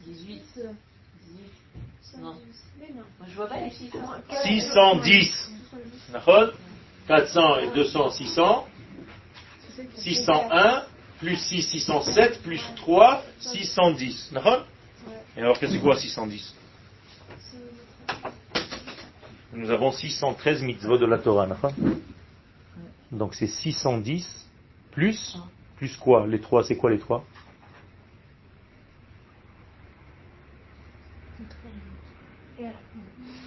18. 0.05 0.43
18. 0.55 2.22
Non. 2.22 2.36
Je 3.28 3.36
vois 3.36 3.47
pas 3.47 3.60
les 3.60 3.72
chiffres. 3.72 3.97
610. 4.43 5.51
D'accord 6.14 6.49
400 7.08 7.58
et 7.60 7.72
200, 7.74 8.12
600. 8.12 8.68
601, 9.95 10.84
plus 11.19 11.38
6, 11.38 11.61
607, 11.63 12.41
plus 12.41 12.61
3, 12.78 13.23
610. 13.39 14.32
D'accord 14.34 14.65
Et 15.36 15.41
alors, 15.41 15.59
qu'est-ce 15.59 15.71
que 15.71 15.78
c'est 15.78 15.84
quoi 15.84 15.95
610 15.97 16.55
Nous 19.53 19.69
avons 19.69 19.91
613 19.91 20.61
mitzvot 20.63 20.97
de 20.97 21.05
la 21.05 21.17
Torah. 21.17 21.47
Donc, 23.11 23.36
c'est 23.36 23.47
610 23.47 24.47
plus, 24.91 25.38
plus 25.78 25.95
quoi 25.97 26.28
Les 26.28 26.41
3, 26.41 26.63
c'est 26.63 26.75
quoi 26.75 26.91
les 26.91 26.99
3 26.99 27.23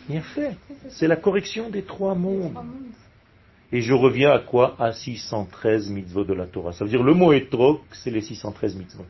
Bien 0.09 0.23
fait. 0.23 0.57
C'est 0.89 1.07
la 1.07 1.17
correction 1.17 1.71
des 1.71 1.83
trois 1.83 2.15
mondes. 2.15 2.57
Et 3.73 3.83
je 3.83 3.95
reviens 3.95 4.33
à 4.33 4.39
quoi? 4.41 4.75
À 4.79 4.93
613 4.93 5.91
mitzvot 5.91 6.25
de 6.25 6.35
la 6.35 6.47
Torah. 6.47 6.73
Ça 6.73 6.85
veut 6.85 6.91
dire 6.91 7.03
le 7.03 7.15
mot 7.15 7.33
étrog, 7.33 7.79
c'est 7.93 8.11
les 8.11 8.21
613 8.21 8.77
mitzvot. 8.77 9.05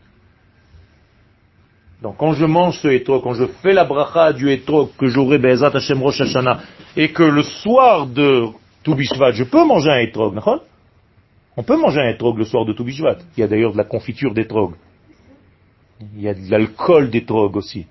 Donc 2.02 2.16
quand 2.18 2.32
je 2.32 2.44
mange 2.44 2.78
ce 2.78 2.88
étrog, 2.88 3.22
quand 3.22 3.34
je 3.34 3.46
fais 3.62 3.72
la 3.72 3.84
bracha 3.84 4.32
du 4.32 4.50
étrog 4.50 4.90
que 4.98 5.06
j'aurai 5.06 5.38
Be'ezat 5.38 5.70
Hashem 5.74 6.02
Rosh 6.02 6.20
Hashanah, 6.20 6.60
et 6.96 7.12
que 7.12 7.22
le 7.22 7.42
soir 7.42 8.06
de 8.06 8.46
Toubishvat, 8.82 9.32
je 9.32 9.44
peux 9.44 9.64
manger 9.64 9.90
un 9.90 9.98
étrog, 9.98 10.38
On 11.56 11.62
peut 11.62 11.76
manger 11.76 12.00
un 12.00 12.10
étrog 12.10 12.38
le 12.38 12.44
soir 12.44 12.64
de 12.64 12.72
Toubishvat. 12.72 13.18
Il 13.36 13.40
y 13.40 13.42
a 13.42 13.48
d'ailleurs 13.48 13.72
de 13.72 13.78
la 13.78 13.84
confiture 13.84 14.32
d'étrog. 14.32 14.74
Il 16.14 16.22
y 16.22 16.28
a 16.28 16.34
de 16.34 16.50
l'alcool 16.50 17.10
d'étrog 17.10 17.56
aussi. 17.56 17.86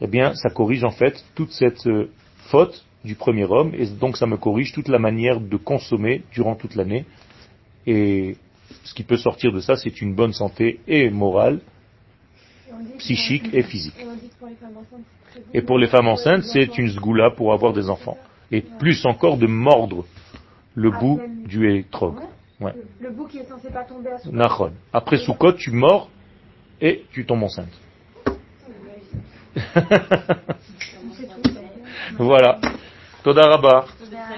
Eh 0.00 0.06
bien, 0.06 0.34
ça 0.34 0.50
corrige 0.50 0.84
en 0.84 0.90
fait 0.90 1.24
toute 1.34 1.50
cette 1.50 1.86
euh, 1.86 2.10
faute 2.50 2.84
du 3.08 3.14
premier 3.14 3.44
homme, 3.44 3.72
et 3.74 3.86
donc 3.86 4.18
ça 4.18 4.26
me 4.26 4.36
corrige 4.36 4.72
toute 4.72 4.88
la 4.88 4.98
manière 4.98 5.40
de 5.40 5.56
consommer 5.56 6.22
durant 6.30 6.54
toute 6.54 6.74
l'année. 6.74 7.06
Et 7.86 8.36
ce 8.84 8.92
qui 8.92 9.02
peut 9.02 9.16
sortir 9.16 9.50
de 9.50 9.60
ça, 9.60 9.76
c'est 9.76 10.02
une 10.02 10.14
bonne 10.14 10.34
santé 10.34 10.80
et 10.86 11.08
morale, 11.08 11.60
psychique 12.98 13.48
et 13.54 13.62
physique. 13.62 13.96
Et 15.54 15.62
pour 15.62 15.78
les 15.78 15.86
femmes 15.86 16.08
enceintes, 16.08 16.44
c'est 16.44 16.76
une 16.76 16.90
sgoula 16.90 17.30
pour 17.30 17.54
avoir 17.54 17.72
des 17.72 17.88
enfants. 17.88 18.18
Et 18.52 18.60
plus 18.60 19.06
encore 19.06 19.38
de 19.38 19.46
mordre 19.46 20.04
le 20.74 20.90
bout 20.90 21.18
du 21.46 21.78
étrog. 21.78 22.16
Ouais. 22.60 22.74
Le 23.00 23.10
bout 23.10 23.26
qui 23.26 23.38
est 23.38 23.48
censé 23.48 23.70
pas 23.70 23.84
tomber 23.84 24.10
à 24.10 24.18
son 24.18 24.32
Nachon. 24.32 24.72
Après 24.92 25.16
Soukot, 25.16 25.54
tu 25.54 25.70
mords 25.70 26.10
et 26.80 27.04
tu 27.12 27.24
tombes 27.24 27.44
enceinte. 27.44 27.72
voilà. 32.18 32.60
תודה 33.28 33.46
רבה. 33.46 33.80
תודה. 33.98 34.28